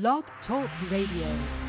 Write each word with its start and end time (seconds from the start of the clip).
Blog 0.00 0.24
Talk 0.48 0.68
Radio. 0.90 1.63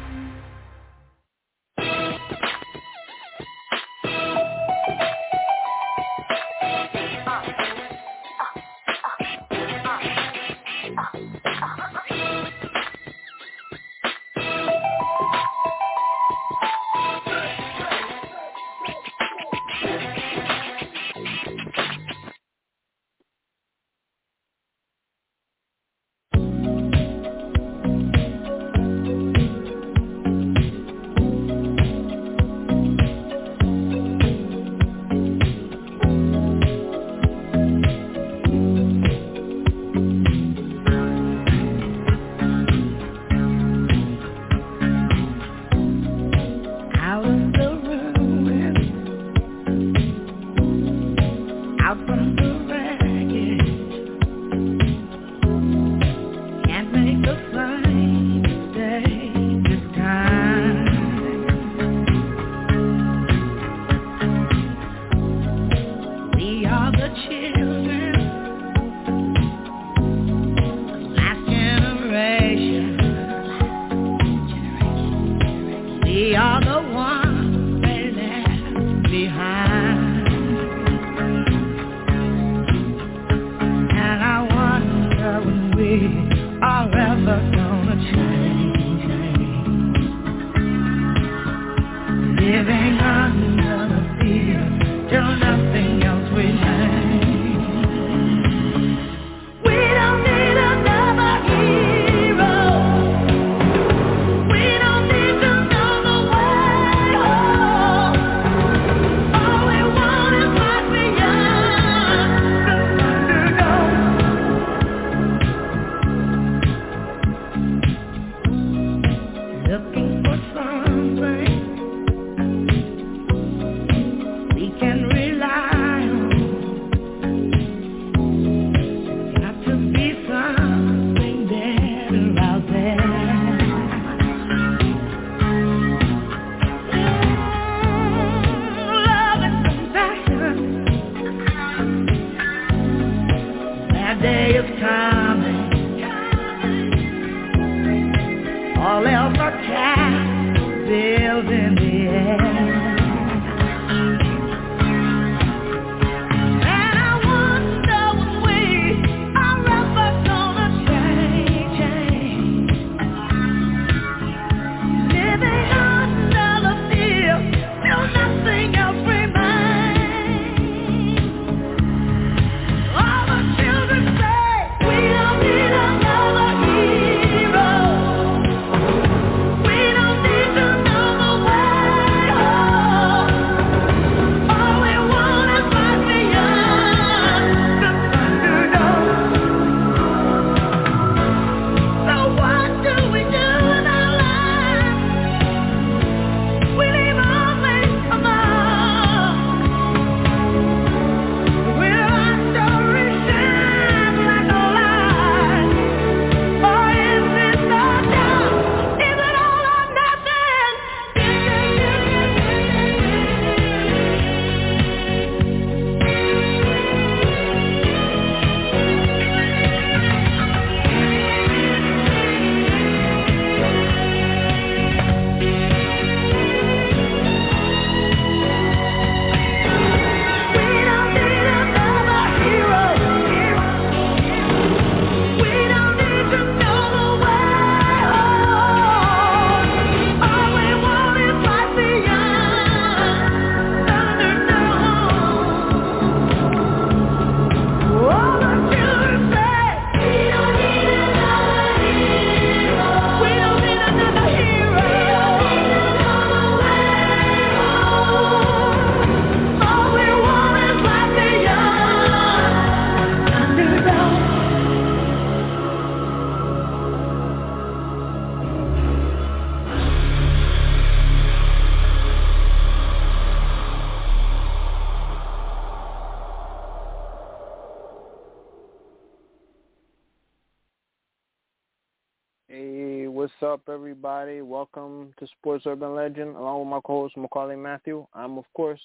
To 285.20 285.28
Sports 285.28 285.66
Urban 285.66 285.96
Legend, 285.96 286.36
along 286.36 286.60
with 286.60 286.68
my 286.68 286.80
co-host 286.84 287.16
Maccorley 287.16 287.58
Mathieu. 287.58 288.06
I'm, 288.14 288.38
of 288.38 288.44
course, 288.54 288.82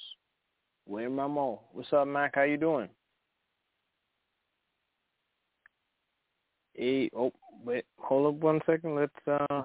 William 0.86 1.16
Rameau. 1.16 1.58
What's 1.72 1.92
up, 1.92 2.06
Mac? 2.06 2.36
How 2.36 2.42
you 2.42 2.56
doing? 2.56 2.88
Hey, 6.74 7.10
oh, 7.16 7.32
wait, 7.64 7.84
hold 7.98 8.34
up 8.34 8.40
one 8.40 8.60
second. 8.64 8.94
Let's. 8.94 9.12
uh 9.26 9.62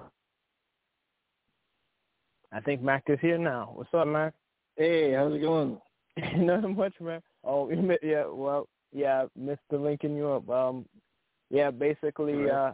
I 2.52 2.60
think 2.60 2.82
Mac 2.82 3.04
is 3.08 3.18
here 3.20 3.38
now. 3.38 3.70
What's 3.74 3.92
up, 3.94 4.06
Mac? 4.08 4.34
Hey, 4.76 5.12
how's 5.12 5.34
it 5.34 5.40
going? 5.40 5.78
Nothing 6.36 6.76
much, 6.76 6.94
man. 7.00 7.20
Oh, 7.44 7.70
yeah. 8.02 8.24
Well, 8.26 8.68
yeah, 8.92 9.26
Mr. 9.38 9.58
Lincoln, 9.72 10.16
you 10.16 10.28
up? 10.28 10.48
Um, 10.48 10.86
yeah, 11.50 11.70
basically, 11.70 12.50
uh, 12.50 12.72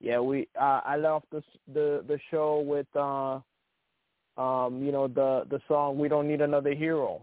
yeah, 0.00 0.18
we. 0.20 0.48
Uh, 0.58 0.80
I 0.84 0.96
left 0.96 1.26
the 1.30 1.42
the 1.72 2.04
the 2.06 2.18
show 2.30 2.60
with, 2.60 2.86
uh, 2.96 3.40
um, 4.40 4.82
you 4.82 4.92
know, 4.92 5.08
the 5.08 5.44
the 5.50 5.60
song 5.68 5.98
"We 5.98 6.08
Don't 6.08 6.28
Need 6.28 6.40
Another 6.40 6.74
Hero." 6.74 7.20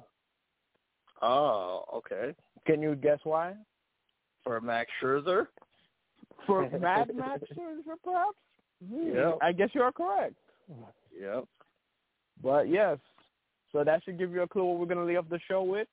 Oh, 1.22 1.86
okay. 1.94 2.36
Can 2.66 2.82
you 2.82 2.96
guess 2.96 3.20
why? 3.24 3.56
For 4.44 4.62
Max 4.62 4.90
Scherzer? 5.02 5.48
For 6.46 6.70
Mad 6.80 7.16
Max, 7.16 7.44
Scherzer, 7.56 7.96
perhaps. 8.04 8.38
Hmm, 8.88 9.16
Yeah. 9.16 9.32
I 9.42 9.52
guess 9.52 9.70
you 9.74 9.82
are 9.82 9.92
correct. 9.92 10.36
Yep. 11.20 11.46
But 12.44 12.70
yes, 12.70 13.00
so 13.72 13.84
that 13.84 14.04
should 14.04 14.20
give 14.20 14.32
you 14.32 14.44
a 14.44 14.48
clue 14.48 14.64
what 14.64 14.80
we're 14.80 14.86
going 14.86 15.00
to 15.00 15.06
leave 15.06 15.18
off 15.18 15.30
the 15.30 15.40
show 15.48 15.64
with. 15.64 15.88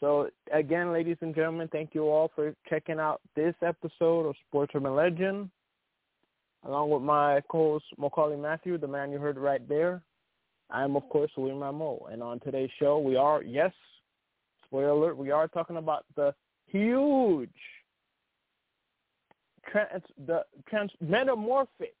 So 0.00 0.28
again, 0.52 0.92
ladies 0.92 1.16
and 1.20 1.34
gentlemen, 1.34 1.68
thank 1.70 1.94
you 1.94 2.08
all 2.08 2.30
for 2.34 2.54
checking 2.68 2.98
out 2.98 3.20
this 3.36 3.54
episode 3.62 4.26
of 4.26 4.34
Sports 4.48 4.72
Urban 4.74 4.96
Legend, 4.96 5.48
along 6.64 6.90
with 6.90 7.02
my 7.02 7.40
co-host 7.48 7.84
Maccorley 7.98 8.40
Mathieu, 8.40 8.78
the 8.78 8.88
man 8.88 9.10
you 9.10 9.18
heard 9.18 9.36
right 9.36 9.66
there. 9.68 10.02
I 10.70 10.82
am, 10.82 10.96
of 10.96 11.08
course, 11.08 11.30
William 11.36 11.58
Rameau, 11.58 12.10
and 12.10 12.22
on 12.22 12.40
today's 12.40 12.70
show, 12.78 12.98
we 12.98 13.16
are 13.16 13.42
yes, 13.42 13.72
spoiler 14.66 14.88
alert, 14.88 15.16
we 15.16 15.30
are 15.30 15.46
talking 15.46 15.76
about 15.76 16.04
the 16.16 16.34
huge 16.66 17.50
trans 19.70 20.02
the 20.26 20.44
trans 20.68 20.90
metamorphic 21.00 21.94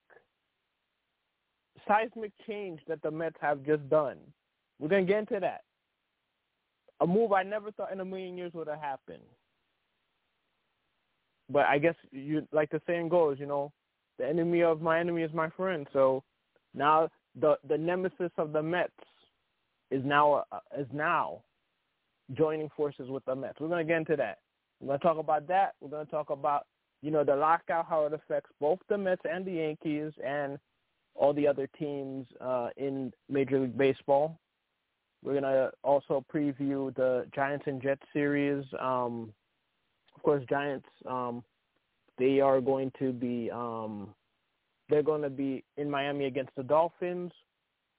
seismic 1.86 2.32
change 2.46 2.80
that 2.88 3.02
the 3.02 3.10
Mets 3.10 3.36
have 3.40 3.64
just 3.64 3.88
done. 3.88 4.18
We're 4.78 4.88
gonna 4.88 5.04
get 5.04 5.18
into 5.18 5.40
that. 5.40 5.62
A 7.00 7.06
move 7.06 7.32
I 7.32 7.42
never 7.42 7.70
thought 7.70 7.92
in 7.92 8.00
a 8.00 8.04
million 8.04 8.36
years 8.36 8.52
would 8.54 8.68
have 8.68 8.80
happened. 8.80 9.22
But 11.50 11.66
I 11.66 11.78
guess 11.78 11.94
you 12.10 12.46
like 12.52 12.70
the 12.70 12.80
saying 12.86 13.10
goes, 13.10 13.38
you 13.38 13.46
know, 13.46 13.72
the 14.18 14.26
enemy 14.26 14.62
of 14.62 14.80
my 14.80 15.00
enemy 15.00 15.22
is 15.22 15.32
my 15.32 15.50
friend. 15.50 15.86
So 15.92 16.22
now 16.74 17.08
the 17.40 17.56
the 17.68 17.78
nemesis 17.78 18.30
of 18.38 18.52
the 18.52 18.62
Mets 18.62 18.92
is 19.90 20.04
now 20.04 20.44
uh, 20.52 20.60
is 20.78 20.86
now 20.92 21.40
joining 22.32 22.68
forces 22.76 23.08
with 23.08 23.24
the 23.24 23.34
Mets. 23.34 23.60
We're 23.60 23.68
gonna 23.68 23.84
get 23.84 23.98
into 23.98 24.16
that. 24.16 24.38
We're 24.80 24.88
gonna 24.88 24.98
talk 24.98 25.18
about 25.18 25.46
that. 25.48 25.74
We're 25.80 25.90
gonna 25.90 26.04
talk 26.06 26.30
about 26.30 26.66
you 27.02 27.10
know 27.10 27.24
the 27.24 27.36
lockout, 27.36 27.86
how 27.88 28.06
it 28.06 28.12
affects 28.12 28.50
both 28.60 28.78
the 28.88 28.98
Mets 28.98 29.22
and 29.30 29.44
the 29.44 29.52
Yankees, 29.52 30.12
and 30.24 30.58
all 31.14 31.32
the 31.32 31.46
other 31.46 31.68
teams 31.78 32.26
uh, 32.40 32.68
in 32.76 33.12
Major 33.28 33.60
League 33.60 33.76
Baseball. 33.76 34.38
We're 35.22 35.34
gonna 35.34 35.70
also 35.82 36.24
preview 36.32 36.94
the 36.94 37.26
Giants 37.34 37.64
and 37.66 37.80
Jets 37.80 38.02
series. 38.12 38.64
Um, 38.78 39.32
of 40.14 40.22
course, 40.22 40.44
Giants 40.48 40.88
um, 41.06 41.42
they 42.18 42.40
are 42.40 42.60
going 42.60 42.92
to 42.98 43.12
be 43.12 43.50
um, 43.52 44.14
they're 44.88 45.02
going 45.02 45.22
to 45.22 45.30
be 45.30 45.64
in 45.76 45.90
Miami 45.90 46.26
against 46.26 46.54
the 46.56 46.62
Dolphins, 46.62 47.32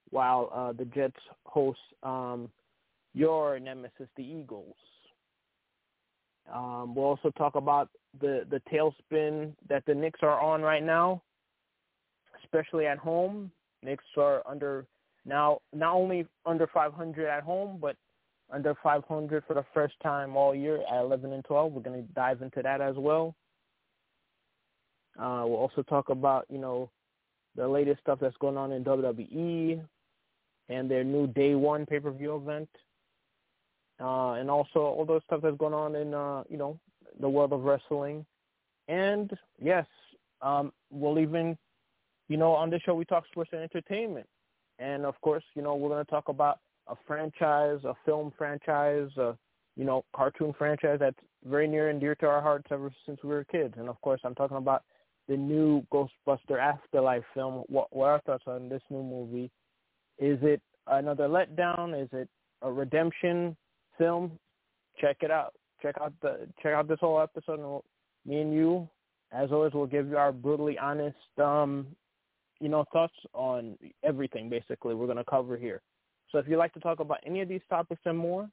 while 0.09 0.51
uh, 0.53 0.73
the 0.73 0.85
Jets 0.85 1.15
host 1.45 1.79
um, 2.03 2.49
your 3.13 3.59
nemesis, 3.59 4.07
the 4.15 4.23
Eagles. 4.23 4.75
Um, 6.53 6.93
we'll 6.93 7.05
also 7.05 7.31
talk 7.31 7.55
about 7.55 7.89
the 8.21 8.45
the 8.49 8.61
tailspin 8.71 9.53
that 9.67 9.83
the 9.87 9.95
Knicks 9.95 10.19
are 10.21 10.39
on 10.39 10.61
right 10.61 10.83
now 10.83 11.21
especially 12.45 12.87
at 12.87 12.97
home. 12.97 13.51
Knicks 13.83 14.03
are 14.17 14.41
under 14.47 14.85
now 15.25 15.59
not 15.73 15.95
only 15.95 16.25
under 16.45 16.67
500 16.67 17.27
at 17.27 17.43
home, 17.43 17.77
but 17.81 17.95
under 18.51 18.75
500 18.81 19.43
for 19.47 19.53
the 19.53 19.65
first 19.73 19.95
time 20.01 20.35
all 20.35 20.53
year 20.53 20.81
at 20.91 21.01
11 21.01 21.33
and 21.33 21.43
12. 21.43 21.71
We're 21.71 21.81
going 21.81 22.05
to 22.05 22.13
dive 22.13 22.41
into 22.41 22.61
that 22.61 22.81
as 22.81 22.95
well. 22.97 23.35
Uh, 25.19 25.43
we'll 25.45 25.57
also 25.57 25.81
talk 25.83 26.09
about 26.09 26.45
you 26.49 26.57
know 26.57 26.89
the 27.55 27.67
latest 27.67 28.01
stuff 28.01 28.19
that's 28.19 28.37
going 28.37 28.57
on 28.57 28.71
in 28.71 28.83
WWE 28.83 29.81
and 30.69 30.91
their 30.91 31.03
new 31.03 31.27
Day 31.27 31.55
One 31.55 31.85
pay 31.85 31.99
per 31.99 32.11
view 32.11 32.35
event, 32.35 32.69
uh, 34.01 34.33
and 34.33 34.49
also 34.49 34.79
all 34.79 35.05
those 35.05 35.21
stuff 35.25 35.41
that's 35.41 35.57
going 35.57 35.73
on 35.73 35.95
in 35.95 36.13
uh, 36.13 36.43
you 36.49 36.57
know 36.57 36.79
the 37.19 37.29
world 37.29 37.53
of 37.53 37.63
wrestling. 37.63 38.25
And 38.87 39.31
yes, 39.59 39.85
um, 40.41 40.71
we'll 40.91 41.19
even 41.19 41.57
you 42.27 42.37
know, 42.37 42.51
on 42.51 42.69
this 42.69 42.81
show 42.81 42.95
we 42.95 43.05
talk 43.05 43.25
sports 43.27 43.51
and 43.53 43.61
entertainment. 43.61 44.27
And 44.79 45.05
of 45.05 45.19
course, 45.21 45.43
you 45.55 45.61
know, 45.61 45.75
we're 45.75 45.89
going 45.89 46.03
to 46.03 46.11
talk 46.11 46.29
about 46.29 46.59
a 46.87 46.95
franchise, 47.07 47.79
a 47.85 47.93
film 48.05 48.33
franchise, 48.37 49.09
a, 49.17 49.37
you 49.75 49.85
know, 49.85 50.03
cartoon 50.15 50.53
franchise 50.57 50.97
that's 50.99 51.19
very 51.45 51.67
near 51.67 51.89
and 51.89 51.99
dear 51.99 52.15
to 52.15 52.27
our 52.27 52.41
hearts 52.41 52.67
ever 52.71 52.91
since 53.05 53.19
we 53.23 53.29
were 53.29 53.43
kids. 53.45 53.75
And 53.77 53.89
of 53.89 53.99
course, 54.01 54.21
I'm 54.23 54.35
talking 54.35 54.57
about 54.57 54.83
the 55.27 55.37
new 55.37 55.85
Ghostbuster 55.91 56.59
Afterlife 56.59 57.23
film. 57.33 57.63
What, 57.67 57.95
what 57.95 58.05
are 58.05 58.11
our 58.13 58.21
thoughts 58.21 58.43
on 58.47 58.69
this 58.69 58.81
new 58.89 59.03
movie? 59.03 59.51
Is 60.19 60.37
it 60.41 60.61
another 60.87 61.27
letdown? 61.27 62.01
Is 62.01 62.09
it 62.11 62.29
a 62.61 62.71
redemption 62.71 63.55
film? 63.97 64.39
Check 64.99 65.17
it 65.21 65.31
out. 65.31 65.53
Check 65.81 65.95
out 66.01 66.13
the 66.21 66.47
check 66.61 66.73
out 66.73 66.87
this 66.87 66.99
whole 67.01 67.19
episode. 67.19 67.59
And 67.59 67.63
we'll, 67.63 67.85
me 68.25 68.41
and 68.41 68.53
you, 68.53 68.87
as 69.31 69.51
always, 69.51 69.73
we'll 69.73 69.87
give 69.87 70.07
you 70.07 70.17
our 70.17 70.31
brutally 70.31 70.77
honest 70.77 71.17
um, 71.37 71.87
you 72.59 72.69
know, 72.69 72.85
thoughts 72.91 73.13
on 73.33 73.77
everything 74.03 74.49
basically 74.49 74.95
we're 74.95 75.05
going 75.05 75.17
to 75.17 75.25
cover 75.25 75.57
here. 75.57 75.81
So 76.31 76.39
if 76.39 76.47
you'd 76.47 76.57
like 76.57 76.73
to 76.73 76.79
talk 76.79 76.99
about 76.99 77.19
any 77.25 77.41
of 77.41 77.49
these 77.49 77.61
topics 77.69 78.01
and 78.05 78.17
more, 78.17 78.49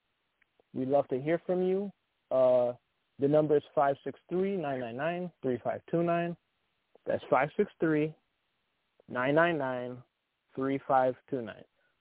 we'd 0.75 0.89
love 0.89 1.09
to 1.09 1.21
hear 1.21 1.41
from 1.47 1.63
you. 1.63 1.91
Uh, 2.31 2.73
the 3.19 3.29
number 3.29 3.57
is 3.57 3.63
563-999-3529. 4.31 6.37
That's 7.07 7.25
563-999-3529. 9.11 10.03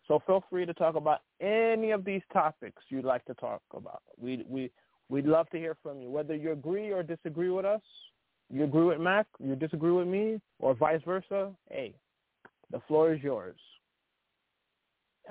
So 0.08 0.20
feel 0.26 0.44
free 0.50 0.66
to 0.66 0.74
talk 0.74 0.96
about 0.96 1.20
any 1.40 1.92
of 1.92 2.04
these 2.04 2.22
topics 2.34 2.82
you'd 2.90 3.06
like 3.06 3.24
to 3.26 3.34
talk 3.36 3.62
about. 3.74 4.02
We 4.18 4.46
we 4.48 4.72
we'd 5.10 5.26
love 5.26 5.50
to 5.52 5.58
hear 5.58 5.78
from 5.82 6.02
you, 6.02 6.10
whether 6.10 6.36
you 6.36 6.52
agree 6.52 6.92
or 6.92 7.04
disagree 7.04 7.50
with 7.50 7.66
us 7.66 7.82
you 8.52 8.66
agree 8.66 8.84
with 8.84 9.00
Mac, 9.00 9.28
you 9.40 9.56
disagree 9.56 9.92
with 9.92 10.08
me, 10.08 10.42
or 10.60 10.74
vice 10.74 11.02
versa, 11.06 11.52
hey, 11.70 11.94
the 12.70 12.82
floor 12.82 13.14
is 13.14 13.24
yours. 13.24 13.56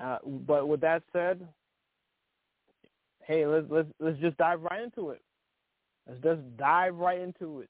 Uh, 0.01 0.17
but 0.25 0.67
with 0.67 0.81
that 0.81 1.03
said, 1.13 1.47
hey, 3.23 3.45
let's 3.45 3.67
let's 3.69 3.87
let's 3.99 4.19
just 4.19 4.37
dive 4.37 4.61
right 4.63 4.81
into 4.81 5.11
it. 5.11 5.21
Let's 6.07 6.23
just 6.23 6.57
dive 6.57 6.95
right 6.95 7.19
into 7.19 7.59
it. 7.59 7.69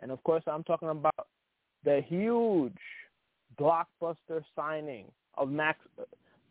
And 0.00 0.10
of 0.10 0.22
course, 0.24 0.42
I'm 0.46 0.64
talking 0.64 0.90
about 0.90 1.28
the 1.84 2.02
huge 2.06 2.72
blockbuster 3.60 4.42
signing 4.56 5.06
of 5.36 5.50
Max, 5.50 5.78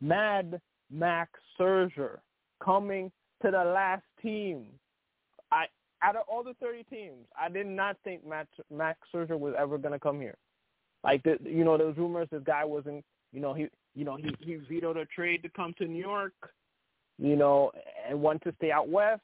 Mad 0.02 0.60
Max 0.92 1.32
Scherzer 1.60 2.20
coming 2.64 3.12
to 3.42 3.52
the 3.52 3.64
last 3.64 4.04
team. 4.22 4.66
I 5.52 5.66
out 6.04 6.16
of 6.16 6.24
all 6.28 6.44
the 6.44 6.56
30 6.56 6.84
teams, 6.84 7.26
I 7.40 7.50
did 7.50 7.68
not 7.68 7.98
think 8.04 8.26
Max, 8.28 8.48
Max 8.76 9.00
Scherzer 9.14 9.40
was 9.40 9.54
ever 9.58 9.78
going 9.78 9.94
to 9.94 10.00
come 10.00 10.20
here. 10.20 10.36
Like 11.04 11.24
the, 11.24 11.38
you 11.44 11.64
know, 11.64 11.78
those 11.78 11.98
rumors 11.98 12.28
this 12.32 12.42
guy 12.44 12.66
wasn't, 12.66 13.04
you 13.32 13.40
know, 13.40 13.54
he, 13.54 13.68
you 13.96 14.06
know, 14.06 14.18
he 14.18 14.34
he 14.40 14.56
vetoed 14.56 14.98
a 14.98 15.06
trade 15.06 15.44
to 15.44 15.50
come 15.50 15.74
to 15.78 15.86
New 15.86 16.00
York, 16.00 16.34
you 17.18 17.36
know, 17.36 17.72
and 18.08 18.22
wanted 18.22 18.44
to 18.44 18.56
stay 18.58 18.72
out 18.72 18.90
west. 18.90 19.22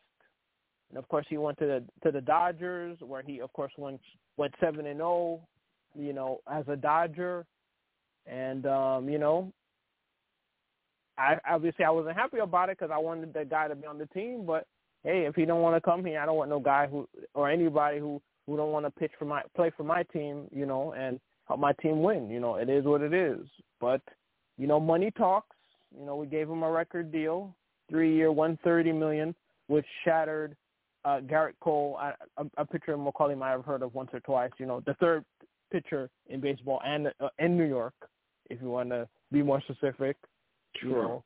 And 0.90 0.98
of 0.98 1.08
course, 1.08 1.26
he 1.30 1.38
went 1.38 1.58
to 1.60 1.66
the 1.66 1.84
to 2.04 2.12
the 2.12 2.22
Dodgers, 2.22 2.98
where 3.00 3.22
he, 3.22 3.42
of 3.42 3.54
course, 3.54 3.72
went 3.78 4.02
went 4.38 4.54
seven 4.60 4.88
and 4.88 4.98
zero, 4.98 5.40
you 5.96 6.14
know, 6.14 6.40
as 6.52 6.66
a 6.68 6.76
Dodger. 6.76 7.46
And 8.26 8.66
um, 8.66 9.10
you 9.10 9.18
know, 9.18 9.52
I 11.18 11.38
obviously 11.50 11.86
I 11.86 11.90
wasn't 11.92 12.18
happy 12.18 12.40
about 12.40 12.70
it 12.70 12.78
because 12.78 12.92
I 12.94 12.98
wanted 12.98 13.34
the 13.34 13.46
guy 13.46 13.68
to 13.68 13.76
be 13.76 13.88
on 13.88 13.98
the 13.98 14.08
team, 14.08 14.46
but 14.46 14.66
hey, 15.04 15.26
if 15.26 15.36
he 15.36 15.46
don't 15.46 15.62
want 15.62 15.76
to 15.76 15.82
come 15.82 16.04
here, 16.04 16.20
I 16.20 16.26
don't 16.26 16.36
want 16.36 16.50
no 16.50 16.60
guy 16.60 16.88
who 16.88 17.08
or 17.34 17.50
anybody 17.50 18.00
who 18.00 18.22
who 18.46 18.58
don't 18.58 18.72
want 18.72 18.86
to 18.86 18.92
pitch 18.92 19.12
for 19.18 19.26
my 19.26 19.42
play 19.56 19.72
for 19.76 19.84
my 19.84 20.04
team, 20.04 20.48
you 20.52 20.66
know, 20.66 20.94
and 20.94 21.20
help 21.48 21.60
my 21.60 21.74
team 21.74 22.02
win. 22.02 22.30
You 22.30 22.40
know, 22.40 22.56
it 22.56 22.70
is 22.70 22.86
what 22.86 23.02
it 23.02 23.14
is. 23.14 23.46
But 23.80 24.02
you 24.58 24.68
know, 24.68 24.80
money 24.80 25.12
talks. 25.12 25.56
You 25.98 26.06
know, 26.06 26.16
we 26.16 26.28
gave 26.28 26.50
him 26.50 26.64
a 26.64 26.70
record 26.70 27.12
deal, 27.12 27.56
three 27.90 28.14
year, 28.16 28.32
one 28.32 28.60
thirty 28.64 28.92
million, 28.92 29.34
which 29.68 29.86
shattered 30.04 30.56
uh, 31.06 31.22
Gerrit 31.22 31.54
Cole. 31.62 31.98
I, 32.00 32.14
a, 32.38 32.46
a 32.58 32.66
pitcher 32.66 32.98
Maccorley 32.98 33.38
might 33.38 33.52
have 33.52 33.66
heard 33.66 33.82
of 33.82 33.94
once 33.96 34.10
or 34.14 34.20
twice. 34.20 34.52
You 34.58 34.66
know, 34.66 34.82
the 34.86 34.94
third 34.96 35.24
pitcher 35.72 36.10
in 36.28 36.40
baseball 36.42 36.82
and 36.86 37.08
uh, 37.20 37.30
in 37.40 37.58
New 37.58 37.66
York, 37.66 37.94
if 38.50 38.62
you 38.62 38.70
want 38.70 38.90
to 38.90 39.08
be 39.32 39.42
more 39.44 39.62
specific. 39.62 40.18
You 40.82 40.90
Sure. 40.92 41.04
know, 41.04 41.24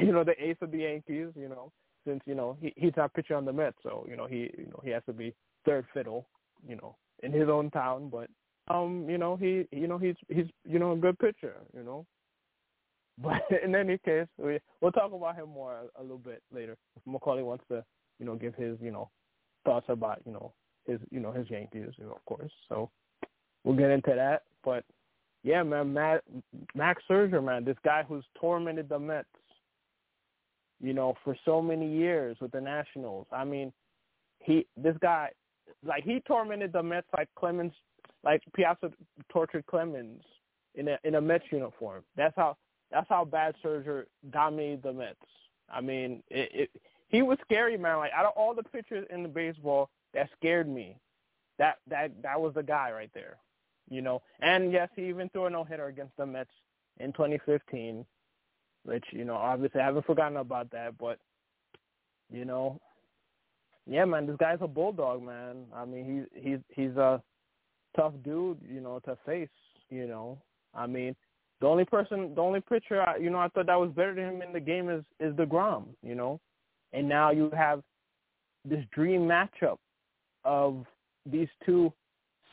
you 0.00 0.12
know 0.12 0.24
the 0.24 0.34
ace 0.42 0.56
of 0.62 0.70
the 0.70 0.78
Yankees. 0.78 1.28
You 1.36 1.48
know, 1.48 1.72
since 2.06 2.20
you 2.26 2.34
know 2.34 2.56
he 2.60 2.72
he's 2.76 2.92
our 2.96 3.08
pitcher 3.08 3.34
on 3.34 3.44
the 3.44 3.52
Mets, 3.52 3.76
so 3.82 4.06
you 4.08 4.16
know 4.16 4.26
he 4.26 4.50
you 4.56 4.66
know 4.70 4.80
he 4.82 4.90
has 4.90 5.02
to 5.06 5.12
be 5.12 5.34
third 5.64 5.86
fiddle. 5.92 6.26
You 6.66 6.76
know, 6.76 6.96
in 7.22 7.32
his 7.32 7.48
own 7.48 7.70
town, 7.70 8.08
but 8.10 8.30
um, 8.68 9.06
you 9.08 9.18
know, 9.18 9.36
he 9.36 9.66
you 9.72 9.86
know 9.86 9.98
he's 9.98 10.16
he's 10.28 10.46
you 10.64 10.78
know 10.78 10.92
a 10.92 10.96
good 10.96 11.18
pitcher, 11.18 11.54
you 11.76 11.82
know. 11.82 12.06
But 13.22 13.42
in 13.64 13.74
any 13.74 13.98
case, 13.98 14.26
we 14.38 14.58
we'll 14.80 14.92
talk 14.92 15.12
about 15.12 15.36
him 15.36 15.50
more 15.50 15.74
a, 15.74 16.00
a 16.00 16.02
little 16.02 16.18
bit 16.18 16.42
later. 16.52 16.76
If 16.96 17.02
Maccorley 17.06 17.44
wants 17.44 17.64
to, 17.70 17.84
you 18.18 18.26
know, 18.26 18.34
give 18.34 18.54
his 18.54 18.76
you 18.80 18.90
know 18.90 19.10
thoughts 19.64 19.86
about 19.88 20.20
you 20.26 20.32
know 20.32 20.52
his 20.86 20.98
you 21.10 21.20
know 21.20 21.32
his 21.32 21.48
Yankees, 21.50 21.90
you 21.98 22.06
know, 22.06 22.12
of 22.12 22.24
course. 22.24 22.50
So 22.68 22.90
we'll 23.64 23.76
get 23.76 23.90
into 23.90 24.12
that. 24.14 24.42
But 24.64 24.84
yeah, 25.42 25.62
man, 25.62 25.92
Matt, 25.92 26.22
Max 26.74 27.02
Scherzer, 27.08 27.44
man, 27.44 27.64
this 27.64 27.76
guy 27.84 28.04
who's 28.06 28.24
tormented 28.40 28.88
the 28.88 28.98
Mets, 28.98 29.28
you 30.80 30.94
know, 30.94 31.14
for 31.24 31.36
so 31.44 31.60
many 31.60 31.90
years 31.90 32.36
with 32.40 32.52
the 32.52 32.60
Nationals. 32.60 33.26
I 33.32 33.44
mean, 33.44 33.72
he 34.40 34.66
this 34.76 34.96
guy, 35.00 35.30
like 35.84 36.04
he 36.04 36.20
tormented 36.26 36.72
the 36.72 36.82
Mets 36.82 37.06
like 37.16 37.28
Clemens, 37.36 37.72
like 38.22 38.42
Piazza 38.54 38.90
tortured 39.30 39.66
Clemens 39.66 40.22
in 40.74 40.88
a 40.88 40.98
in 41.04 41.16
a 41.16 41.20
Mets 41.20 41.44
uniform. 41.50 42.02
That's 42.16 42.34
how 42.36 42.56
that's 42.90 43.08
how 43.08 43.24
bad 43.24 43.54
Scherzer 43.62 44.04
dominated 44.30 44.82
the 44.82 44.92
Mets. 44.92 45.18
I 45.70 45.80
mean, 45.80 46.22
it, 46.30 46.50
it 46.54 46.70
he 47.08 47.22
was 47.22 47.38
scary, 47.44 47.76
man. 47.76 47.98
Like 47.98 48.12
out 48.12 48.26
of 48.26 48.32
all 48.36 48.54
the 48.54 48.62
pitchers 48.62 49.06
in 49.10 49.22
the 49.22 49.28
baseball, 49.28 49.90
that 50.14 50.28
scared 50.38 50.68
me. 50.68 50.96
That 51.58 51.76
that 51.88 52.10
that 52.22 52.40
was 52.40 52.54
the 52.54 52.62
guy 52.62 52.90
right 52.92 53.10
there. 53.14 53.36
You 53.90 54.02
know, 54.02 54.22
and 54.40 54.72
yes, 54.72 54.88
he 54.96 55.08
even 55.08 55.28
threw 55.28 55.46
a 55.46 55.50
no 55.50 55.64
hitter 55.64 55.86
against 55.86 56.16
the 56.16 56.24
Mets 56.24 56.50
in 56.98 57.12
2015, 57.12 58.04
which 58.84 59.04
you 59.10 59.24
know 59.24 59.34
obviously 59.34 59.80
I 59.80 59.86
haven't 59.86 60.06
forgotten 60.06 60.38
about 60.38 60.70
that. 60.70 60.96
But 60.98 61.18
you 62.32 62.44
know, 62.44 62.80
yeah, 63.86 64.04
man, 64.04 64.26
this 64.26 64.36
guy's 64.38 64.58
a 64.60 64.68
bulldog, 64.68 65.22
man. 65.22 65.64
I 65.74 65.84
mean, 65.84 66.26
he's 66.32 66.42
he's 66.42 66.58
he's 66.70 66.96
a 66.96 67.22
tough 67.96 68.14
dude, 68.24 68.58
you 68.66 68.80
know, 68.80 69.00
to 69.00 69.16
face. 69.26 69.48
You 69.90 70.06
know, 70.06 70.38
I 70.74 70.86
mean, 70.86 71.14
the 71.60 71.66
only 71.66 71.84
person, 71.84 72.34
the 72.34 72.40
only 72.40 72.60
pitcher, 72.60 73.02
I, 73.02 73.16
you 73.18 73.30
know, 73.30 73.38
I 73.38 73.48
thought 73.48 73.66
that 73.66 73.78
was 73.78 73.90
better 73.90 74.14
than 74.14 74.24
him 74.24 74.42
in 74.42 74.52
the 74.52 74.60
game 74.60 74.88
is 74.88 75.04
is 75.20 75.34
Degrom. 75.34 75.88
You 76.02 76.14
know, 76.14 76.40
and 76.92 77.08
now 77.08 77.30
you 77.30 77.50
have 77.50 77.82
this 78.64 78.84
dream 78.92 79.22
matchup 79.22 79.76
of 80.44 80.84
these 81.26 81.48
two 81.64 81.92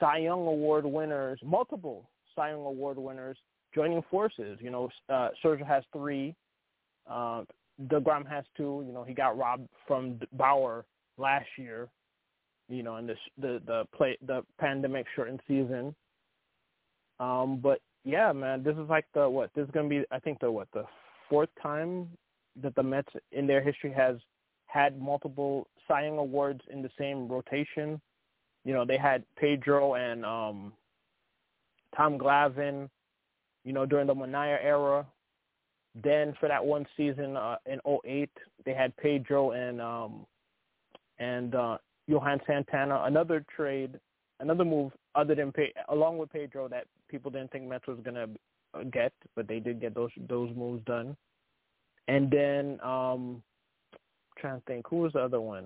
Cy 0.01 0.17
Young 0.17 0.47
Award 0.47 0.85
winners, 0.85 1.39
multiple 1.43 2.09
Cy 2.35 2.49
Young 2.49 2.65
Award 2.65 2.97
winners 2.97 3.37
joining 3.73 4.01
forces. 4.09 4.57
You 4.59 4.71
know, 4.71 4.89
uh, 5.09 5.29
Scherzer 5.43 5.65
has 5.65 5.83
three. 5.93 6.35
Uh, 7.09 7.43
DeGrom 7.87 8.27
has 8.27 8.43
two. 8.57 8.83
You 8.85 8.93
know, 8.93 9.03
he 9.03 9.13
got 9.13 9.37
robbed 9.37 9.69
from 9.87 10.19
Bauer 10.33 10.85
last 11.17 11.47
year. 11.57 11.87
You 12.67 12.83
know, 12.83 12.97
in 12.97 13.07
the 13.07 13.15
the 13.37 13.61
the 13.65 13.83
play 13.95 14.17
the 14.25 14.43
pandemic 14.59 15.05
shortened 15.15 15.41
season. 15.47 15.93
Um, 17.19 17.59
but 17.61 17.79
yeah, 18.03 18.31
man, 18.31 18.63
this 18.63 18.75
is 18.75 18.89
like 18.89 19.05
the 19.13 19.29
what? 19.29 19.51
This 19.55 19.65
is 19.65 19.71
gonna 19.71 19.89
be 19.89 20.03
I 20.11 20.19
think 20.19 20.39
the 20.39 20.51
what 20.51 20.67
the 20.73 20.85
fourth 21.29 21.49
time 21.61 22.07
that 22.61 22.75
the 22.75 22.83
Mets 22.83 23.09
in 23.31 23.45
their 23.45 23.61
history 23.61 23.93
has 23.93 24.17
had 24.65 24.99
multiple 24.99 25.67
Cy 25.87 26.05
Young 26.05 26.17
awards 26.17 26.61
in 26.71 26.81
the 26.81 26.89
same 26.97 27.27
rotation. 27.27 28.01
You 28.63 28.73
know, 28.73 28.85
they 28.85 28.97
had 28.97 29.23
Pedro 29.35 29.95
and 29.95 30.25
um 30.25 30.73
Tom 31.95 32.17
Glavine, 32.17 32.89
you 33.63 33.73
know, 33.73 33.85
during 33.85 34.07
the 34.07 34.15
Minaya 34.15 34.57
era. 34.61 35.05
Then 36.03 36.33
for 36.39 36.47
that 36.47 36.63
one 36.63 36.85
season 36.95 37.35
uh, 37.35 37.57
in 37.65 37.79
'08, 37.85 38.29
they 38.65 38.73
had 38.73 38.95
Pedro 38.97 39.51
and 39.51 39.81
um 39.81 40.25
and 41.19 41.55
uh 41.55 41.77
Johan 42.07 42.39
Santana. 42.47 43.03
Another 43.05 43.43
trade, 43.55 43.99
another 44.39 44.65
move 44.65 44.91
other 45.15 45.35
than 45.35 45.51
Pe- 45.51 45.73
along 45.89 46.17
with 46.17 46.31
Pedro 46.31 46.67
that 46.69 46.85
people 47.09 47.29
didn't 47.31 47.51
think 47.51 47.65
Mets 47.67 47.87
was 47.87 47.99
gonna 48.03 48.27
get, 48.91 49.11
but 49.35 49.47
they 49.47 49.59
did 49.59 49.81
get 49.81 49.93
those 49.93 50.11
those 50.29 50.55
moves 50.55 50.83
done. 50.85 51.15
And 52.07 52.31
then 52.31 52.79
um 52.81 53.43
trying 54.37 54.59
to 54.59 54.65
think 54.65 54.87
who 54.87 54.97
was 54.97 55.13
the 55.13 55.19
other 55.19 55.41
one. 55.41 55.65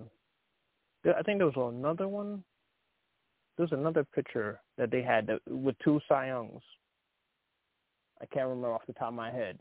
I 1.05 1.21
think 1.21 1.37
there 1.37 1.47
was 1.47 1.73
another 1.75 2.07
one. 2.07 2.43
There 3.57 3.63
was 3.63 3.71
another 3.71 4.03
pitcher 4.03 4.59
that 4.77 4.91
they 4.91 5.01
had 5.01 5.27
that, 5.27 5.39
with 5.47 5.75
two 5.83 5.99
Cy 6.07 6.27
Youngs. 6.27 6.61
I 8.21 8.25
can't 8.25 8.47
remember 8.47 8.71
off 8.71 8.85
the 8.87 8.93
top 8.93 9.09
of 9.09 9.13
my 9.13 9.31
head. 9.31 9.59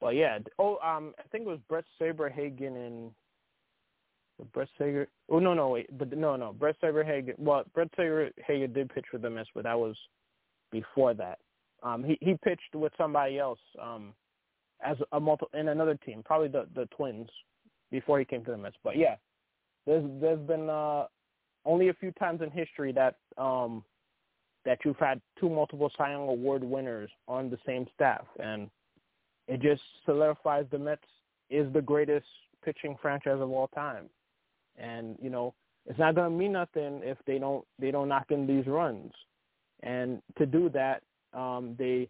But 0.00 0.14
yeah, 0.16 0.38
oh, 0.58 0.78
um, 0.78 1.14
I 1.18 1.22
think 1.30 1.44
it 1.44 1.48
was 1.48 1.60
Bret 1.68 1.84
Saberhagen 2.00 2.86
and 2.86 3.10
Brett 4.52 4.68
Saber. 4.78 5.08
Oh 5.30 5.38
no, 5.38 5.54
no, 5.54 5.68
wait, 5.68 5.96
but 5.96 6.16
no, 6.16 6.36
no, 6.36 6.52
Brett 6.52 6.76
Saberhagen. 6.82 7.38
Well, 7.38 7.64
Bret 7.74 7.88
Saberhagen 7.96 8.74
did 8.74 8.92
pitch 8.92 9.04
for 9.10 9.18
the 9.18 9.30
Mets, 9.30 9.48
but 9.54 9.64
that 9.64 9.78
was 9.78 9.96
before 10.70 11.14
that. 11.14 11.38
Um, 11.82 12.02
he 12.02 12.18
he 12.20 12.34
pitched 12.42 12.74
with 12.74 12.92
somebody 12.98 13.38
else. 13.38 13.60
Um, 13.80 14.14
as 14.84 14.96
a 15.12 15.20
multi 15.20 15.46
in 15.54 15.68
another 15.68 15.94
team, 16.04 16.22
probably 16.24 16.48
the 16.48 16.66
the 16.74 16.86
Twins, 16.96 17.28
before 17.90 18.18
he 18.18 18.24
came 18.24 18.44
to 18.44 18.50
the 18.50 18.56
Mets. 18.56 18.76
But 18.82 18.96
yeah, 18.96 19.16
there's 19.86 20.04
there's 20.20 20.40
been 20.40 20.68
uh, 20.68 21.04
only 21.64 21.88
a 21.88 21.94
few 21.94 22.12
times 22.12 22.40
in 22.42 22.50
history 22.50 22.92
that 22.92 23.16
um, 23.38 23.84
that 24.64 24.78
you've 24.84 24.98
had 24.98 25.20
two 25.38 25.48
multiple 25.48 25.90
Cy 25.96 26.12
Young 26.12 26.28
Award 26.28 26.62
winners 26.62 27.10
on 27.26 27.50
the 27.50 27.58
same 27.66 27.86
staff, 27.94 28.24
and 28.38 28.70
it 29.48 29.60
just 29.60 29.82
solidifies 30.04 30.66
the 30.70 30.78
Mets 30.78 31.02
is 31.50 31.72
the 31.72 31.82
greatest 31.82 32.26
pitching 32.64 32.96
franchise 33.02 33.40
of 33.40 33.50
all 33.50 33.68
time. 33.68 34.08
And 34.76 35.16
you 35.20 35.30
know, 35.30 35.54
it's 35.86 35.98
not 35.98 36.14
going 36.14 36.30
to 36.30 36.36
mean 36.36 36.52
nothing 36.52 37.00
if 37.02 37.18
they 37.26 37.38
don't 37.38 37.64
they 37.78 37.90
don't 37.90 38.08
knock 38.08 38.26
in 38.30 38.46
these 38.46 38.66
runs. 38.66 39.12
And 39.82 40.22
to 40.38 40.46
do 40.46 40.68
that, 40.70 41.02
um, 41.34 41.74
they 41.78 42.08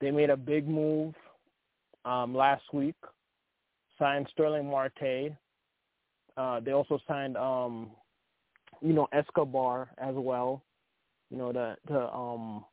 they 0.00 0.10
made 0.10 0.30
a 0.30 0.36
big 0.36 0.68
move 0.68 1.14
um, 2.04 2.34
last 2.34 2.62
week, 2.72 2.96
signed 3.98 4.28
Sterling 4.32 4.68
Marte. 4.68 5.32
Uh, 6.36 6.60
they 6.60 6.70
also 6.72 7.00
signed, 7.08 7.36
um, 7.36 7.90
you 8.80 8.92
know, 8.92 9.08
Escobar 9.12 9.90
as 9.98 10.14
well, 10.14 10.62
you 11.30 11.36
know, 11.36 11.52
to, 11.52 11.76
to 11.88 12.12
um, 12.12 12.64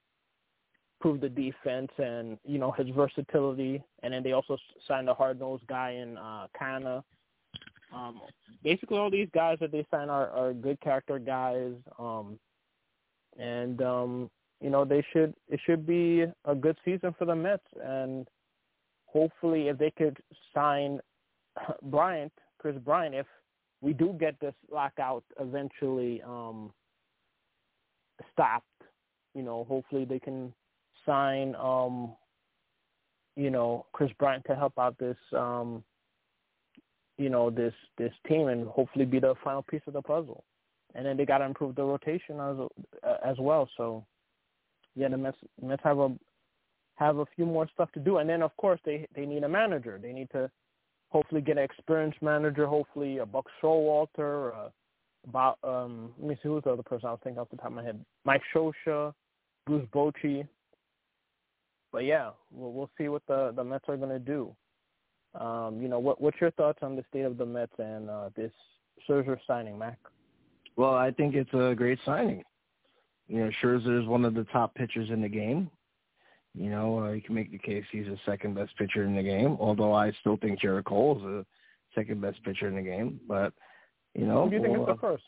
prove 1.02 1.22
the 1.22 1.30
defense 1.30 1.92
and, 1.98 2.38
you 2.46 2.58
know, 2.58 2.72
his 2.72 2.88
versatility. 2.90 3.84
And 4.04 4.14
then 4.14 4.24
they 4.24 4.32
also 4.32 4.58
signed 4.88 5.10
a 5.10 5.14
hard-nosed 5.14 5.68
guy 5.68 5.92
in 5.92 6.18
uh, 6.18 6.48
Canha. 6.60 7.04
Um, 7.94 8.22
basically, 8.64 8.98
all 8.98 9.12
these 9.12 9.30
guys 9.34 9.58
that 9.62 9.72
they 9.72 9.86
sign 9.92 10.10
are, 10.10 10.30
are 10.30 10.54
good 10.54 10.80
character 10.82 11.20
guys. 11.20 11.74
Um, 12.00 12.40
and, 13.38 13.82
um, 13.82 14.30
you 14.62 14.70
know, 14.70 14.86
they 14.86 15.06
should 15.12 15.34
it 15.50 15.60
should 15.66 15.86
be 15.86 16.26
a 16.46 16.56
good 16.56 16.78
season 16.86 17.14
for 17.18 17.26
the 17.26 17.36
Mets. 17.36 17.64
And 17.84 18.28
hopefully 19.06 19.68
if 19.68 19.78
they 19.78 19.92
could 19.92 20.18
sign 20.54 21.00
Bryant, 21.84 22.34
Kris 22.60 22.76
Bryant, 22.78 23.16
if 23.16 23.28
we 23.86 23.94
do 23.94 24.16
get 24.20 24.40
this 24.40 24.56
lockout 24.72 25.24
eventually 25.40 26.20
um, 26.24 26.72
stopped, 28.34 28.66
you 29.36 29.44
know, 29.44 29.64
hopefully 29.70 30.06
they 30.06 30.18
can 30.18 30.52
sign, 31.06 31.54
um, 31.54 32.16
you 33.36 33.52
know, 33.52 33.86
Kris 33.94 34.10
Bryant 34.18 34.44
to 34.48 34.56
help 34.56 34.74
out 34.80 34.98
this, 34.98 35.18
um, 35.38 35.84
you 37.20 37.30
know, 37.30 37.52
this 37.52 37.76
this 38.00 38.12
team 38.28 38.48
and 38.48 38.68
hopefully 38.68 39.06
be 39.06 39.20
the 39.20 39.36
final 39.44 39.62
piece 39.62 39.84
of 39.86 39.94
the 39.94 40.02
puzzle. 40.02 40.44
And 40.96 41.06
then 41.06 41.16
they 41.16 41.26
got 41.26 41.38
to 41.38 41.46
improve 41.46 41.76
the 41.76 41.84
rotation 41.84 42.40
as 42.40 42.56
uh, 43.08 43.18
as 43.24 43.38
well. 43.40 43.70
So, 43.78 44.04
yeah, 44.96 45.10
the 45.10 45.18
Mets 45.18 45.38
Mets 45.62 45.84
have 45.84 46.00
a 46.00 46.12
have 46.96 47.18
a 47.18 47.26
few 47.36 47.46
more 47.46 47.68
stuff 47.72 47.92
to 47.92 48.00
do. 48.00 48.18
And 48.18 48.28
then, 48.28 48.42
of 48.42 48.58
course, 48.58 48.80
they 48.84 49.06
they 49.16 49.28
need 49.28 49.44
a 49.44 49.50
manager. 49.50 50.00
They 50.02 50.12
need 50.12 50.32
to 50.32 50.50
hopefully 51.16 51.40
get 51.40 51.58
an 51.58 51.64
experienced 51.64 52.22
manager. 52.22 52.68
Hopefully, 52.68 53.20
a 53.20 53.26
Buck 53.26 53.46
Showalter. 53.64 54.54
Uh, 54.54 54.70
about 55.28 55.58
um, 55.64 56.12
let 56.20 56.28
me 56.28 56.36
see 56.36 56.50
who's 56.50 56.64
the 56.66 56.72
other 56.72 56.84
person 56.84 57.08
I 57.08 57.12
was 57.12 57.20
thinking 57.24 57.40
off 57.40 57.50
the 57.50 57.56
top 57.56 57.68
of 57.68 57.74
my 57.74 57.84
head. 57.84 58.04
Mike 58.26 58.42
Scioscia, 58.54 59.14
Bruce 59.66 59.88
Bochy. 59.94 60.46
But 61.94 62.04
yeah, 62.04 62.32
we'll, 62.52 62.74
we'll 62.74 62.90
see 62.98 63.08
what 63.08 63.22
the 63.30 63.54
the 63.56 63.64
Mets 63.64 63.86
are 63.88 63.96
going 63.96 64.10
to 64.10 64.20
do. 64.20 64.54
Um, 65.40 65.82
you 65.82 65.88
know, 65.88 66.00
what 66.00 66.20
what's 66.20 66.40
your 66.42 66.52
thoughts 66.52 66.80
on 66.82 66.98
the 66.98 67.06
state 67.10 67.24
of 67.24 67.38
the 67.38 67.46
Mets 67.46 67.72
and 67.80 68.10
uh, 68.10 68.30
this 68.36 68.52
Scherzer 69.08 69.38
signing, 69.48 69.80
Mac? 69.80 69.98
Well, 70.76 70.96
I 70.96 71.12
think 71.12 71.34
it's 71.34 71.54
a 71.54 71.74
great 71.78 72.00
signing. 72.06 72.44
You 73.30 73.46
know, 73.46 73.52
Scherzer 73.64 74.02
is 74.02 74.06
one 74.06 74.26
of 74.26 74.34
the 74.34 74.44
top 74.44 74.76
pitchers 74.76 75.10
in 75.10 75.22
the 75.22 75.30
game. 75.30 75.72
You 76.58 76.70
know, 76.70 77.00
uh, 77.00 77.12
you 77.12 77.22
can 77.22 77.36
make 77.36 77.52
the 77.52 77.58
case 77.58 77.84
he's 77.92 78.06
the 78.06 78.18
second 78.26 78.56
best 78.56 78.76
pitcher 78.78 79.04
in 79.04 79.16
the 79.16 79.24
game, 79.24 79.58
although 79.60 79.94
I 79.94 80.12
still 80.22 80.38
think 80.38 80.62
Gerrit 80.62 80.86
Cole 80.86 81.18
is 81.18 81.24
the 81.24 81.46
second 81.94 82.22
best 82.22 82.42
pitcher 82.44 82.68
in 82.68 82.76
the 82.76 82.82
game. 82.82 83.20
But, 83.28 83.54
you 84.14 84.26
know. 84.26 84.46
Who 84.46 84.52
do 84.52 84.56
you 84.56 84.62
think 84.62 84.78
well, 84.78 84.90
is 84.90 84.96
the 84.96 85.02
first? 85.02 85.24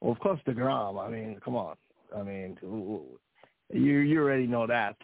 Well, 0.00 0.12
of 0.12 0.18
course, 0.18 0.40
DeGrom. 0.46 1.04
I 1.04 1.08
mean, 1.08 1.40
come 1.44 1.56
on. 1.56 1.76
I 2.16 2.22
mean, 2.22 2.56
you 3.72 3.98
you 3.98 4.20
already 4.20 4.46
know 4.46 4.66
that. 4.66 4.96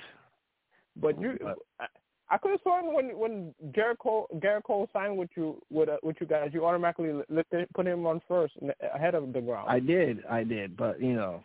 But 0.97 1.21
you, 1.21 1.39
But- 1.41 1.59
I, 1.79 1.87
I 2.33 2.39
could 2.39 2.53
have 2.53 2.61
sworn 2.63 2.95
when 2.95 3.19
when 3.19 3.55
Gerrit 3.73 3.99
Cole 3.99 4.29
Gerrit 4.37 4.63
Cole 4.63 4.89
signed 4.93 5.17
with 5.17 5.31
you 5.37 5.61
with 5.71 5.89
uh, 5.89 5.97
with 6.03 6.17
you 6.21 6.27
guys, 6.27 6.51
you 6.53 6.65
automatically 6.65 7.13
lifted, 7.29 7.69
put 7.75 7.87
him 7.87 8.07
on 8.07 8.21
first 8.29 8.55
ahead 8.95 9.17
of 9.17 9.25
Degrom. 9.25 9.67
I 9.67 9.81
did, 9.81 10.25
I 10.31 10.45
did, 10.45 10.77
but 10.77 11.01
you 11.01 11.15
know, 11.15 11.43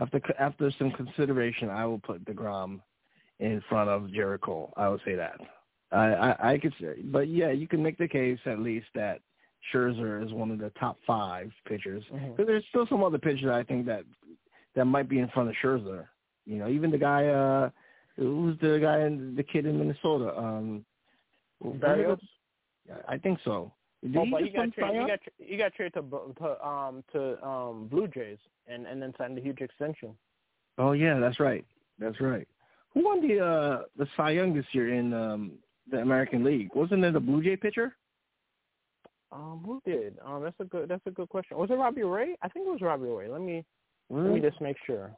after 0.00 0.20
after 0.38 0.70
some 0.78 0.90
consideration, 0.92 1.70
I 1.70 1.86
will 1.86 2.00
put 2.00 2.24
Degrom 2.24 2.80
in 3.40 3.62
front 3.68 3.90
of 3.90 4.02
Gerrit 4.10 4.40
Cole. 4.40 4.72
I 4.76 4.88
would 4.88 5.00
say 5.04 5.14
that. 5.14 5.40
I, 5.92 6.06
I 6.06 6.52
I 6.52 6.58
could 6.58 6.74
say, 6.80 7.00
but 7.04 7.28
yeah, 7.28 7.50
you 7.50 7.68
can 7.68 7.82
make 7.82 7.98
the 7.98 8.08
case 8.08 8.38
at 8.46 8.58
least 8.58 8.86
that 8.94 9.20
Scherzer 9.72 10.24
is 10.24 10.32
one 10.32 10.50
of 10.50 10.58
the 10.58 10.70
top 10.70 10.98
five 11.06 11.50
pitchers. 11.66 12.02
Because 12.10 12.46
there's 12.46 12.64
still 12.68 12.86
some 12.88 13.02
other 13.04 13.18
pitchers 13.18 13.50
I 13.50 13.62
think 13.62 13.86
that 13.86 14.04
that 14.74 14.84
might 14.84 15.08
be 15.08 15.20
in 15.20 15.28
front 15.28 15.48
of 15.48 15.54
Scherzer. 15.62 16.06
You 16.46 16.56
know, 16.56 16.68
even 16.68 16.90
the 16.90 16.98
guy, 16.98 17.26
uh 17.26 17.70
who's 18.16 18.58
the 18.60 18.78
guy 18.80 19.00
in 19.00 19.34
the 19.36 19.42
kid 19.42 19.66
in 19.66 19.78
Minnesota? 19.78 20.36
Um, 20.36 20.84
Berrios. 21.62 22.20
I 23.08 23.16
think 23.16 23.38
so. 23.44 23.72
Did 24.04 24.16
Oh, 24.16 24.26
but 24.30 24.42
he 24.42 24.50
got 24.50 24.72
traded. 24.72 25.00
He 25.00 25.06
got 25.08 25.20
tra- 25.22 25.32
he 25.38 25.56
got 25.56 25.74
traded 25.74 25.94
to 25.94 26.34
to 26.38 26.66
um 26.66 27.02
to 27.12 27.42
um 27.46 27.88
Blue 27.88 28.06
Jays 28.08 28.38
and 28.66 28.86
and 28.86 29.00
then 29.00 29.14
signed 29.16 29.38
a 29.38 29.40
huge 29.40 29.60
extension. 29.60 30.14
Oh 30.78 30.92
yeah, 30.92 31.18
that's 31.18 31.40
right. 31.40 31.64
That's 31.98 32.20
right. 32.20 32.46
Who 32.92 33.04
won 33.04 33.26
the 33.26 33.40
uh 33.44 33.82
the 33.96 34.06
Cy 34.16 34.30
Young 34.32 34.54
this 34.54 34.66
year 34.72 34.94
in 34.94 35.12
um 35.14 35.52
the 35.90 35.98
American 35.98 36.44
League? 36.44 36.70
Wasn't 36.74 37.02
it 37.04 37.16
a 37.16 37.20
Blue 37.20 37.42
Jay 37.42 37.56
pitcher? 37.56 37.96
Um, 39.32 39.62
who 39.66 39.82
did? 39.84 40.16
Um, 40.24 40.42
that's 40.42 40.58
a 40.60 40.64
good 40.64 40.88
that's 40.88 41.06
a 41.06 41.10
good 41.10 41.28
question. 41.28 41.56
Was 41.56 41.70
it 41.70 41.74
Robbie 41.74 42.02
Ray? 42.04 42.36
I 42.42 42.48
think 42.48 42.66
it 42.66 42.70
was 42.70 42.82
Robbie 42.82 43.08
Ray. 43.08 43.28
Let 43.28 43.40
me 43.40 43.64
let 44.10 44.32
me 44.32 44.40
just 44.40 44.60
make 44.60 44.76
sure. 44.86 45.10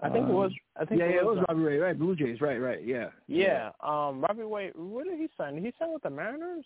I 0.00 0.10
think 0.10 0.26
it 0.26 0.30
Um, 0.30 0.34
was. 0.34 0.52
I 0.76 0.84
think 0.84 0.98
yeah, 1.00 1.06
it 1.06 1.14
yeah, 1.14 1.20
it 1.20 1.26
was. 1.26 1.36
was 1.36 1.44
Robbie 1.48 1.62
Ray, 1.62 1.78
right? 1.78 1.96
Blue 1.98 2.16
Jays, 2.16 2.40
right, 2.40 2.56
right, 2.60 2.84
yeah. 2.84 3.10
Yeah. 3.28 3.70
Um, 3.80 4.20
Robbie 4.20 4.42
Ray. 4.42 4.72
Where 4.74 5.04
did 5.04 5.18
he 5.18 5.28
sign? 5.38 5.54
Did 5.54 5.64
he 5.64 5.72
sign 5.78 5.92
with 5.92 6.02
the 6.02 6.10
Mariners? 6.10 6.64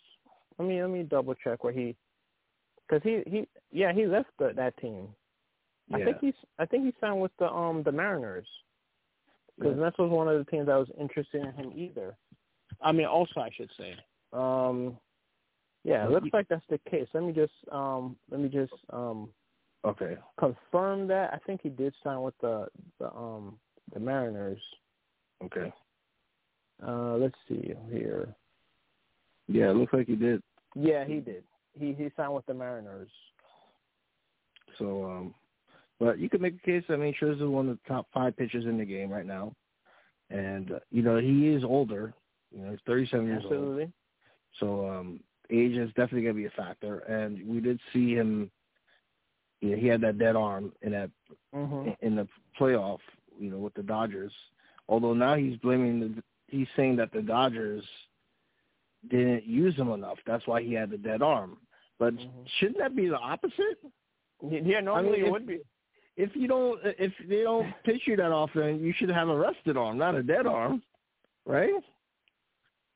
Let 0.59 0.69
me 0.69 0.81
let 0.81 0.91
me 0.91 1.03
double 1.03 1.35
check 1.35 1.65
where 1.65 1.73
he. 1.73 1.97
Because 2.89 3.03
he 3.03 3.23
he 3.27 3.49
yeah 3.71 3.93
he 3.93 4.07
left 4.07 4.31
the, 4.39 4.53
that 4.57 4.77
team. 4.79 5.09
I 5.93 5.99
think 5.99 6.19
he's 6.21 6.35
I 6.59 6.67
think 6.67 6.85
he 6.85 6.95
signed 7.01 7.21
with 7.21 7.33
the 7.39 7.51
um 7.51 7.83
the 7.83 7.93
Mariners. 7.93 8.47
Because 9.59 9.77
Yeah. 9.77 9.85
that 9.85 9.99
was 9.99 10.11
one 10.11 10.29
of 10.29 10.39
the 10.39 10.51
teams 10.51 10.67
that 10.67 10.77
was 10.77 10.91
interested 10.99 11.43
in 11.43 11.53
him 11.53 11.73
either. 11.75 12.17
I 12.81 12.93
mean, 12.93 13.07
also 13.07 13.41
I 13.41 13.51
should 13.57 13.71
say. 13.79 13.97
Um, 14.33 14.99
yeah, 15.85 16.05
it 16.05 16.11
looks 16.11 16.29
like 16.33 16.49
that's 16.49 16.67
the 16.69 16.79
case. 16.91 17.07
Let 17.15 17.23
me 17.23 17.33
just 17.33 17.55
um 17.71 18.17
let 18.31 18.41
me 18.41 18.49
just 18.49 18.73
um 18.91 19.31
Okay. 19.85 20.17
confirm 20.39 21.07
that. 21.09 21.33
I 21.33 21.39
think 21.47 21.61
he 21.63 21.69
did 21.69 21.95
sign 22.03 22.23
with 22.23 22.35
the 22.41 22.67
the 22.99 23.13
um 23.13 23.59
the 23.95 24.01
Mariners. 24.01 24.61
Okay. 25.45 25.73
Uh, 26.85 27.17
let's 27.17 27.37
see 27.49 27.73
here. 27.91 28.35
Yeah, 29.49 29.71
it 29.71 29.77
looks 29.77 29.93
like 29.93 30.07
he 30.07 30.17
did. 30.17 30.43
Yeah, 30.75 31.05
he 31.05 31.21
did. 31.21 31.45
He 31.79 31.93
he 31.93 32.11
signed 32.17 32.35
with 32.35 32.47
the 32.47 32.55
Mariners. 32.55 33.11
So 34.79 35.05
um 35.05 35.35
but 35.99 36.19
you 36.19 36.29
could 36.29 36.43
make 36.43 36.57
a 36.57 36.67
case, 36.67 36.85
I 36.89 36.97
mean 36.97 37.15
Scherzer's 37.21 37.43
one 37.43 37.69
of 37.69 37.79
the 37.79 37.89
top 37.89 38.07
five 38.13 38.37
pitchers 38.37 38.65
in 38.65 38.79
the 38.79 38.85
game 38.85 39.11
right 39.11 39.27
now. 39.27 39.53
And 40.31 40.73
uh, 40.73 40.79
you 40.91 41.03
know, 41.03 41.19
he 41.19 41.49
is 41.49 41.65
older. 41.65 42.13
You 42.53 42.63
know, 42.63 42.71
he's 42.71 42.81
thirty 42.87 43.07
seven 43.07 43.27
years 43.27 43.43
old. 43.45 43.53
Absolutely. 43.53 43.93
So 44.61 44.89
um, 44.89 45.21
age 45.51 45.77
is 45.77 45.89
definitely 45.91 46.23
going 46.23 46.35
to 46.35 46.41
be 46.41 46.47
a 46.47 46.51
factor. 46.51 46.99
And 47.01 47.47
we 47.47 47.61
did 47.61 47.79
see 47.93 48.15
him. 48.15 48.51
You 49.61 49.71
know, 49.71 49.77
he 49.77 49.87
had 49.87 50.01
that 50.03 50.19
dead 50.19 50.37
arm 50.37 50.73
in 50.83 50.93
that 50.93 51.11
hmm 51.55 51.91
in 52.01 52.17
the 52.17 52.27
playoff. 52.59 52.99
You 53.39 53.51
know, 53.51 53.59
with 53.59 53.75
the 53.75 53.83
Dodgers. 53.83 54.33
Although 54.89 55.15
now 55.15 55.35
he's 55.35 55.57
blaming 55.59 56.01
the. 56.01 56.23
He's 56.49 56.69
saying 56.77 56.97
that 56.97 57.13
the 57.13 57.23
Dodgers 57.23 57.85
didn't 59.09 59.45
use 59.45 59.75
him 59.77 59.91
enough. 59.91 60.19
That's 60.27 60.47
why 60.47 60.63
he 60.63 60.73
had 60.75 60.91
the 60.91 60.99
dead 60.99 61.23
arm. 61.23 61.59
But 61.99 62.15
Mhm. 62.15 62.49
shouldn't 62.59 62.79
that 62.79 62.95
be 62.95 63.09
the 63.09 63.19
opposite? 63.19 63.79
Yeah, 64.43 64.81
normally 64.81 65.21
if- 65.21 65.27
it 65.27 65.31
would 65.31 65.47
be. 65.47 65.61
If 66.17 66.35
you 66.35 66.49
don't, 66.49 66.81
if 66.85 67.13
they 67.29 67.43
don't 67.43 67.73
pitch 67.85 68.07
you 68.07 68.17
that 68.17 68.33
often, 68.33 68.81
you 68.81 68.93
should 68.95 69.11
have 69.11 69.29
a 69.29 69.37
rested 69.37 69.77
arm, 69.77 69.99
not 69.99 70.15
a 70.15 70.23
dead 70.23 70.47
arm, 70.47 70.83
right? 71.45 71.75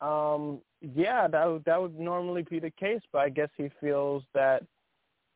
Um, 0.00 0.62
yeah, 0.80 1.28
that 1.28 1.44
would, 1.44 1.64
that 1.64 1.80
would 1.80 1.98
normally 1.98 2.42
be 2.42 2.58
the 2.58 2.70
case, 2.70 3.02
but 3.12 3.18
I 3.18 3.28
guess 3.28 3.50
he 3.58 3.68
feels 3.80 4.22
that, 4.32 4.64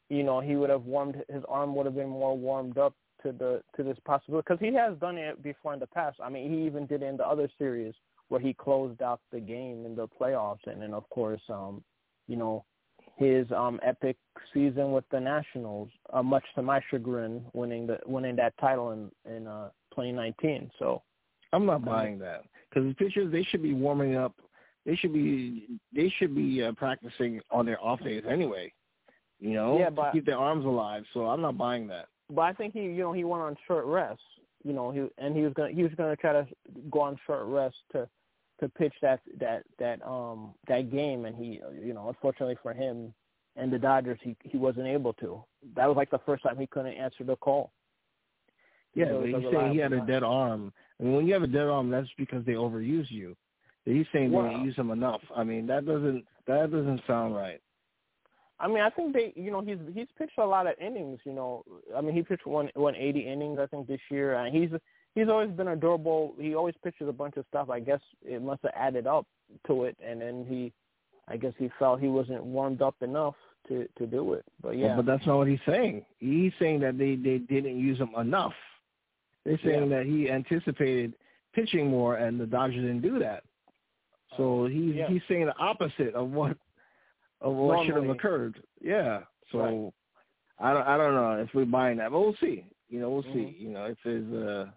you 0.09 0.22
know, 0.22 0.40
he 0.40 0.57
would 0.57 0.70
have 0.70 0.85
warmed 0.85 1.22
his 1.29 1.44
arm 1.46 1.74
would 1.74 1.85
have 1.85 1.94
been 1.94 2.09
more 2.09 2.37
warmed 2.37 2.79
up 2.79 2.94
to 3.22 3.33
the 3.33 3.62
to 3.77 3.83
this 3.83 3.98
possibility 4.07 4.44
because 4.48 4.61
he 4.61 4.74
has 4.74 4.96
done 4.98 5.18
it 5.18 5.42
before 5.42 5.74
in 5.74 5.81
the 5.81 5.87
past. 5.87 6.18
I 6.22 6.31
mean, 6.31 6.50
he 6.50 6.64
even 6.64 6.87
did 6.87 7.03
it 7.03 7.07
in 7.07 7.18
the 7.18 7.27
other 7.27 7.50
series 7.59 7.94
where 8.28 8.40
he 8.40 8.52
closed 8.54 9.02
out 9.02 9.20
the 9.32 9.40
game 9.40 9.84
in 9.87 9.94
the 9.94 10.08
playoffs, 10.20 10.66
and 10.66 10.80
then 10.80 10.94
of 10.94 11.08
course, 11.10 11.40
um, 11.50 11.82
you 12.26 12.37
know, 12.37 12.64
his 13.16 13.46
um 13.52 13.78
epic 13.82 14.16
season 14.52 14.92
with 14.92 15.04
the 15.10 15.20
Nationals, 15.20 15.88
uh, 16.12 16.22
much 16.22 16.44
to 16.54 16.62
my 16.62 16.80
chagrin, 16.90 17.44
winning 17.52 17.87
the 17.87 17.98
winning 18.06 18.37
that 18.37 18.54
title 18.60 18.90
in 18.92 19.10
in 19.30 19.46
uh 19.46 19.68
2019. 19.90 20.70
So. 20.78 21.02
I'm 21.52 21.66
not 21.66 21.84
buying 21.84 22.18
that 22.18 22.42
because 22.68 22.88
the 22.88 22.94
pitchers 22.94 23.30
they 23.30 23.44
should 23.44 23.62
be 23.62 23.74
warming 23.74 24.16
up. 24.16 24.34
They 24.84 24.96
should 24.96 25.12
be 25.12 25.68
they 25.94 26.12
should 26.18 26.34
be 26.34 26.64
uh, 26.64 26.72
practicing 26.72 27.40
on 27.52 27.64
their 27.64 27.80
off 27.80 28.00
days 28.02 28.24
anyway. 28.28 28.72
You 29.38 29.52
know, 29.52 29.78
Yeah, 29.78 29.84
to 29.84 29.90
but- 29.92 30.12
keep 30.12 30.26
their 30.26 30.37
arms 30.37 30.64
alive. 30.64 31.04
So 31.14 31.26
I'm 31.26 31.40
not 31.40 31.56
buying 31.56 31.87
that. 31.88 32.06
but 32.28 32.42
I 32.42 32.52
think 32.54 32.72
he, 32.74 32.80
you 32.80 33.02
know, 33.04 33.12
he 33.12 33.22
went 33.22 33.42
on 33.44 33.56
short 33.68 33.84
rest. 33.84 34.20
You 34.64 34.72
know, 34.72 34.90
he 34.90 35.07
and 35.18 35.37
he 35.37 35.42
was 35.42 35.53
gonna 35.55 35.72
he 35.72 35.83
was 35.83 35.92
gonna 35.96 36.16
try 36.16 36.33
to 36.33 36.46
go 36.90 37.03
on 37.03 37.18
short 37.27 37.46
rest 37.46 37.77
to 37.92 38.09
to 38.61 38.68
pitch 38.68 38.94
that 39.03 39.20
that 39.38 39.64
that 39.79 40.05
um 40.07 40.55
that 40.68 40.90
game, 40.90 41.27
and 41.27 41.37
he, 41.37 41.61
you 41.83 41.92
know, 41.92 42.09
unfortunately 42.09 42.57
for 42.62 42.72
him 42.72 43.12
and 43.57 43.72
the 43.72 43.79
Dodgers, 43.79 44.18
he 44.22 44.37
he 44.42 44.57
wasn't 44.57 44.87
able 44.87 45.12
to. 45.14 45.44
That 45.77 45.87
was 45.87 45.96
like 45.96 46.11
the 46.11 46.20
first 46.27 46.42
time 46.42 46.59
he 46.59 46.66
couldn't 46.66 46.94
answer 46.94 47.24
the 47.24 47.37
call. 47.37 47.72
Yeah, 48.94 49.09
So 49.09 49.24
he's 49.24 49.35
saying 49.53 49.72
he 49.72 49.79
had 49.79 49.92
a 49.92 50.00
dead 50.07 50.22
arm. 50.22 50.72
I 50.98 51.03
mean, 51.03 51.14
when 51.14 51.27
you 51.27 51.35
have 51.35 51.42
a 51.42 51.48
dead 51.48 51.66
arm, 51.66 51.90
that's 51.90 52.09
because 52.16 52.44
they 52.46 52.53
overuse 52.53 53.11
you. 53.11 53.37
He's 53.85 54.07
saying 54.12 54.31
they 54.31 54.37
Well- 54.37 54.48
didn't 54.48 54.64
use 54.64 54.77
him 54.77 54.90
enough. 54.90 55.22
I 55.35 55.44
mean, 55.44 55.66
that 55.66 55.85
doesn't 55.85 56.24
that 56.46 56.70
doesn't 56.70 57.05
sound 57.07 57.35
right. 57.35 57.61
I 58.61 58.69
mean, 58.69 58.81
I 58.81 58.90
think 58.90 59.12
they, 59.12 59.33
you 59.35 59.51
know, 59.51 59.61
he's 59.61 59.79
he's 59.93 60.07
pitched 60.17 60.38
a 60.38 60.45
lot 60.45 60.67
of 60.67 60.75
innings. 60.81 61.19
You 61.25 61.33
know, 61.33 61.64
I 61.97 62.01
mean, 62.01 62.14
he 62.14 62.23
pitched 62.23 62.47
one 62.47 62.71
one 62.75 62.95
eighty 62.95 63.21
innings, 63.21 63.59
I 63.61 63.67
think, 63.67 63.88
this 63.88 64.01
year, 64.11 64.35
and 64.35 64.55
he's 64.55 64.71
he's 65.14 65.29
always 65.29 65.51
been 65.51 65.69
a 65.69 65.77
durable. 65.77 66.35
He 66.38 66.55
always 66.55 66.75
pitches 66.83 67.09
a 67.09 67.12
bunch 67.12 67.37
of 67.37 67.45
stuff. 67.49 67.71
I 67.71 67.81
guess 67.81 68.01
it 68.23 68.43
must 68.43 68.62
have 68.62 68.73
added 68.77 69.07
up 69.07 69.27
to 69.67 69.85
it, 69.85 69.97
and 70.05 70.21
then 70.21 70.47
he, 70.49 70.73
I 71.27 71.37
guess 71.37 71.53
he 71.59 71.71
felt 71.79 72.01
he 72.01 72.09
wasn't 72.09 72.45
warmed 72.45 72.81
up 72.81 72.95
enough 73.01 73.35
to 73.69 73.88
to 73.99 74.07
do 74.07 74.35
it. 74.35 74.45
But 74.62 74.79
yeah, 74.79 74.97
But 74.97 75.07
that's 75.07 75.27
not 75.27 75.38
what 75.38 75.49
he's 75.49 75.59
saying. 75.67 76.05
He's 76.19 76.53
saying 76.59 76.81
that 76.81 76.97
they 76.97 77.17
they 77.17 77.38
didn't 77.38 77.79
use 77.79 77.99
him 77.99 78.11
enough. 78.17 78.55
They're 79.45 79.61
saying 79.62 79.90
that 79.90 80.07
he 80.07 80.31
anticipated 80.31 81.14
pitching 81.55 81.88
more, 81.88 82.17
and 82.17 82.40
the 82.40 82.47
Dodgers 82.47 82.77
didn't 82.77 83.03
do 83.03 83.19
that. 83.19 83.45
So 84.37 84.64
uh, 84.64 84.69
he's 84.69 84.95
yeah. 84.95 85.09
he's 85.09 85.23
saying 85.29 85.47
the 85.47 85.57
opposite 85.59 86.14
of 86.14 86.31
what 86.31 86.57
of 87.44 87.54
what 87.54 87.87
should 87.87 87.96
have 87.96 88.09
occurred. 88.09 88.62
Yeah. 88.80 89.20
So 89.52 89.59
Right. 89.59 89.92
I 90.59 90.72
don't 90.72 90.87
I 90.87 90.96
don't 90.96 91.14
know 91.14 91.42
if 91.42 91.54
we're 91.54 91.64
buying 91.64 91.98
that, 91.98 92.11
but 92.11 92.20
we'll 92.20 92.37
see. 92.40 92.64
You 92.88 93.00
know, 93.00 93.11
we'll 93.11 93.22
Mhm. 93.24 93.33
see. 93.35 93.57
You 93.59 93.70
know, 93.70 93.85
if 93.87 93.98
there's 94.04 94.33
uh 94.33 94.70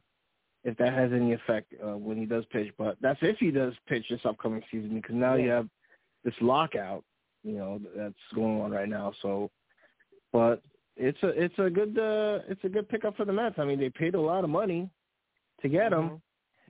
if 0.64 0.76
that 0.78 0.94
has 0.94 1.14
any 1.14 1.34
effect 1.34 1.74
uh, 1.82 1.98
when 1.98 2.18
he 2.18 2.26
does 2.26 2.46
pitch. 2.48 2.74
But 2.78 2.98
that's 3.00 3.20
if 3.22 3.38
he 3.38 3.52
does 3.52 3.74
pitch 3.88 4.06
this 4.10 4.26
upcoming 4.26 4.64
season 4.70 4.96
because 4.96 5.16
now 5.16 5.36
you 5.36 5.50
have 5.50 5.70
this 6.24 6.34
lockout. 6.42 7.04
You 7.44 7.54
know 7.54 7.80
that's 7.96 8.16
going 8.36 8.60
on 8.60 8.72
right 8.72 8.90
now. 8.90 9.14
So, 9.22 9.50
but 10.34 10.62
it's 10.98 11.22
a 11.24 11.28
it's 11.30 11.58
a 11.60 11.70
good 11.70 11.98
uh, 11.98 12.40
it's 12.50 12.64
a 12.66 12.70
good 12.70 12.90
pickup 12.90 13.16
for 13.16 13.24
the 13.26 13.32
Mets. 13.34 13.60
I 13.60 13.66
mean, 13.66 13.80
they 13.80 13.90
paid 13.90 14.16
a 14.16 14.20
lot 14.22 14.44
of 14.44 14.50
money 14.50 14.90
to 15.62 15.70
get 15.70 15.94
him, 15.94 16.10
Mhm. 16.10 16.22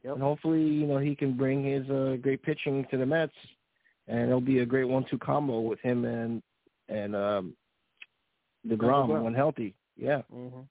Yep. 0.04 0.14
and 0.14 0.22
hopefully, 0.22 0.62
you 0.64 0.86
know, 0.86 0.98
he 0.98 1.16
can 1.16 1.34
bring 1.36 1.64
his 1.64 1.90
uh, 1.90 2.18
great 2.22 2.44
pitching 2.44 2.86
to 2.92 2.98
the 2.98 3.06
Mets, 3.06 3.34
and 4.08 4.30
it'll 4.30 4.42
be 4.42 4.60
a 4.60 4.66
great 4.66 4.86
one-two 4.88 5.18
combo 5.20 5.60
with 5.62 5.80
him 5.82 6.06
and 6.06 6.42
and 6.90 7.16
um, 7.16 7.56
Degrom 8.68 9.08
Degrom. 9.10 9.24
when 9.24 9.34
healthy. 9.34 9.76
Yeah, 9.98 10.22
Mhm. 10.34 10.68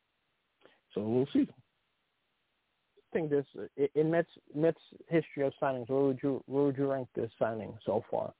so 0.94 1.00
we'll 1.02 1.26
see. 1.32 1.48
I 1.50 3.18
think 3.18 3.30
this 3.30 3.46
in 3.94 4.10
Mets 4.10 4.30
Mets 4.54 4.80
history 5.08 5.44
of 5.46 5.52
signings. 5.60 5.88
Where 5.88 6.00
would 6.04 6.20
you 6.22 6.42
where 6.46 6.64
would 6.64 6.76
you 6.76 6.90
rank 6.90 7.08
this 7.14 7.30
signing 7.38 7.76
so 7.84 8.04
far? 8.10 8.32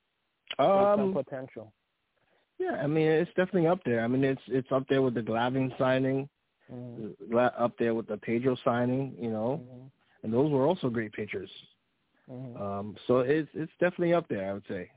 Um, 0.59 1.13
potential. 1.13 1.73
yeah, 2.57 2.79
I 2.81 2.87
mean, 2.87 3.07
it's 3.07 3.29
definitely 3.35 3.67
up 3.67 3.83
there. 3.83 4.01
I 4.03 4.07
mean, 4.07 4.23
it's 4.23 4.41
it's 4.47 4.71
up 4.71 4.87
there 4.87 5.01
with 5.01 5.13
the 5.13 5.21
Glavine 5.21 5.75
signing, 5.77 6.29
Mhm. 6.71 7.15
up 7.59 7.77
there 7.77 7.93
with 7.95 8.07
the 8.07 8.17
Pedro 8.17 8.55
signing. 8.63 9.15
You 9.19 9.29
know, 9.31 9.61
Mhm. 9.63 9.91
and 10.23 10.33
those 10.33 10.51
were 10.51 10.65
also 10.65 10.89
great 10.89 11.11
pitchers. 11.13 11.51
Mhm. 12.29 12.59
Um, 12.59 12.97
so 13.07 13.19
it's 13.19 13.49
it's 13.53 13.71
definitely 13.79 14.13
up 14.13 14.27
there. 14.27 14.49
I 14.49 14.53
would 14.53 14.67
say. 14.67 14.91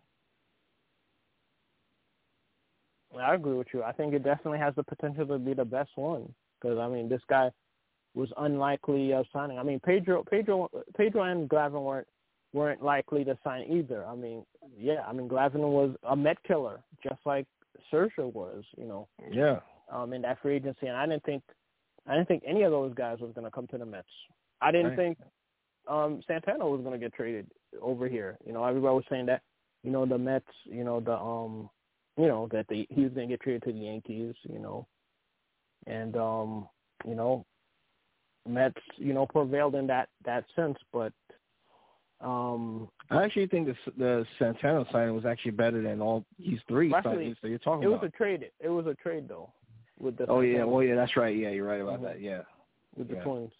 I 3.19 3.35
agree 3.35 3.55
with 3.57 3.69
you. 3.75 3.83
I 3.83 3.93
think 3.93 4.14
it 4.14 4.23
definitely 4.23 4.59
has 4.59 4.75
the 4.77 4.85
potential 4.85 5.27
to 5.27 5.38
be 5.38 5.53
the 5.55 5.64
best 5.64 5.90
one 5.97 6.33
because 6.61 6.79
I 6.79 6.88
mean 6.88 7.09
this 7.09 7.23
guy 7.29 7.51
was 8.14 8.33
unlikely 8.37 9.12
of 9.12 9.27
signing. 9.33 9.59
I 9.59 9.62
mean 9.62 9.81
Pedro, 9.81 10.23
Pedro, 10.25 10.69
Pedro 10.97 11.23
and 11.25 11.49
Glavine 11.49 11.83
weren't 11.83 12.09
weren't 12.53 12.83
likely 12.83 13.25
to 13.25 13.38
sign 13.45 13.64
either. 13.71 14.05
I 14.07 14.14
mean, 14.14 14.45
yeah, 14.77 15.05
I 15.07 15.12
mean 15.12 15.29
Glavine 15.29 15.71
was 15.71 15.95
a 16.05 16.16
Met 16.16 16.43
killer, 16.45 16.81
just 17.03 17.21
like 17.25 17.47
Scherzer 17.93 18.33
was, 18.33 18.64
you 18.77 18.85
know, 18.87 19.09
Yeah. 19.31 19.61
um, 19.88 20.12
in 20.12 20.23
that 20.23 20.38
free 20.40 20.57
agency, 20.57 20.87
and 20.87 20.97
I 20.97 21.07
didn't 21.07 21.25
think, 21.25 21.43
I 22.07 22.14
didn't 22.14 22.29
think 22.29 22.43
any 22.47 22.62
of 22.62 22.73
those 22.73 22.95
guys 22.95 23.21
was 23.21 23.33
going 23.33 23.45
to 23.45 23.51
come 23.51 23.66
to 23.69 23.79
the 23.79 23.87
Mets. 23.87 24.09
I 24.61 24.71
didn't 24.73 24.90
Right. 24.90 24.97
think 24.97 25.19
um, 25.88 26.23
Santana 26.27 26.66
was 26.66 26.81
going 26.81 26.99
to 26.99 27.05
get 27.05 27.14
traded 27.14 27.47
over 27.81 28.09
here. 28.09 28.38
You 28.47 28.53
know, 28.53 28.64
everybody 28.64 28.95
was 28.95 29.05
saying 29.11 29.27
that, 29.27 29.43
you 29.83 29.90
know, 29.90 30.07
the 30.07 30.19
Mets, 30.19 30.47
you 30.64 30.85
know, 30.85 31.01
the 31.01 31.16
um, 31.16 31.71
you 32.16 32.27
know, 32.29 32.49
that 32.53 32.66
the 32.69 32.87
he 32.90 33.03
was 33.03 33.12
going 33.12 33.29
to 33.29 33.33
get 33.33 33.40
traded 33.40 33.62
to 33.64 33.73
the 33.73 33.79
Yankees, 33.79 34.35
you 34.43 34.59
know, 34.59 34.87
and 35.87 36.16
um, 36.16 36.69
you 37.07 37.14
know, 37.14 37.47
Mets, 38.49 38.81
you 38.97 39.14
know, 39.14 39.27
prevailed 39.27 39.75
in 39.75 39.87
that 39.87 40.09
that 40.25 40.45
sense, 40.55 40.77
but 40.93 41.12
um, 42.21 42.88
I 43.11 43.25
actually 43.25 43.47
think 43.47 43.69
the 43.69 43.93
the 43.97 44.27
Santana 44.38 44.85
signing 44.93 45.14
was 45.14 45.25
actually 45.25 45.53
better 45.53 45.83
than 45.83 46.03
all 46.03 46.25
these 46.38 46.59
three 46.69 46.90
signings 46.90 47.37
that 47.40 47.49
you're 47.49 47.59
talking 47.59 47.83
it 47.83 47.87
was 47.87 48.01
a 48.03 48.11
trade. 48.11 48.51
It 48.61 48.69
was 48.69 48.87
a 48.87 48.95
trade 48.95 49.27
though, 49.29 49.51
with 49.99 50.19
the 50.19 50.27
oh 50.27 50.40
yeah, 50.40 50.64
well 50.64 50.83
yeah, 50.83 50.97
that's 50.97 51.16
right. 51.16 51.35
Yeah, 51.35 51.51
you're 51.51 51.66
right 51.66 51.81
about 51.81 52.01
Mhm. 52.01 52.05
that. 52.05 52.21
Yeah. 52.21 52.43
with 52.97 53.09
the 53.09 53.14
yeah. 53.14 53.23
Twins. 53.23 53.53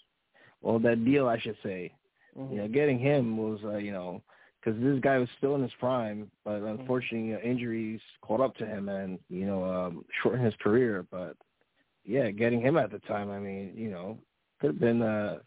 Well, 0.61 0.79
that 0.81 1.05
deal, 1.05 1.27
I 1.27 1.39
should 1.39 1.57
say. 1.63 1.93
Mhm. 2.37 2.51
You 2.53 2.59
know, 2.59 2.69
getting 2.69 2.99
him 2.99 3.37
was, 3.37 3.61
uh, 3.65 3.77
you 3.77 3.93
know, 3.93 4.23
because 4.61 4.81
this 4.81 5.01
guy 5.01 5.19
was 5.19 5.29
still 5.39 5.55
in 5.55 5.63
his 5.63 5.73
prime, 5.79 6.31
but 6.45 6.61
Mm-hmm. 6.61 6.81
unfortunately, 6.81 7.35
uh, 7.35 7.39
injuries 7.41 8.01
caught 8.23 8.41
up 8.41 8.55
to 8.57 8.67
him 8.67 8.89
and 8.89 9.19
you 9.29 9.47
know 9.47 9.65
um, 9.65 10.05
shortened 10.23 10.45
his 10.45 10.55
career. 10.57 11.07
But 11.11 11.37
yeah, 12.05 12.31
getting 12.31 12.61
him 12.61 12.77
at 12.77 12.91
the 12.91 12.99
time, 13.01 13.31
I 13.31 13.39
mean, 13.39 13.73
you 13.75 13.91
know, 13.91 14.19
could 14.61 14.71
have 14.73 14.81
been 14.81 15.03
uh, 15.03 15.39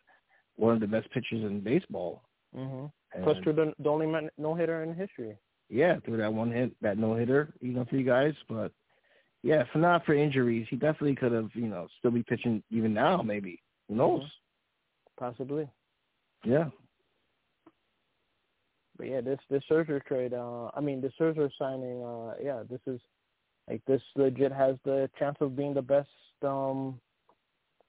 one 0.56 0.74
of 0.74 0.80
the 0.82 0.88
best 0.88 1.10
pitchers 1.12 1.44
in 1.44 1.62
baseball. 1.62 2.24
Mhm. 2.56 2.92
And, 3.14 3.24
Plus, 3.24 3.38
to 3.44 3.54
the, 3.54 3.74
the 3.80 3.90
only 3.90 4.30
no 4.38 4.56
hitter 4.56 4.84
in 4.84 4.94
history. 4.94 5.38
yeah, 5.70 6.00
through 6.00 6.18
that 6.18 6.34
one 6.34 6.52
hit, 6.52 6.72
that 6.82 6.98
no 6.98 7.16
hitter, 7.16 7.54
you 7.62 7.74
know, 7.74 7.86
for 7.86 7.96
you 7.96 8.06
guys. 8.06 8.34
But 8.50 8.72
yeah, 9.44 9.62
if 9.62 9.76
not 9.76 10.06
for 10.06 10.14
injuries, 10.14 10.68
he 10.70 10.76
definitely 10.76 11.16
could 11.16 11.32
have, 11.32 11.50
you 11.54 11.68
know, 11.68 11.88
still 12.00 12.12
be 12.12 12.24
pitching 12.24 12.64
even 12.72 12.94
now, 12.94 13.22
maybe. 13.22 13.62
Who 13.88 13.96
knows? 13.96 14.24
Mhm. 14.24 14.32
Possibly. 15.18 15.70
Yeah. 16.44 16.66
But 18.98 19.08
yeah, 19.08 19.22
this 19.22 19.40
this 19.50 19.64
Scherzer 19.70 20.04
trade, 20.06 20.34
uh, 20.34 20.70
I 20.76 20.80
mean, 20.82 21.02
the 21.02 21.12
Scherzer 21.20 21.50
signing, 21.58 22.04
uh, 22.04 22.36
yeah, 22.42 22.64
this 22.70 22.82
is 22.86 23.00
like 23.70 23.82
this 23.86 24.02
legit 24.16 24.52
has 24.52 24.76
the 24.86 25.10
chance 25.18 25.38
of 25.42 25.56
being 25.56 25.74
the 25.74 25.82
best 25.82 26.10
um 26.44 27.00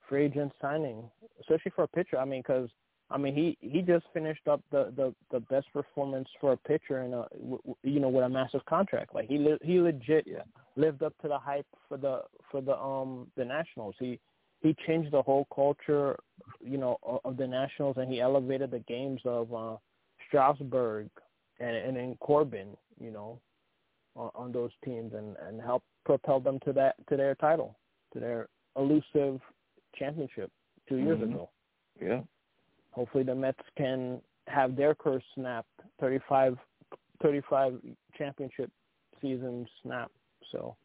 free 0.08 0.26
agent 0.26 0.52
signing, 0.60 1.10
especially 1.40 1.72
for 1.74 1.84
a 1.84 1.88
pitcher. 1.88 2.18
I 2.18 2.24
mean, 2.24 2.40
because 2.40 2.70
I 3.10 3.18
mean 3.18 3.34
he 3.34 3.58
he 3.60 3.82
just 3.82 4.06
finished 4.14 4.48
up 4.48 4.62
the 4.70 4.92
the 4.96 5.14
the 5.30 5.40
best 5.40 5.66
performance 5.72 6.28
for 6.40 6.52
a 6.52 6.56
pitcher 6.56 7.02
in 7.02 7.12
a 7.12 7.26
w- 7.34 7.58
w- 7.58 7.76
you 7.82 8.00
know 8.00 8.08
with 8.08 8.24
a 8.24 8.28
massive 8.28 8.64
contract. 8.64 9.14
Like 9.14 9.28
he 9.28 9.38
li- 9.38 9.58
he 9.62 9.80
legit 9.80 10.26
Yeah. 10.26 10.42
lived 10.76 11.02
up 11.02 11.12
to 11.22 11.28
the 11.28 11.38
hype 11.38 11.66
for 11.88 11.98
the 11.98 12.22
for 12.50 12.60
the 12.62 12.76
um 12.78 13.30
the 13.36 13.44
Nationals. 13.44 13.94
He 13.98 14.18
he 14.64 14.74
changed 14.86 15.12
the 15.12 15.22
whole 15.22 15.46
culture, 15.54 16.18
you 16.60 16.78
know, 16.78 16.96
of, 17.24 17.36
the 17.36 17.46
Nationals, 17.46 17.96
and 17.98 18.10
he 18.10 18.20
elevated 18.20 18.70
the 18.70 18.80
games 18.80 19.20
of 19.26 19.54
uh 19.54 19.76
Strasburg 20.26 21.10
and 21.60 21.76
and 21.76 21.96
in 21.96 22.16
Corbin, 22.16 22.76
you 22.98 23.10
know, 23.10 23.38
on, 24.16 24.30
on 24.34 24.52
those 24.52 24.72
teams, 24.84 25.12
and 25.12 25.36
and 25.46 25.60
helped 25.60 25.86
propel 26.04 26.40
them 26.40 26.58
to 26.64 26.72
that 26.72 26.94
to 27.08 27.16
their 27.16 27.34
title, 27.36 27.78
to 28.14 28.20
their 28.20 28.48
elusive 28.76 29.38
championship 29.94 30.50
two 30.88 30.96
years 30.96 31.20
Mhm. 31.20 31.30
ago. 31.30 31.50
Yeah. 32.00 32.22
Hopefully, 32.92 33.24
the 33.24 33.34
Mets 33.34 33.60
can 33.76 34.22
have 34.46 34.76
their 34.76 34.94
curse 34.94 35.24
snapped, 35.34 35.68
35, 36.00 36.58
35 37.22 37.80
championship 38.16 38.70
seasons 39.20 39.68
snapped. 39.82 40.16
So, 40.52 40.76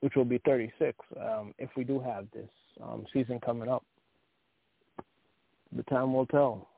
which 0.00 0.14
will 0.14 0.24
be 0.24 0.38
36 0.44 0.96
um, 1.20 1.54
if 1.58 1.70
we 1.76 1.84
do 1.84 1.98
have 2.00 2.26
this 2.32 2.48
um, 2.82 3.04
season 3.12 3.40
coming 3.40 3.68
up. 3.68 3.84
The 5.76 5.82
time 5.84 6.14
will 6.14 6.26
tell. 6.26 6.68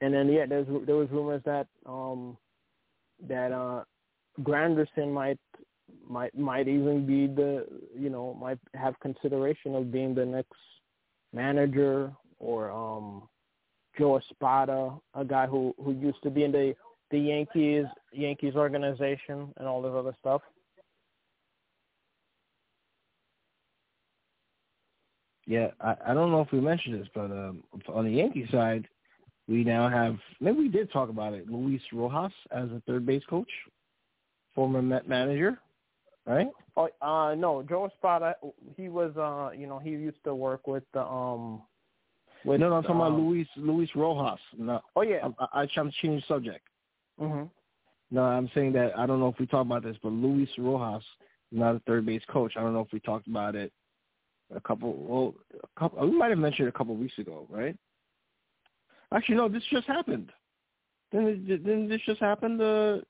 And 0.00 0.12
then 0.12 0.28
yeah, 0.28 0.46
there 0.46 0.64
was 0.64 1.08
rumors 1.10 1.42
that 1.46 1.66
um, 1.86 2.36
that 3.28 3.52
uh, 3.52 3.84
Granderson 4.42 5.12
might 5.12 5.38
might 6.08 6.36
might 6.36 6.68
even 6.68 7.06
be 7.06 7.26
the 7.26 7.66
you 7.96 8.10
know 8.10 8.34
might 8.34 8.58
have 8.74 8.98
consideration 9.00 9.74
of 9.74 9.90
being 9.92 10.14
the 10.14 10.24
next 10.24 10.52
manager 11.32 12.12
or 12.38 12.70
um 12.70 13.28
Joe 13.98 14.18
Espada, 14.18 14.94
a 15.14 15.24
guy 15.24 15.46
who 15.46 15.74
who 15.82 15.92
used 15.92 16.22
to 16.22 16.30
be 16.30 16.44
in 16.44 16.52
the 16.52 16.74
the 17.10 17.18
Yankees 17.18 17.86
Yankees 18.12 18.54
organization 18.56 19.52
and 19.56 19.68
all 19.68 19.82
this 19.82 19.92
other 19.94 20.14
stuff. 20.20 20.42
Yeah, 25.46 25.68
I, 25.80 25.94
I 26.08 26.14
don't 26.14 26.30
know 26.30 26.40
if 26.40 26.52
we 26.52 26.60
mentioned 26.60 27.00
this, 27.00 27.08
but 27.14 27.30
um, 27.30 27.62
on 27.88 28.04
the 28.04 28.10
Yankee 28.10 28.48
side, 28.50 28.88
we 29.46 29.62
now 29.62 29.88
have 29.88 30.16
maybe 30.40 30.58
we 30.58 30.68
did 30.68 30.90
talk 30.90 31.10
about 31.10 31.34
it. 31.34 31.50
Luis 31.50 31.82
Rojas 31.92 32.32
as 32.50 32.70
a 32.70 32.82
third 32.86 33.04
base 33.04 33.22
coach, 33.28 33.48
former 34.54 34.80
Met 34.80 35.08
manager, 35.08 35.58
right? 36.26 36.48
Oh, 36.76 36.88
uh, 37.02 37.34
no, 37.34 37.62
Joe 37.62 37.86
Espada. 37.86 38.36
He 38.76 38.88
was, 38.88 39.16
uh, 39.16 39.56
you 39.56 39.66
know, 39.66 39.78
he 39.78 39.90
used 39.90 40.22
to 40.24 40.34
work 40.34 40.66
with 40.66 40.82
the, 40.92 41.02
um, 41.02 41.62
with. 42.44 42.58
no, 42.58 42.70
no, 42.70 42.76
I'm 42.76 42.82
talking 42.82 42.96
about 42.96 43.12
um, 43.12 43.28
Luis 43.28 43.46
Luis 43.56 43.90
Rojas. 43.94 44.40
No, 44.56 44.80
Oh 44.96 45.02
yeah. 45.02 45.28
I, 45.38 45.62
I, 45.62 45.68
I'm 45.76 45.92
changing 46.00 46.22
subject. 46.26 46.66
hmm 47.18 47.44
No, 48.10 48.22
I'm 48.22 48.50
saying 48.54 48.72
that 48.72 48.98
I 48.98 49.04
don't 49.04 49.20
know 49.20 49.28
if 49.28 49.38
we 49.38 49.46
talked 49.46 49.66
about 49.66 49.82
this, 49.82 49.96
but 50.02 50.10
Luis 50.10 50.48
Rojas 50.56 51.04
is 51.52 51.58
not 51.58 51.76
a 51.76 51.80
third 51.80 52.06
base 52.06 52.22
coach. 52.30 52.54
I 52.56 52.60
don't 52.60 52.72
know 52.72 52.80
if 52.80 52.92
we 52.94 53.00
talked 53.00 53.26
about 53.26 53.54
it 53.54 53.72
a 54.54 54.60
couple. 54.60 54.92
Well, 54.94 55.34
a 55.62 55.80
couple. 55.80 56.08
We 56.08 56.16
might 56.16 56.30
have 56.30 56.38
mentioned 56.38 56.68
a 56.68 56.72
couple 56.72 56.94
of 56.94 57.00
weeks 57.00 57.18
ago, 57.18 57.46
right? 57.50 57.76
Actually, 59.12 59.36
no. 59.36 59.48
This 59.48 59.62
just 59.70 59.86
happened. 59.86 60.32
Didn't 61.12 61.50
it- 61.50 61.64
didn't 61.64 61.88
this 61.88 62.00
just 62.06 62.20
happen? 62.20 62.60
Uh, 62.60 63.00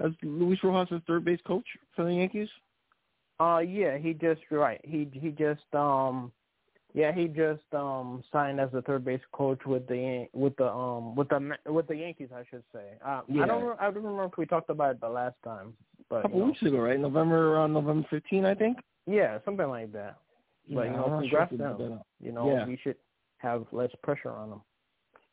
as 0.00 0.12
Luis 0.22 0.62
Rojas 0.62 0.92
is 0.92 1.02
third 1.06 1.24
base 1.24 1.40
coach 1.46 1.66
for 1.94 2.04
the 2.04 2.14
Yankees. 2.14 2.48
Uh, 3.40 3.58
yeah, 3.58 3.98
he 3.98 4.14
just 4.14 4.40
right. 4.50 4.80
He 4.84 5.08
he 5.12 5.30
just 5.30 5.62
um, 5.74 6.32
yeah, 6.94 7.12
he 7.12 7.28
just 7.28 7.62
um 7.72 8.24
signed 8.32 8.60
as 8.60 8.70
the 8.72 8.82
third 8.82 9.04
base 9.04 9.20
coach 9.32 9.60
with 9.66 9.86
the 9.86 10.26
with 10.32 10.56
the 10.56 10.70
um 10.70 11.14
with 11.14 11.28
the 11.28 11.56
with 11.66 11.86
the 11.86 11.96
Yankees, 11.96 12.30
I 12.34 12.44
should 12.50 12.64
say. 12.72 12.92
Uh, 13.04 13.20
Yeah. 13.28 13.42
I 13.42 13.46
don't 13.46 13.80
I 13.80 13.84
don't 13.84 13.96
remember 13.96 14.24
if 14.24 14.38
we 14.38 14.46
talked 14.46 14.70
about 14.70 14.92
it 14.92 15.00
the 15.00 15.08
last 15.08 15.36
time, 15.44 15.74
but 16.08 16.20
A 16.20 16.22
couple 16.22 16.38
you 16.38 16.44
know, 16.44 16.50
weeks 16.50 16.62
ago, 16.62 16.78
right? 16.78 16.98
November 16.98 17.54
around 17.54 17.74
November 17.74 18.06
15, 18.08 18.44
I 18.46 18.54
think. 18.54 18.78
Yeah, 19.06 19.38
something 19.44 19.68
like 19.68 19.92
that. 19.92 20.18
But 20.68 20.82
Yeah, 20.82 20.84
you 20.84 20.96
know, 20.96 21.04
I'm 21.04 21.28
sure 21.28 21.48
we 21.50 21.56
them. 21.56 22.00
You 22.20 22.32
know, 22.32 22.50
Yeah. 22.50 22.66
we 22.66 22.76
should 22.76 22.96
have 23.38 23.66
less 23.72 23.90
pressure 24.02 24.32
on 24.32 24.50
them. 24.50 24.62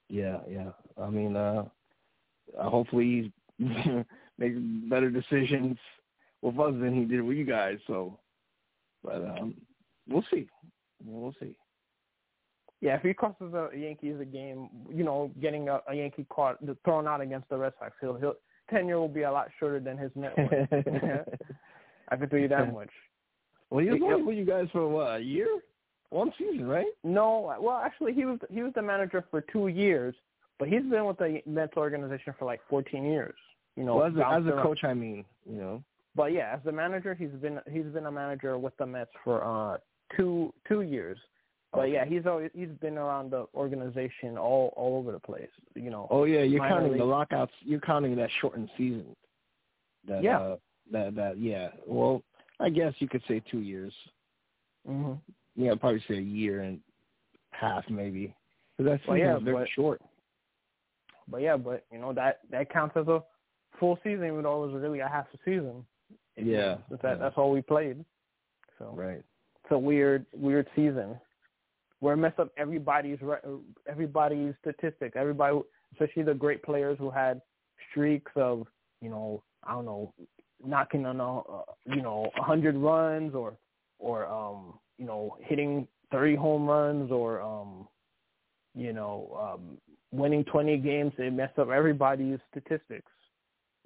Yeah, 0.09 0.39
yeah. 0.47 0.71
I 0.97 1.09
mean, 1.09 1.36
uh, 1.36 1.65
uh 2.57 2.69
hopefully 2.69 3.31
he 3.57 3.65
makes 4.38 4.55
better 4.89 5.09
decisions 5.09 5.77
with 6.41 6.59
us 6.59 6.73
than 6.73 6.93
he 6.93 7.05
did 7.05 7.21
with 7.21 7.38
you 7.38 7.45
guys. 7.45 7.79
So, 7.88 8.19
but 9.03 9.23
um, 9.23 9.55
we'll 10.07 10.25
see. 10.31 10.47
We'll 11.03 11.33
see. 11.39 11.57
Yeah, 12.81 12.97
if 12.97 13.01
he 13.01 13.13
costs 13.13 13.39
the 13.39 13.69
Yankees 13.73 14.17
a 14.19 14.25
game, 14.25 14.69
you 14.93 15.05
know, 15.05 15.31
getting 15.41 15.69
a, 15.69 15.79
a 15.88 15.95
Yankee 15.95 16.25
caught 16.29 16.57
thrown 16.83 17.07
out 17.07 17.21
against 17.21 17.47
the 17.49 17.57
Red 17.57 17.73
Sox, 17.79 17.95
he'll 18.01 18.15
he'll 18.15 18.36
tenure 18.69 18.99
will 18.99 19.07
be 19.07 19.21
a 19.21 19.31
lot 19.31 19.47
shorter 19.57 19.79
than 19.79 19.97
his 19.97 20.12
net 20.15 20.38
worth. 20.38 20.67
I 22.09 22.15
can 22.17 22.29
tell 22.29 22.39
you 22.39 22.49
that 22.49 22.73
much. 22.73 22.89
Well, 23.73 23.83
he 23.83 23.89
was 23.89 23.99
only 24.03 24.21
with 24.21 24.38
you 24.38 24.45
guys 24.45 24.67
for 24.71 24.88
what 24.88 25.15
a 25.15 25.19
year, 25.19 25.47
one 26.12 26.31
season, 26.38 26.67
right? 26.67 26.86
No, 27.03 27.55
well, 27.59 27.81
actually, 27.83 28.13
he 28.13 28.23
was 28.23 28.38
he 28.51 28.62
was 28.62 28.71
the 28.75 28.83
manager 28.83 29.25
for 29.31 29.41
two 29.41 29.67
years, 29.67 30.13
but 30.59 30.67
he's 30.67 30.83
been 30.83 31.05
with 31.05 31.17
the 31.17 31.41
Mets 31.47 31.75
organization 31.75 32.36
for 32.38 32.45
like 32.45 32.62
14 32.69 33.03
years. 33.03 33.33
You 33.75 33.83
know, 33.83 33.95
well, 33.95 34.05
as 34.05 34.15
a, 34.15 34.27
as 34.27 34.45
a 34.45 34.62
coach, 34.62 34.83
I 34.83 34.93
mean, 34.93 35.25
you 35.49 35.57
know. 35.57 35.83
But 36.15 36.33
yeah, 36.33 36.53
as 36.55 36.59
the 36.63 36.71
manager, 36.71 37.15
he's 37.15 37.31
been 37.41 37.59
he's 37.71 37.86
been 37.86 38.05
a 38.05 38.12
manager 38.12 38.59
with 38.59 38.77
the 38.77 38.86
Mets 38.86 39.09
for 39.23 39.43
uh 39.43 39.77
two 40.15 40.53
two 40.67 40.81
years. 40.81 41.17
But 41.71 41.86
Okay. 41.86 41.93
yeah, 41.93 42.05
he's 42.05 42.27
always 42.27 42.51
he's 42.53 42.69
been 42.79 42.99
around 42.99 43.31
the 43.31 43.47
organization 43.55 44.38
all 44.38 44.71
all 44.77 44.99
over 44.99 45.12
the 45.12 45.19
place. 45.19 45.49
You 45.73 45.89
know. 45.89 46.07
Oh 46.12 46.25
yeah, 46.25 46.43
you're 46.43 46.59
counting 46.59 46.95
the 46.95 47.03
lockouts. 47.03 47.53
You're 47.62 47.79
counting 47.79 48.15
that 48.17 48.29
shortened 48.39 48.69
season. 48.77 49.15
That, 50.07 50.21
Yeah. 50.21 50.39
Uh, 50.39 50.55
that 50.91 51.15
that 51.15 51.39
yeah. 51.39 51.69
Well, 51.88 52.21
I 52.63 52.69
guess 52.69 52.93
you 52.99 53.08
could 53.08 53.21
say 53.28 53.41
two 53.52 53.60
years. 53.60 53.93
hmm 54.88 55.13
Yeah, 55.56 55.71
I'd 55.71 55.80
probably 55.82 56.04
say 56.08 56.15
a 56.17 56.21
year 56.21 56.62
and 56.62 56.80
half 57.52 57.84
maybe. 57.89 58.34
Because 58.78 58.91
that 58.93 58.99
season 59.02 59.17
yeah, 59.17 59.38
very 59.39 59.58
but- 59.58 59.69
short. 59.76 60.02
But 61.28 61.41
yeah, 61.41 61.56
but 61.56 61.86
you 61.91 61.99
know 61.99 62.12
that 62.13 62.39
that 62.52 62.69
counts 62.71 62.97
as 62.97 63.08
a 63.08 63.23
full 63.80 63.97
season, 64.04 64.26
even 64.26 64.43
though 64.43 64.63
it 64.65 64.71
was 64.73 64.82
really 64.82 64.99
a 64.99 65.08
half 65.08 65.26
a 65.34 65.38
season. 65.45 65.86
Yeah. 66.36 66.78
That 66.89 66.99
yeah. 67.04 67.15
that's 67.15 67.38
all 67.38 67.52
we 67.52 67.62
played. 67.62 68.04
So 68.78 68.91
Right. 68.93 69.23
it's 69.63 69.71
a 69.71 69.78
weird 69.78 70.26
weird 70.34 70.67
season. 70.76 71.17
where 71.99 72.15
it 72.15 72.17
messed 72.17 72.39
up 72.39 72.49
everybody's 72.58 73.19
everybody's 73.88 74.54
statistics. 74.60 75.15
Everybody, 75.15 75.62
especially 75.93 76.23
the 76.23 76.34
great 76.34 76.62
players 76.63 76.97
who 76.99 77.10
had 77.10 77.41
streaks 77.89 78.32
of 78.36 78.67
you 79.02 79.10
know 79.10 79.41
I 79.63 79.71
don't 79.73 79.86
know 79.86 80.13
knocking 80.65 81.06
on 81.06 81.19
a 81.19 81.39
uh, 81.39 81.63
you 81.86 82.02
know 82.02 82.30
a 82.38 82.43
hundred 82.43 82.76
runs 82.76 83.34
or 83.36 83.58
or 83.99 84.26
um 84.28 84.80
you 84.97 85.06
know 85.06 85.38
hitting 85.41 85.88
thirty 86.12 86.36
home 86.36 86.65
runs 86.67 87.12
or 87.12 87.41
um 87.41 87.88
you 88.76 88.93
know 88.93 89.56
um 89.58 89.78
winning 90.12 90.43
twenty 90.45 90.78
games. 90.78 91.12
they 91.17 91.30
mess 91.30 91.52
up 91.58 91.69
everybody's 91.69 92.39
statistics. 92.52 93.12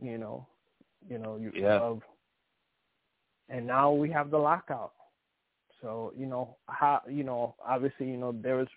You 0.02 0.18
know, 0.18 0.48
you 1.10 1.18
know 1.18 1.38
you 1.38 1.52
Yeah. 1.54 1.80
of 1.80 2.02
and 3.50 3.66
now 3.66 3.92
we 3.92 4.12
have 4.12 4.30
the 4.32 4.38
lockout. 4.38 4.94
So 5.82 6.14
you 6.18 6.26
know 6.26 6.58
how 6.68 7.02
you 7.10 7.24
know 7.24 7.56
obviously 7.66 8.08
you 8.08 8.18
know 8.18 8.32
there 8.32 8.56
was 8.56 8.68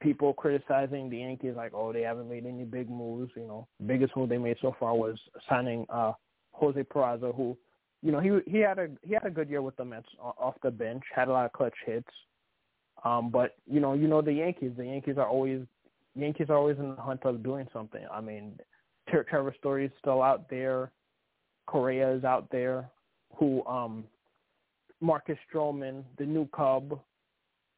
people 0.00 0.32
criticizing 0.34 1.08
the 1.08 1.18
Yankees 1.18 1.54
like 1.56 1.72
oh 1.74 1.92
they 1.92 2.02
haven't 2.02 2.28
made 2.28 2.46
any 2.46 2.64
big 2.64 2.88
moves. 2.90 3.32
You 3.36 3.46
know 3.46 3.68
biggest 3.86 4.16
move 4.16 4.28
they 4.28 4.38
made 4.38 4.56
so 4.60 4.74
far 4.78 4.94
was 4.94 5.18
signing 5.48 5.86
uh 5.88 6.12
Jose 6.56 6.82
Peraza 6.82 7.34
who 7.34 7.56
you 8.02 8.12
know 8.12 8.20
he 8.20 8.30
he 8.50 8.58
had 8.58 8.78
a 8.78 8.88
he 9.02 9.14
had 9.14 9.24
a 9.24 9.30
good 9.30 9.48
year 9.48 9.62
with 9.62 9.76
the 9.76 9.84
Mets 9.84 10.08
off 10.20 10.54
the 10.62 10.70
bench 10.70 11.02
had 11.14 11.28
a 11.28 11.32
lot 11.32 11.46
of 11.46 11.52
clutch 11.52 11.76
hits. 11.84 12.08
Um, 13.04 13.30
but 13.30 13.56
you 13.66 13.80
know 13.80 13.92
you 13.92 14.08
know 14.08 14.22
the 14.22 14.32
Yankees 14.32 14.72
the 14.76 14.84
Yankees 14.84 15.16
are 15.18 15.28
always 15.28 15.62
Yankees 16.14 16.46
are 16.48 16.56
always 16.56 16.78
in 16.78 16.94
the 16.94 17.02
hunt 17.02 17.24
of 17.24 17.42
doing 17.42 17.66
something. 17.72 18.04
I 18.12 18.20
mean 18.20 18.58
Trevor 19.08 19.54
Story 19.58 19.86
is 19.86 19.92
still 19.98 20.22
out 20.22 20.48
there. 20.50 20.90
Correa 21.66 22.12
is 22.12 22.24
out 22.24 22.48
there. 22.50 22.88
Who 23.36 23.64
um 23.66 24.04
Marcus 25.00 25.38
Stroman, 25.52 26.04
the 26.18 26.24
new 26.24 26.48
Cub, 26.56 26.98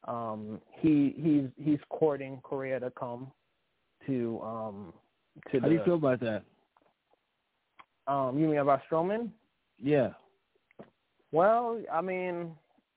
um, 0.07 0.61
he 0.79 1.13
he's 1.17 1.49
he's 1.63 1.79
courting 1.89 2.39
Correa 2.43 2.79
to 2.79 2.91
come 2.91 3.31
to 4.05 4.39
um 4.41 4.93
to 5.51 5.59
How 5.59 5.67
the 5.67 5.69
do 5.69 5.75
you 5.75 5.83
feel 5.83 5.95
about 5.95 6.19
that? 6.21 6.43
Um 8.09 8.37
you 8.37 8.47
mean 8.47 8.57
about 8.57 8.81
Stroman? 8.89 9.29
Yeah. 9.81 10.09
Well, 11.31 11.81
I 11.91 12.01
mean, 12.01 12.51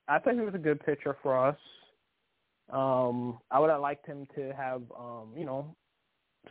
I 0.08 0.18
think 0.18 0.38
he 0.38 0.44
was 0.44 0.54
a 0.54 0.58
good 0.58 0.84
pitcher 0.84 1.16
for 1.22 1.46
us. 1.46 1.56
Um, 2.72 3.38
I 3.50 3.58
would 3.58 3.70
have 3.70 3.82
liked 3.82 4.06
him 4.06 4.26
to 4.34 4.52
have, 4.54 4.82
um, 4.98 5.28
you 5.36 5.44
know, 5.44 5.76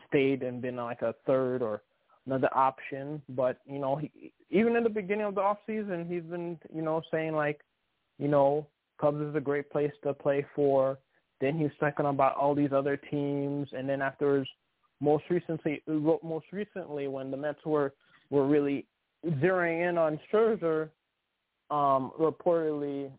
stayed 0.07 0.43
and 0.43 0.61
been 0.61 0.75
like 0.75 1.01
a 1.01 1.15
third 1.25 1.61
or 1.61 1.81
another 2.27 2.49
option. 2.55 3.21
But 3.29 3.57
you 3.65 3.79
know, 3.79 3.95
he, 3.95 4.31
even 4.49 4.75
in 4.75 4.83
the 4.83 4.89
beginning 4.89 5.25
of 5.25 5.35
the 5.35 5.41
off 5.41 5.57
season, 5.65 6.05
he's 6.07 6.23
been, 6.23 6.59
you 6.73 6.81
know, 6.81 7.01
saying 7.11 7.33
like, 7.33 7.61
you 8.19 8.27
know, 8.27 8.67
Cubs 8.99 9.21
is 9.21 9.35
a 9.35 9.41
great 9.41 9.69
place 9.71 9.91
to 10.03 10.13
play 10.13 10.45
for. 10.55 10.99
Then 11.39 11.57
he 11.57 11.63
was 11.63 11.73
talking 11.79 12.05
about 12.05 12.35
all 12.35 12.53
these 12.53 12.71
other 12.71 12.95
teams, 12.95 13.67
and 13.75 13.89
then 13.89 14.03
afterwards, 14.03 14.47
most 14.99 15.23
recently, 15.31 15.81
most 15.87 16.45
recently 16.51 17.07
when 17.07 17.31
the 17.31 17.37
Mets 17.37 17.65
were 17.65 17.93
were 18.31 18.47
really 18.47 18.87
zeroing 19.23 19.87
in 19.87 19.99
on 19.99 20.19
Scherzer, 20.33 20.89
um, 21.69 22.11
reportedly, 22.19 23.11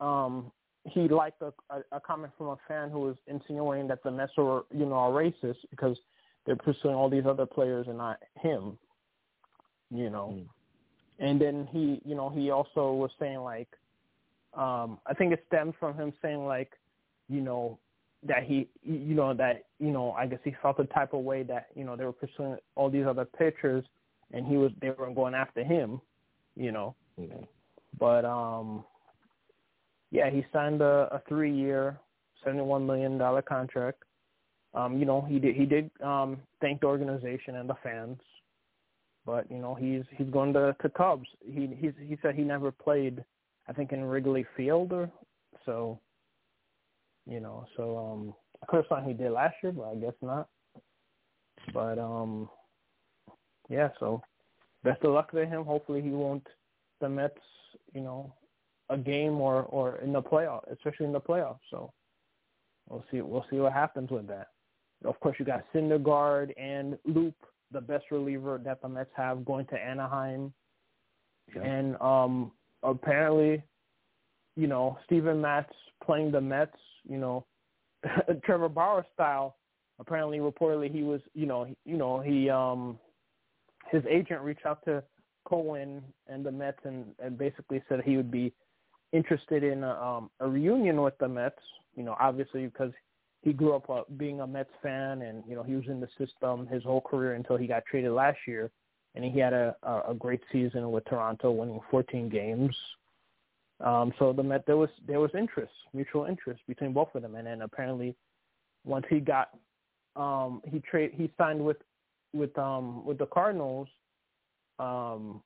um, 0.00 0.52
he 0.86 1.08
liked 1.08 1.42
a, 1.42 1.52
a, 1.70 1.80
a 1.92 2.00
comment 2.00 2.32
from 2.38 2.48
a 2.48 2.56
fan 2.68 2.90
who 2.90 3.00
was 3.00 3.16
insinuating 3.26 3.88
that 3.88 4.02
the 4.04 4.10
Mets 4.10 4.32
were, 4.36 4.64
you 4.72 4.86
know, 4.86 4.94
are 4.94 5.10
racist 5.10 5.56
because 5.70 5.96
they're 6.46 6.56
pursuing 6.56 6.94
all 6.94 7.08
these 7.08 7.24
other 7.26 7.46
players 7.46 7.86
and 7.88 7.98
not 7.98 8.18
him. 8.40 8.78
You 9.90 10.10
know, 10.10 10.34
Mm. 10.34 10.48
and 11.20 11.40
then 11.40 11.68
he, 11.70 12.00
you 12.04 12.14
know, 12.14 12.28
he 12.28 12.50
also 12.50 12.92
was 12.92 13.10
saying 13.18 13.38
like, 13.38 13.68
um, 14.54 14.98
I 15.06 15.14
think 15.14 15.32
it 15.32 15.44
stemmed 15.46 15.74
from 15.78 15.94
him 15.94 16.12
saying 16.20 16.44
like, 16.44 16.72
you 17.28 17.40
know, 17.40 17.78
that 18.26 18.44
he, 18.44 18.68
you 18.82 19.14
know, 19.14 19.34
that 19.34 19.64
you 19.78 19.90
know, 19.90 20.12
I 20.12 20.26
guess 20.26 20.38
he 20.44 20.54
felt 20.62 20.78
the 20.78 20.84
type 20.84 21.12
of 21.12 21.20
way 21.20 21.42
that 21.44 21.66
you 21.74 21.84
know 21.84 21.96
they 21.96 22.04
were 22.04 22.12
pursuing 22.12 22.56
all 22.74 22.90
these 22.90 23.06
other 23.06 23.24
pitchers, 23.24 23.84
and 24.32 24.46
he 24.46 24.56
was 24.56 24.72
they 24.80 24.90
were 24.90 25.10
going 25.10 25.34
after 25.34 25.62
him, 25.62 26.00
you 26.56 26.72
know. 26.72 26.94
Okay. 27.20 27.46
But 27.98 28.24
um, 28.24 28.84
yeah, 30.10 30.30
he 30.30 30.44
signed 30.52 30.80
a, 30.80 31.08
a 31.12 31.22
three-year, 31.28 31.98
seventy-one 32.42 32.86
million 32.86 33.18
dollar 33.18 33.42
contract. 33.42 34.02
Um, 34.74 34.98
you 34.98 35.04
know, 35.04 35.20
he 35.20 35.38
did 35.38 35.54
he 35.54 35.66
did 35.66 35.90
um 36.02 36.38
thank 36.60 36.80
the 36.80 36.86
organization 36.86 37.56
and 37.56 37.68
the 37.68 37.76
fans, 37.82 38.18
but 39.26 39.50
you 39.50 39.58
know 39.58 39.74
he's 39.74 40.02
he's 40.16 40.30
going 40.30 40.52
to 40.54 40.74
to 40.80 40.88
Cubs. 40.88 41.28
He 41.44 41.68
he's 41.78 41.92
he 42.00 42.18
said 42.22 42.34
he 42.34 42.42
never 42.42 42.72
played, 42.72 43.22
I 43.68 43.72
think 43.72 43.92
in 43.92 44.04
Wrigley 44.04 44.46
Field 44.56 44.92
or 44.92 45.10
so. 45.66 46.00
You 47.26 47.40
know, 47.40 47.66
so 47.76 47.96
um, 47.96 48.34
I 48.62 48.66
could 48.66 48.76
have 48.78 48.86
thought 48.86 49.04
he 49.06 49.14
did 49.14 49.32
last 49.32 49.54
year, 49.62 49.72
but 49.72 49.84
I 49.84 49.94
guess 49.94 50.12
not. 50.20 50.48
But 51.72 51.98
um, 51.98 52.48
yeah, 53.68 53.88
so 53.98 54.22
best 54.82 55.02
of 55.04 55.12
luck 55.12 55.30
to 55.32 55.46
him. 55.46 55.64
Hopefully 55.64 56.02
he 56.02 56.10
won't 56.10 56.46
the 57.00 57.08
Mets, 57.08 57.38
you 57.92 58.00
know, 58.00 58.32
a 58.90 58.98
game 58.98 59.40
or 59.40 59.62
or 59.64 59.96
in 59.98 60.12
the 60.12 60.22
playoff, 60.22 60.70
especially 60.70 61.06
in 61.06 61.12
the 61.12 61.20
playoffs. 61.20 61.60
So 61.70 61.92
we'll 62.88 63.04
see 63.10 63.20
we'll 63.22 63.46
see 63.50 63.56
what 63.56 63.72
happens 63.72 64.10
with 64.10 64.26
that. 64.28 64.48
Of 65.04 65.18
course, 65.20 65.36
you 65.38 65.44
got 65.44 65.64
Syndergaard 65.74 66.52
and 66.58 66.98
Loup, 67.04 67.34
the 67.72 67.80
best 67.80 68.04
reliever 68.10 68.60
that 68.64 68.80
the 68.82 68.88
Mets 68.88 69.10
have, 69.16 69.44
going 69.44 69.66
to 69.66 69.78
Anaheim, 69.78 70.52
Yeah. 71.54 71.62
and 71.62 71.96
um 72.00 72.52
apparently, 72.82 73.62
you 74.56 74.66
know, 74.66 74.98
Steven 75.04 75.40
Matz 75.40 75.72
playing 76.04 76.30
the 76.30 76.40
Mets, 76.40 76.76
you 77.08 77.18
know, 77.18 77.46
Trevor 78.44 78.68
Bauer 78.68 79.04
style. 79.14 79.56
Apparently, 80.00 80.38
reportedly, 80.38 80.92
he 80.92 81.02
was, 81.02 81.20
you 81.34 81.46
know, 81.46 81.66
you 81.84 81.96
know, 81.96 82.20
he 82.20 82.50
um 82.50 82.98
his 83.90 84.02
agent 84.08 84.40
reached 84.40 84.66
out 84.66 84.84
to 84.84 85.02
Cohen 85.44 86.02
and 86.26 86.44
the 86.44 86.50
Mets 86.50 86.78
and, 86.84 87.06
and 87.22 87.38
basically 87.38 87.82
said 87.88 88.00
he 88.04 88.16
would 88.16 88.30
be 88.30 88.52
interested 89.12 89.62
in 89.62 89.84
a, 89.84 89.92
um, 90.02 90.30
a 90.40 90.48
reunion 90.48 91.00
with 91.02 91.16
the 91.18 91.28
Mets. 91.28 91.58
You 91.94 92.02
know, 92.02 92.16
obviously 92.18 92.66
because 92.66 92.92
he 93.42 93.52
grew 93.52 93.74
up 93.74 93.88
uh, 93.88 94.02
being 94.16 94.40
a 94.40 94.46
Mets 94.46 94.70
fan 94.82 95.22
and 95.22 95.44
you 95.46 95.54
know 95.54 95.62
he 95.62 95.74
was 95.74 95.84
in 95.86 96.00
the 96.00 96.08
system 96.18 96.66
his 96.66 96.82
whole 96.82 97.00
career 97.00 97.34
until 97.34 97.56
he 97.56 97.66
got 97.66 97.84
traded 97.86 98.10
last 98.12 98.38
year, 98.48 98.70
and 99.14 99.24
he 99.24 99.38
had 99.38 99.52
a 99.52 99.76
a, 99.84 100.10
a 100.10 100.14
great 100.14 100.40
season 100.50 100.90
with 100.90 101.04
Toronto, 101.04 101.52
winning 101.52 101.80
14 101.90 102.28
games. 102.28 102.74
Um, 103.84 104.14
so 104.18 104.32
the 104.32 104.42
Met 104.42 104.64
there 104.66 104.78
was 104.78 104.88
there 105.06 105.20
was 105.20 105.30
interest, 105.38 105.72
mutual 105.92 106.24
interest 106.24 106.62
between 106.66 106.92
both 106.92 107.14
of 107.14 107.22
them, 107.22 107.34
and 107.36 107.46
then 107.46 107.62
apparently 107.62 108.16
once 108.84 109.04
he 109.08 109.20
got 109.20 109.50
um, 110.16 110.62
he 110.66 110.80
trade 110.80 111.12
he 111.14 111.30
signed 111.38 111.62
with 111.62 111.76
with 112.32 112.56
um 112.58 113.04
with 113.04 113.18
the 113.18 113.26
Cardinals 113.26 113.88
um, 114.78 115.42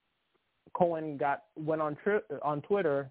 Cohen 0.74 1.16
got 1.16 1.44
went 1.56 1.82
on 1.82 1.96
tri- 2.02 2.20
on 2.42 2.62
Twitter 2.62 3.10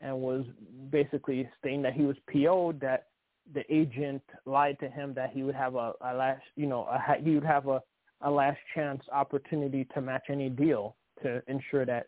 and 0.00 0.16
was 0.16 0.44
basically 0.90 1.48
stating 1.58 1.82
that 1.82 1.92
he 1.92 2.02
was 2.02 2.16
PO'd 2.32 2.80
that 2.80 3.08
the 3.54 3.62
agent 3.72 4.22
lied 4.46 4.78
to 4.80 4.88
him 4.88 5.12
that 5.14 5.30
he 5.32 5.42
would 5.42 5.54
have 5.54 5.74
a, 5.74 5.92
a 6.00 6.14
last 6.14 6.42
you 6.56 6.66
know 6.66 6.84
a, 6.84 7.22
he 7.22 7.34
would 7.34 7.44
have 7.44 7.68
a, 7.68 7.80
a 8.22 8.30
last 8.30 8.58
chance 8.74 9.02
opportunity 9.12 9.86
to 9.94 10.00
match 10.00 10.24
any 10.30 10.48
deal 10.48 10.96
to 11.22 11.42
ensure 11.46 11.84
that 11.84 12.06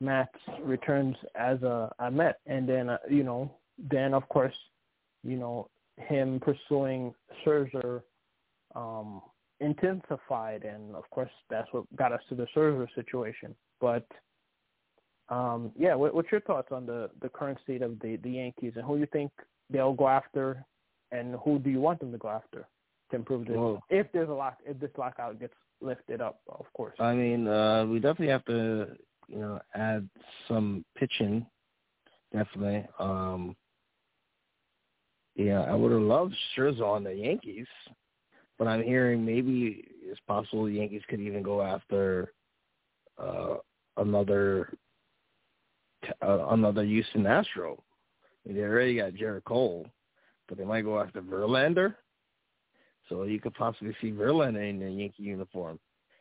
Matt 0.00 0.30
returns 0.62 1.16
as 1.34 1.62
a, 1.62 1.92
a 1.98 2.10
Met. 2.10 2.40
And 2.46 2.68
then 2.68 2.90
uh, 2.90 2.98
you 3.10 3.24
know 3.24 3.50
then 3.90 4.14
of 4.14 4.28
course 4.28 4.54
you 5.24 5.36
know 5.36 5.68
him 5.96 6.40
pursuing 6.40 7.14
Scherzer 7.44 8.02
um 8.74 9.20
intensified. 9.60 10.64
And 10.64 10.94
of 10.94 11.08
course 11.10 11.30
that's 11.50 11.68
what 11.72 11.84
got 11.96 12.12
us 12.12 12.20
to 12.28 12.34
the 12.34 12.46
Scherzer 12.54 12.86
situation. 12.94 13.54
But 13.80 14.06
um 15.28 15.72
yeah, 15.76 15.94
what, 15.94 16.14
what's 16.14 16.30
your 16.30 16.40
thoughts 16.42 16.68
on 16.70 16.86
the 16.86 17.10
the 17.20 17.28
current 17.28 17.58
state 17.62 17.82
of 17.82 17.98
the 18.00 18.16
the 18.22 18.30
Yankees? 18.30 18.72
And 18.76 18.84
who 18.84 18.98
you 18.98 19.06
think 19.12 19.32
they'll 19.70 19.94
go 19.94 20.08
after? 20.08 20.64
And 21.10 21.36
who 21.44 21.58
do 21.58 21.70
you 21.70 21.80
want 21.80 22.00
them 22.00 22.12
to 22.12 22.18
go 22.18 22.28
after 22.28 22.68
to 23.10 23.16
improve 23.16 23.46
this? 23.46 23.56
Well- 23.56 23.82
if 23.90 24.06
there's 24.12 24.28
a 24.28 24.32
lock 24.32 24.58
if 24.64 24.78
this 24.78 24.90
lockout 24.96 25.40
gets 25.40 25.54
lifted 25.80 26.20
up, 26.20 26.40
of 26.48 26.66
course. 26.74 26.96
I 26.98 27.14
mean, 27.14 27.46
uh, 27.46 27.86
we 27.86 28.00
definitely 28.00 28.28
have 28.28 28.44
to, 28.46 28.96
you 29.28 29.38
know, 29.38 29.60
add 29.74 30.08
some 30.46 30.84
pitching. 30.96 31.46
Definitely. 32.32 32.86
Um, 32.98 33.56
yeah, 35.34 35.60
I 35.60 35.74
would 35.74 35.92
have 35.92 36.00
loved 36.00 36.34
Scherzer 36.56 36.82
on 36.82 37.04
the 37.04 37.14
Yankees, 37.14 37.66
but 38.58 38.66
I'm 38.66 38.82
hearing 38.82 39.24
maybe 39.24 39.84
it's 40.02 40.20
possible 40.26 40.64
the 40.64 40.72
Yankees 40.72 41.02
could 41.08 41.20
even 41.20 41.42
go 41.42 41.62
after 41.62 42.32
uh, 43.18 43.56
another 43.96 44.72
uh, 46.22 46.46
another 46.50 46.84
Houston 46.84 47.26
Astro. 47.26 47.82
I 48.44 48.48
mean, 48.48 48.58
they 48.58 48.64
already 48.64 48.96
got 48.96 49.12
Gerrit 49.12 49.44
Cole, 49.44 49.86
but 50.48 50.58
they 50.58 50.64
might 50.64 50.82
go 50.82 51.00
after 51.00 51.20
Verlander. 51.22 51.94
So 53.08 53.24
you 53.24 53.40
could 53.40 53.54
possibly 53.54 53.94
see 54.00 54.10
Verlander 54.10 54.68
in 54.68 54.82
a 54.82 54.90
Yankee 54.90 55.22
uniform. 55.22 55.78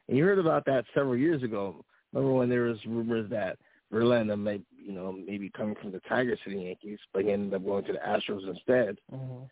And 0.08 0.17
you 0.17 0.24
heard 0.24 0.39
about 0.39 0.65
that 0.65 0.86
several 0.93 1.17
years 1.17 1.43
ago. 1.43 1.84
Remember 2.18 2.40
when 2.40 2.50
there 2.50 2.64
was 2.64 2.84
rumors 2.86 3.30
that 3.30 3.58
Verlander 3.94 4.40
may 4.40 4.60
you 4.84 4.92
know 4.92 5.12
maybe 5.12 5.50
coming 5.50 5.76
from 5.82 5.92
the 5.92 6.00
Tigers 6.10 6.40
to 6.44 6.50
the 6.50 6.62
Yankees, 6.62 7.00
but 7.14 7.24
he 7.24 7.32
ended 7.32 7.54
up 7.54 7.64
going 7.66 7.86
to 7.86 7.94
the 7.94 8.00
Astros 8.00 8.48
instead. 8.50 8.98
hmm 9.10 9.44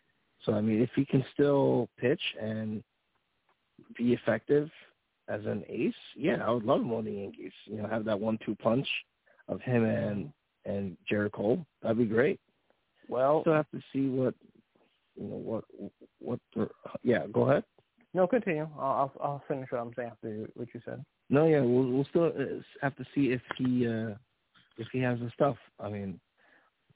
So 0.44 0.54
I 0.54 0.62
mean, 0.62 0.82
if 0.82 0.90
he 0.96 1.06
can 1.06 1.24
still 1.34 1.90
pitch 2.00 2.22
and 2.42 2.84
be 3.98 4.14
effective 4.14 4.70
as 5.28 5.46
an 5.46 5.64
ace, 5.70 5.94
yeah, 6.16 6.38
I 6.46 6.50
would 6.52 6.64
love 6.66 6.82
him 6.82 6.94
on 6.94 7.06
the 7.06 7.12
Yankees. 7.12 7.52
You 7.66 7.82
know, 7.82 7.88
have 7.88 8.06
that 8.06 8.20
one-two 8.20 8.56
punch 8.56 8.88
of 9.48 9.62
him 9.62 9.84
and 9.84 10.32
and 10.66 10.98
Gerrit 11.10 11.34
Cole. 11.34 11.64
That'd 11.84 12.00
be 12.00 12.06
great. 12.06 12.40
Well, 13.08 13.42
Still 13.42 13.54
have 13.54 13.70
to 13.72 13.82
see 13.94 14.08
what 14.10 14.34
you 15.16 15.28
know 15.28 15.36
what 15.36 15.64
what. 16.20 16.40
The, 16.56 16.68
yeah, 17.04 17.28
go 17.32 17.50
ahead. 17.50 17.64
no, 18.16 18.26
continue. 18.28 18.68
I'll, 18.80 19.12
I'll 19.14 19.14
I'll 19.24 19.44
finish 19.48 19.72
what 19.72 19.82
I'm 19.82 19.94
saying 19.96 20.10
after 20.12 20.48
what 20.56 20.68
you 20.74 20.82
said. 20.84 21.06
No, 21.30 21.46
yeah, 21.48 21.62
we'll 21.62 21.90
we'll 21.92 22.06
still 22.06 22.28
uh, 22.28 22.62
have 22.82 22.96
to 22.98 23.06
see 23.16 23.32
if 23.32 23.42
he 23.58 23.88
uh 23.88 24.16
if 24.78 24.88
he 24.92 25.00
has 25.00 25.20
the 25.20 25.32
stuff. 25.34 25.58
I 25.80 25.90
mean, 25.90 26.20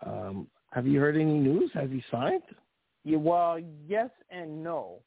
um 0.05 0.47
have 0.71 0.85
you 0.85 0.99
heard 0.99 1.15
any 1.15 1.37
news? 1.39 1.71
Has 1.73 1.89
he 1.89 2.03
signed? 2.11 2.43
Yeah, 3.03 3.17
well, 3.17 3.59
yes 3.87 4.09
and 4.29 4.63
no. 4.63 4.99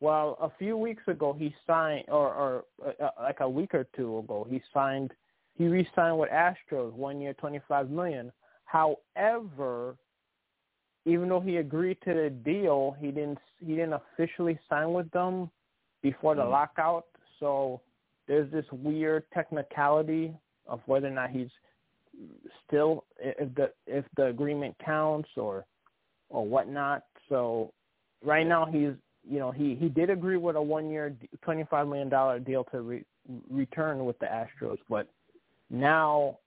Well, 0.00 0.36
a 0.40 0.50
few 0.58 0.76
weeks 0.76 1.02
ago 1.06 1.32
he 1.32 1.54
signed, 1.66 2.04
or, 2.08 2.34
or 2.34 2.64
uh, 3.00 3.10
like 3.22 3.40
a 3.40 3.48
week 3.48 3.72
or 3.72 3.86
two 3.96 4.18
ago, 4.18 4.46
he 4.48 4.60
signed. 4.74 5.12
He 5.54 5.68
re-signed 5.68 6.18
with 6.18 6.28
Astros, 6.30 6.92
one 6.92 7.18
year, 7.18 7.32
twenty-five 7.34 7.88
million. 7.88 8.30
However, 8.66 9.96
even 11.06 11.30
though 11.30 11.40
he 11.40 11.56
agreed 11.56 11.96
to 12.04 12.12
the 12.12 12.28
deal, 12.28 12.94
he 13.00 13.06
didn't. 13.06 13.38
He 13.64 13.74
didn't 13.74 13.94
officially 13.94 14.58
sign 14.68 14.92
with 14.92 15.10
them 15.12 15.50
before 16.02 16.34
the 16.34 16.42
Mm. 16.42 16.50
lockout. 16.50 17.06
So 17.40 17.80
there's 18.28 18.50
this 18.50 18.64
weird 18.72 19.24
technicality 19.32 20.34
of 20.66 20.80
whether 20.86 21.06
or 21.06 21.10
not 21.10 21.30
he's 21.30 21.48
still 22.66 23.04
if 23.18 23.54
the 23.54 23.70
if 23.86 24.04
the 24.16 24.26
agreement 24.26 24.74
counts 24.84 25.28
or 25.36 25.64
or 26.28 26.44
whatnot. 26.44 27.04
So 27.28 27.72
right 28.24 28.46
now 28.46 28.66
he's 28.66 28.92
you 29.28 29.38
know 29.38 29.50
he 29.50 29.74
he 29.74 29.88
did 29.88 30.10
agree 30.10 30.36
with 30.36 30.56
a 30.56 30.62
one 30.62 30.90
year 30.90 31.14
twenty 31.42 31.64
five 31.70 31.86
million 31.86 32.08
dollar 32.08 32.38
deal 32.38 32.64
to 32.72 32.80
re, 32.80 33.04
return 33.50 34.04
with 34.04 34.18
the 34.18 34.26
Astros, 34.26 34.78
but 34.88 35.08
now 35.70 36.38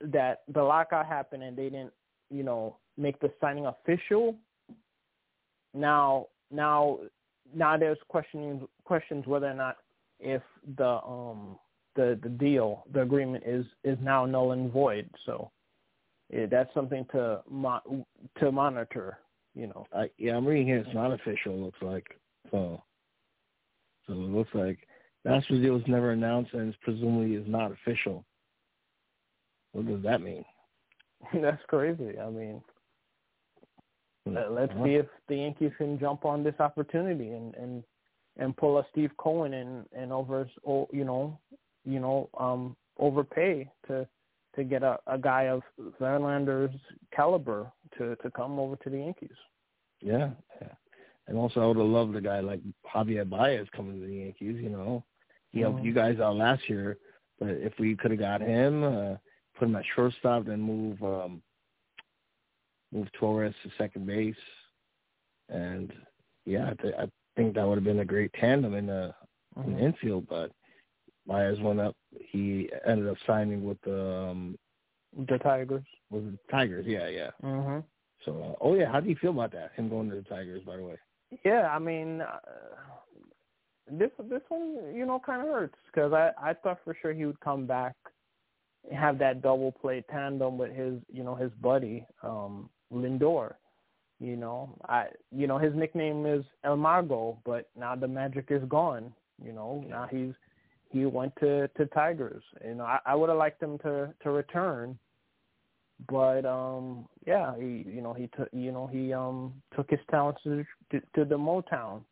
that 0.00 0.42
the 0.52 0.62
lockout 0.62 1.06
happened 1.06 1.42
and 1.42 1.56
they 1.56 1.64
didn't 1.64 1.92
you 2.30 2.42
know 2.42 2.76
make 2.96 3.18
the 3.20 3.30
signing 3.40 3.66
official, 3.66 4.36
now 5.74 6.26
now 6.50 6.98
now 7.54 7.76
there's 7.76 7.98
questioning 8.08 8.66
questions 8.84 9.26
whether 9.26 9.46
or 9.46 9.54
not 9.54 9.76
if 10.20 10.42
the 10.76 11.00
um 11.04 11.58
the 11.94 12.18
the 12.22 12.28
deal 12.28 12.84
the 12.92 13.02
agreement 13.02 13.44
is 13.46 13.64
is 13.84 13.98
now 14.02 14.24
null 14.26 14.52
and 14.52 14.72
void. 14.72 15.08
So 15.24 15.50
yeah, 16.32 16.46
that's 16.46 16.72
something 16.74 17.06
to 17.12 17.42
mo- 17.48 18.06
to 18.38 18.52
monitor. 18.52 19.18
You 19.54 19.68
know. 19.68 19.86
I 19.92 20.10
yeah, 20.18 20.36
I'm 20.36 20.46
reading 20.46 20.66
here. 20.66 20.78
It's 20.78 20.94
not 20.94 21.12
official. 21.12 21.54
It 21.54 21.60
looks 21.60 21.82
like 21.82 22.06
so. 22.50 22.82
So 24.06 24.12
it 24.12 24.16
looks 24.16 24.54
like 24.54 24.86
Astros 25.26 25.62
deal 25.62 25.74
was 25.74 25.82
never 25.88 26.12
announced 26.12 26.52
and 26.52 26.68
it's 26.68 26.78
presumably 26.82 27.34
is 27.34 27.48
not 27.48 27.72
official. 27.72 28.24
What 29.72 29.86
does 29.86 30.02
that 30.04 30.20
mean? 30.20 30.44
That's 31.34 31.62
crazy. 31.66 32.18
I 32.18 32.30
mean, 32.30 32.62
let- 34.26 34.52
let's 34.52 34.72
see 34.84 34.94
if 34.94 35.06
the 35.28 35.36
Yankees 35.36 35.72
can 35.78 35.98
jump 35.98 36.24
on 36.24 36.44
this 36.44 36.54
opportunity 36.60 37.30
and 37.30 37.54
and 37.56 37.82
and 38.38 38.56
pull 38.56 38.78
a 38.78 38.86
Steve 38.90 39.10
Cohen 39.18 39.54
and 39.54 39.84
and 39.92 40.12
over 40.12 40.48
you 40.92 41.04
know 41.04 41.38
you 41.84 42.00
know 42.00 42.28
um 42.38 42.76
overpay 42.98 43.70
to 43.88 44.06
to 44.54 44.64
get 44.64 44.82
a, 44.82 44.98
a 45.06 45.18
guy 45.18 45.44
of 45.44 45.62
Verlander's 46.00 46.74
caliber 47.14 47.70
to 47.98 48.16
to 48.16 48.30
come 48.30 48.58
over 48.58 48.76
to 48.76 48.90
the 48.90 48.98
Yankees. 48.98 49.36
Yeah, 50.00 50.30
yeah. 50.60 50.72
And 51.28 51.36
also, 51.36 51.60
I 51.60 51.66
would 51.66 51.76
have 51.76 51.86
loved 51.86 52.14
a 52.16 52.20
guy 52.20 52.40
like 52.40 52.60
Javier 52.94 53.28
Baez 53.28 53.66
coming 53.74 54.00
to 54.00 54.06
the 54.06 54.14
Yankees. 54.14 54.56
You 54.62 54.70
know, 54.70 55.04
he 55.52 55.60
helped 55.60 55.80
Mhm. 55.80 55.84
you 55.84 55.92
guys 55.92 56.20
out 56.20 56.36
last 56.36 56.68
year, 56.68 56.98
but 57.38 57.48
if 57.48 57.78
we 57.78 57.96
could 57.96 58.12
have 58.12 58.20
got 58.20 58.40
him, 58.40 58.84
uh, 58.84 59.16
put 59.56 59.68
him 59.68 59.76
at 59.76 59.84
shortstop, 59.94 60.44
then 60.44 60.60
move 60.60 61.02
um, 61.02 61.42
move 62.92 63.10
Torres 63.12 63.54
to 63.62 63.70
second 63.76 64.06
base, 64.06 64.36
and 65.48 65.92
yeah, 66.44 66.70
I, 66.70 66.74
th- 66.74 66.94
I 66.94 67.10
think 67.36 67.54
that 67.54 67.66
would 67.66 67.76
have 67.76 67.84
been 67.84 68.00
a 68.00 68.04
great 68.04 68.32
tandem 68.34 68.74
in 68.74 68.86
the, 68.86 69.14
in 69.64 69.74
the 69.74 69.78
infield. 69.80 70.26
But 70.28 70.50
Baez 71.26 71.58
went 71.60 71.80
up. 71.80 71.96
He 72.30 72.68
ended 72.86 73.08
up 73.08 73.16
signing 73.26 73.64
with 73.64 73.80
the 73.82 74.28
um, 74.30 74.58
The 75.28 75.38
Tigers. 75.38 75.84
with 76.10 76.24
the 76.32 76.38
Tigers. 76.50 76.86
Yeah, 76.86 77.08
yeah. 77.08 77.30
Mhm. 77.42 77.84
So, 78.24 78.32
uh, 78.42 78.64
oh 78.64 78.74
yeah, 78.74 78.90
how 78.90 79.00
do 79.00 79.08
you 79.08 79.16
feel 79.16 79.30
about 79.30 79.52
that? 79.52 79.72
Him 79.76 79.88
going 79.88 80.10
to 80.10 80.16
the 80.16 80.22
Tigers, 80.22 80.62
by 80.64 80.76
the 80.76 80.82
way. 80.82 80.96
Yeah, 81.44 81.68
I 81.72 81.78
mean, 81.78 82.22
uh, 82.22 82.38
this 83.90 84.10
this 84.30 84.42
one, 84.48 84.94
you 84.94 85.06
know, 85.06 85.20
kind 85.24 85.42
of 85.42 85.48
hurts 85.48 85.76
because 85.86 86.12
I 86.12 86.30
I 86.40 86.54
thought 86.54 86.78
for 86.84 86.96
sure 87.00 87.12
he 87.12 87.24
would 87.24 87.40
come 87.40 87.66
back, 87.66 87.94
have 88.92 89.18
that 89.18 89.42
double 89.42 89.72
play 89.72 90.04
tandem 90.10 90.58
with 90.58 90.72
his 90.74 90.94
you 91.12 91.22
know 91.24 91.34
his 91.34 91.52
buddy 91.60 92.06
um 92.22 92.70
Lindor. 92.92 93.54
You 94.18 94.36
know, 94.36 94.70
I 94.88 95.06
you 95.30 95.46
know 95.46 95.58
his 95.58 95.74
nickname 95.74 96.24
is 96.24 96.44
El 96.64 96.76
Mago, 96.76 97.38
but 97.44 97.68
now 97.78 97.94
the 97.94 98.08
magic 98.08 98.46
is 98.50 98.62
gone. 98.68 99.12
You 99.44 99.52
know, 99.52 99.84
now 99.88 100.08
he's 100.10 100.32
he 100.90 101.04
went 101.04 101.34
to 101.40 101.68
to 101.68 101.86
Tigers. 101.86 102.42
You 102.64 102.76
know, 102.76 102.84
I, 102.84 102.98
I 103.04 103.14
would 103.14 103.28
have 103.28 103.38
liked 103.38 103.62
him 103.62 103.78
to 103.78 104.14
to 104.22 104.30
return, 104.30 104.98
but 106.10 106.46
um 106.46 107.06
yeah, 107.26 107.54
he 107.58 107.84
you 107.86 108.00
know 108.00 108.14
he 108.14 108.28
took 108.36 108.48
you 108.52 108.72
know 108.72 108.86
he 108.86 109.12
um 109.12 109.52
took 109.74 109.90
his 109.90 110.00
talents 110.10 110.40
to, 110.44 110.64
to 110.92 111.00
to 111.14 111.24
the 111.26 111.36
Motown. 111.36 112.02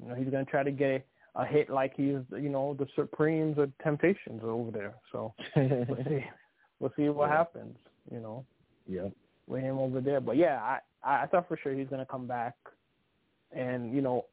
You 0.00 0.08
know, 0.08 0.14
he's 0.14 0.28
gonna 0.28 0.44
try 0.44 0.62
to 0.62 0.70
get 0.70 1.04
a 1.34 1.44
hit 1.44 1.68
like 1.68 1.94
he's 1.96 2.18
you 2.30 2.48
know 2.48 2.74
the 2.78 2.86
Supremes 2.94 3.58
or 3.58 3.68
Temptations 3.82 4.42
over 4.44 4.70
there. 4.70 4.94
So 5.10 5.34
we'll 5.56 6.04
see 6.06 6.24
we'll 6.78 6.92
see 6.96 7.08
what 7.08 7.28
Yeah. 7.30 7.38
happens. 7.38 7.76
You 8.08 8.20
know 8.20 8.44
Yep. 8.86 9.12
With 9.50 9.62
him 9.62 9.78
over 9.78 10.00
there. 10.00 10.20
But 10.20 10.36
yeah, 10.36 10.60
I 10.62 10.78
I 11.02 11.26
thought 11.26 11.48
for 11.48 11.58
sure 11.60 11.74
he's 11.74 11.88
gonna 11.88 12.06
come 12.06 12.28
back, 12.28 12.54
and 13.50 13.92
you 13.92 14.00
know, 14.00 14.26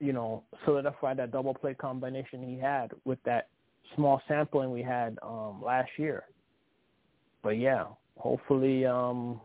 you 0.00 0.12
know, 0.12 0.42
solidify 0.64 1.14
that 1.14 1.30
double 1.30 1.54
play 1.54 1.72
combination 1.74 2.42
he 2.42 2.58
had 2.58 2.90
with 3.04 3.22
that 3.22 3.48
small 3.94 4.20
sampling 4.26 4.72
we 4.72 4.82
had 4.82 5.16
um 5.22 5.62
last 5.64 5.90
year. 5.98 6.24
But 7.44 7.58
yeah, 7.58 7.84
hopefully 8.16 8.84
um 8.84 9.40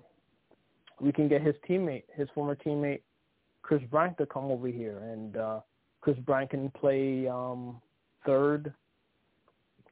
we 1.00 1.12
can 1.12 1.28
get 1.30 1.44
his 1.44 1.54
teammate, 1.70 2.06
his 2.16 2.28
former 2.34 2.56
teammate 2.56 3.02
Kris 3.62 3.84
Bryant 3.92 4.18
to 4.18 4.26
come 4.26 4.46
over 4.46 4.68
here 4.68 4.98
and 4.98 5.38
uh 5.38 5.60
Kris 6.02 6.18
Bryant 6.26 6.50
can 6.50 6.72
play 6.72 7.28
um 7.28 7.80
third 8.26 8.74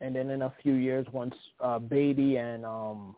and 0.02 0.16
then 0.16 0.32
in 0.32 0.42
a 0.42 0.54
few 0.64 0.74
years 0.74 1.06
once 1.12 1.36
uh 1.60 1.78
Baty 1.78 2.38
and 2.38 2.66
um 2.66 3.16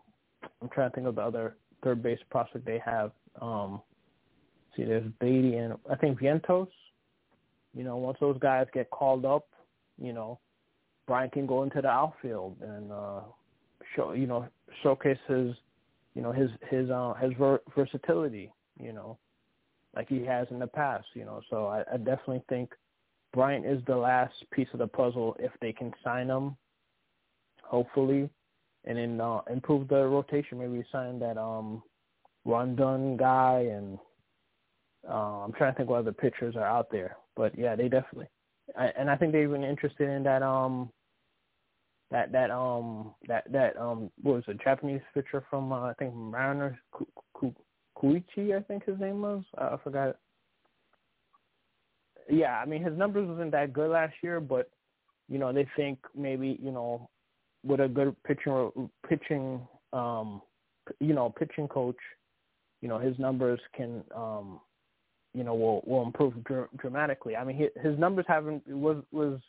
I'm 0.61 0.67
trying 0.67 0.89
to 0.89 0.95
think 0.95 1.07
of 1.07 1.15
the 1.15 1.21
other 1.21 1.55
third 1.83 2.01
base 2.01 2.19
prospect 2.29 2.65
they 2.65 2.81
have. 2.85 3.11
Um, 3.41 3.81
see, 4.75 4.83
there's 4.83 5.09
Baty 5.19 5.55
and 5.55 5.73
I 5.89 5.95
think 5.95 6.19
Vientos. 6.19 6.67
You 7.73 7.83
know, 7.83 7.97
once 7.97 8.17
those 8.19 8.37
guys 8.39 8.67
get 8.73 8.89
called 8.89 9.25
up, 9.25 9.47
you 10.01 10.13
know, 10.13 10.39
Brian 11.07 11.29
can 11.29 11.45
go 11.45 11.63
into 11.63 11.81
the 11.81 11.87
outfield 11.87 12.57
and 12.61 12.91
uh, 12.91 13.21
show, 13.95 14.13
you 14.13 14.27
know, 14.27 14.47
showcase 14.83 15.17
his, 15.27 15.55
you 16.15 16.21
know, 16.21 16.31
his 16.31 16.49
his 16.69 16.89
uh, 16.89 17.13
his 17.21 17.31
ver- 17.37 17.61
versatility. 17.75 18.51
You 18.79 18.93
know, 18.93 19.17
like 19.95 20.07
he 20.07 20.23
has 20.25 20.47
in 20.51 20.59
the 20.59 20.67
past. 20.67 21.07
You 21.13 21.25
know, 21.25 21.41
so 21.49 21.67
I, 21.67 21.83
I 21.93 21.97
definitely 21.97 22.43
think 22.49 22.71
Bryant 23.33 23.65
is 23.65 23.81
the 23.85 23.95
last 23.95 24.33
piece 24.51 24.67
of 24.73 24.79
the 24.79 24.87
puzzle 24.87 25.35
if 25.39 25.51
they 25.61 25.73
can 25.73 25.93
sign 26.03 26.27
him. 26.27 26.55
Hopefully, 27.63 28.29
and 28.89 28.97
then 28.97 29.21
uh, 29.21 29.41
improve 29.49 29.87
the 29.87 30.03
rotation. 30.07 30.57
Maybe 30.57 30.83
sign 30.91 31.19
that 31.19 31.37
um 31.37 31.83
Rondon 32.43 33.15
guy, 33.15 33.67
and 33.71 33.99
uh, 35.07 35.43
I'm 35.43 35.53
trying 35.53 35.73
to 35.73 35.77
think 35.77 35.89
what 35.89 35.99
other 35.99 36.11
pitchers 36.11 36.55
are 36.55 36.65
out 36.65 36.91
there. 36.91 37.15
But 37.35 37.57
yeah, 37.57 37.75
they 37.75 37.87
definitely, 37.87 38.27
I, 38.75 38.87
and 38.97 39.09
I 39.09 39.15
think 39.15 39.31
they're 39.31 39.43
even 39.43 39.63
interested 39.63 40.09
in 40.09 40.23
that 40.23 40.41
um 40.41 40.89
that 42.09 42.31
that 42.31 42.49
um 42.49 43.13
that 43.27 43.49
that 43.51 43.77
um 43.77 44.09
what 44.23 44.35
was 44.35 44.43
it 44.47 44.59
Japanese 44.63 45.01
pitcher 45.13 45.45
from 45.51 45.71
uh, 45.71 45.83
I 45.83 45.93
think 45.93 46.15
Mariners 46.15 46.75
Ku, 46.91 47.05
Ku, 47.35 47.53
Kuichi 47.95 48.57
I 48.57 48.61
think 48.63 48.85
his 48.85 48.99
name 48.99 49.21
was 49.21 49.43
uh, 49.59 49.69
I 49.73 49.77
forgot. 49.83 50.17
Yeah, 52.27 52.59
I 52.59 52.65
mean 52.65 52.83
his 52.83 52.97
numbers 52.97 53.27
wasn't 53.27 53.51
that 53.51 53.71
good 53.71 53.91
last 53.91 54.15
year, 54.23 54.39
but 54.39 54.71
you 55.27 55.37
know 55.37 55.53
they 55.53 55.67
think 55.75 55.99
maybe 56.15 56.59
you 56.59 56.71
know 56.71 57.07
with 57.63 57.79
a 57.79 57.87
good 57.87 58.15
pitching 58.23 58.89
pitching 59.07 59.61
um 59.93 60.41
you 60.99 61.13
know 61.13 61.29
pitching 61.29 61.67
coach 61.67 61.97
you 62.81 62.87
know 62.87 62.97
his 62.97 63.17
numbers 63.19 63.59
can 63.75 64.03
um 64.15 64.59
you 65.33 65.43
know 65.43 65.53
will 65.53 65.83
will 65.85 66.03
improve 66.03 66.43
dr- 66.43 66.69
dramatically 66.77 67.35
i 67.35 67.43
mean 67.43 67.55
his, 67.55 67.69
his 67.81 67.97
numbers 67.99 68.25
haven't 68.27 68.65
was 68.67 69.03
was 69.11 69.39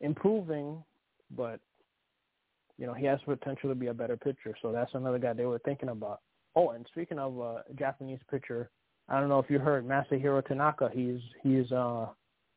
improving 0.00 0.82
but 1.36 1.60
you 2.78 2.86
know, 2.86 2.94
he 2.94 3.06
has 3.06 3.20
potential 3.24 3.68
to 3.68 3.74
be 3.74 3.88
a 3.88 3.94
better 3.94 4.16
pitcher. 4.16 4.54
So 4.60 4.72
that's 4.72 4.94
another 4.94 5.18
guy 5.18 5.32
they 5.32 5.46
were 5.46 5.60
thinking 5.60 5.90
about. 5.90 6.20
Oh, 6.56 6.70
and 6.70 6.86
speaking 6.90 7.18
of 7.18 7.40
uh, 7.40 7.58
Japanese 7.78 8.20
pitcher, 8.30 8.70
I 9.08 9.20
don't 9.20 9.28
know 9.28 9.38
if 9.38 9.50
you 9.50 9.58
heard 9.58 9.86
Masahiro 9.86 10.44
Tanaka. 10.46 10.90
He's 10.92 11.20
he's 11.42 11.70
uh, 11.72 12.06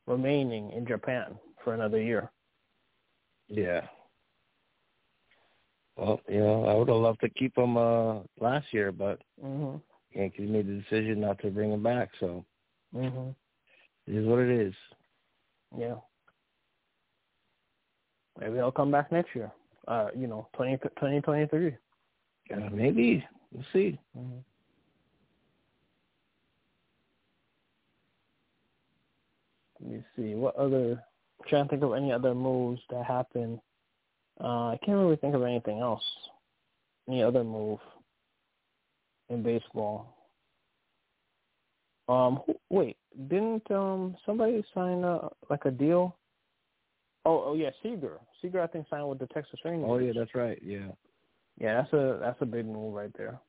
remaining 0.06 0.72
in 0.72 0.86
Japan 0.88 1.38
for 1.64 1.74
another 1.74 2.02
year. 2.02 2.32
Yeah. 3.48 3.82
Well, 5.98 6.22
you 6.30 6.40
know, 6.40 6.66
I 6.66 6.76
would 6.76 6.90
have 6.90 6.98
loved 6.98 7.22
to 7.22 7.30
keep 7.30 7.58
him 7.58 7.76
uh 7.78 8.20
last 8.40 8.68
year, 8.72 8.92
but 8.92 9.20
hmm 9.42 9.76
Yankees 10.14 10.50
made 10.50 10.68
the 10.68 10.82
decision 10.82 11.20
not 11.20 11.40
to 11.40 11.50
bring 11.50 11.72
him 11.72 11.84
back, 11.84 12.10
so 12.20 12.46
hmm 12.94 13.30
it 14.06 14.16
is 14.16 14.26
what 14.26 14.40
it 14.40 14.50
is. 14.50 14.74
Yeah. 15.78 15.96
Maybe 18.40 18.56
he'll 18.56 18.72
come 18.72 18.92
back 18.92 19.12
next 19.12 19.36
year. 19.36 19.52
Uh, 19.88 20.10
you 20.16 20.28
know, 20.28 20.48
twenty 20.54 20.78
twenty 20.98 21.22
twenty 21.22 21.48
three. 21.48 21.76
Uh, 22.54 22.70
maybe 22.72 23.26
we'll 23.52 23.66
see. 23.74 24.00
Mm-hmm. 24.18 24.38
Let 29.82 29.92
me 29.92 30.04
see 30.16 30.36
what 30.36 30.56
other. 30.56 31.04
I'm 31.40 31.50
trying 31.50 31.66
to 31.66 31.70
think 31.70 31.84
of 31.84 31.94
any 31.94 32.12
other 32.12 32.34
moves 32.34 32.82
that 32.90 33.06
happened. 33.06 33.60
Uh, 34.42 34.70
I 34.70 34.80
can't 34.86 34.98
really 34.98 35.16
think 35.16 35.36
of 35.36 35.44
anything 35.44 35.80
else. 35.80 36.04
Any 37.08 37.24
other 37.24 37.44
move 37.44 37.80
in 39.30 39.42
baseball? 39.42 40.14
Um, 42.10 42.42
who, 42.46 42.56
wait, 42.70 42.98
didn't 43.28 43.70
um 43.72 44.16
somebody 44.26 44.64
sign 44.74 45.04
a, 45.04 45.28
like 45.50 45.66
a 45.66 45.72
deal? 45.72 46.16
Oh, 47.26 47.44
oh 47.48 47.56
yeah, 47.56 47.72
Seager. 47.84 48.20
Seager, 48.42 48.62
I 48.62 48.68
think 48.68 48.86
signed 48.90 49.10
with 49.10 49.20
the 49.20 49.28
Texas 49.28 49.60
Rangers. 49.66 49.88
Oh 49.90 49.98
yeah, 49.98 50.14
that's 50.16 50.34
right. 50.34 50.60
Yeah, 50.64 50.88
yeah, 51.60 51.82
that's 51.82 51.94
a 51.94 52.20
that's 52.22 52.42
a 52.42 52.46
big 52.46 52.66
move 52.66 52.94
right 52.94 53.12
there. 53.18 53.40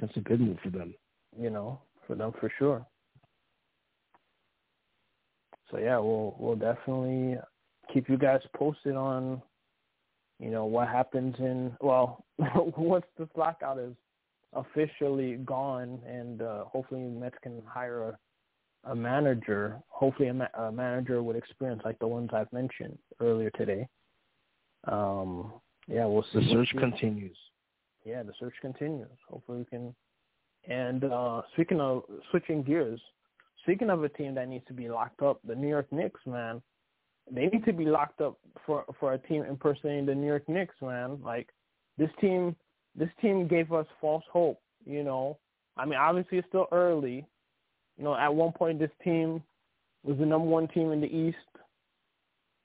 that's 0.00 0.16
a 0.16 0.20
good 0.20 0.40
move 0.40 0.58
for 0.62 0.70
them. 0.70 0.94
you 1.38 1.50
know, 1.50 1.80
for 2.06 2.14
them 2.14 2.32
for 2.40 2.50
sure. 2.58 2.84
So 5.70 5.78
yeah, 5.78 5.98
we'll 5.98 6.36
we'll 6.38 6.56
definitely 6.56 7.38
keep 7.92 8.08
you 8.08 8.18
guys 8.18 8.40
posted 8.54 8.96
on, 8.96 9.40
you 10.38 10.50
know, 10.50 10.66
what 10.66 10.88
happens 10.88 11.34
in 11.38 11.76
well, 11.80 12.24
once 12.76 13.06
this 13.18 13.28
lockout 13.36 13.78
is 13.78 13.94
officially 14.52 15.36
gone, 15.36 16.00
and 16.06 16.42
uh, 16.42 16.64
hopefully 16.64 17.00
Mets 17.00 17.36
can 17.42 17.62
hire 17.66 18.02
a, 18.84 18.90
a 18.90 18.94
manager, 18.94 19.78
hopefully 19.88 20.28
a, 20.28 20.34
ma- 20.34 20.46
a 20.58 20.72
manager 20.72 21.22
with 21.22 21.36
experience 21.36 21.82
like 21.84 21.98
the 21.98 22.06
ones 22.06 22.30
I've 22.32 22.52
mentioned 22.52 22.98
earlier 23.20 23.50
today. 23.50 23.88
Um, 24.86 25.52
yeah, 25.88 26.04
we'll 26.06 26.22
see. 26.24 26.40
The 26.40 26.40
we'll 26.40 26.64
search 26.64 26.72
see. 26.72 26.78
continues. 26.78 27.36
yeah, 28.04 28.22
the 28.22 28.32
search 28.38 28.54
continues. 28.60 29.08
Hopefully 29.28 29.58
we 29.58 29.64
can. 29.64 29.94
And 30.68 31.04
uh, 31.04 31.42
speaking 31.52 31.80
of 31.80 32.02
switching 32.30 32.62
gears, 32.62 33.00
speaking 33.62 33.88
of 33.88 34.02
a 34.04 34.08
team 34.08 34.34
that 34.34 34.48
needs 34.48 34.66
to 34.66 34.72
be 34.72 34.88
locked 34.88 35.22
up, 35.22 35.40
the 35.46 35.54
New 35.54 35.68
York 35.68 35.86
Knicks, 35.92 36.20
man, 36.26 36.60
they 37.30 37.46
need 37.46 37.64
to 37.64 37.72
be 37.72 37.84
locked 37.84 38.20
up 38.20 38.38
for 38.64 38.84
for 38.98 39.14
a 39.14 39.18
team 39.18 39.42
impersonating 39.42 40.06
the 40.06 40.14
New 40.14 40.26
York 40.26 40.48
Knicks, 40.48 40.74
man. 40.80 41.18
Like 41.22 41.48
this 41.98 42.10
team, 42.20 42.54
this 42.94 43.08
team 43.20 43.48
gave 43.48 43.72
us 43.72 43.86
false 44.00 44.24
hope. 44.32 44.60
You 44.84 45.02
know, 45.02 45.38
I 45.76 45.84
mean, 45.84 45.98
obviously 45.98 46.38
it's 46.38 46.48
still 46.48 46.68
early. 46.72 47.26
You 47.98 48.04
know, 48.04 48.14
at 48.14 48.34
one 48.34 48.52
point 48.52 48.78
this 48.78 48.90
team 49.02 49.42
was 50.04 50.18
the 50.18 50.26
number 50.26 50.46
one 50.46 50.68
team 50.68 50.92
in 50.92 51.00
the 51.00 51.06
East, 51.06 51.36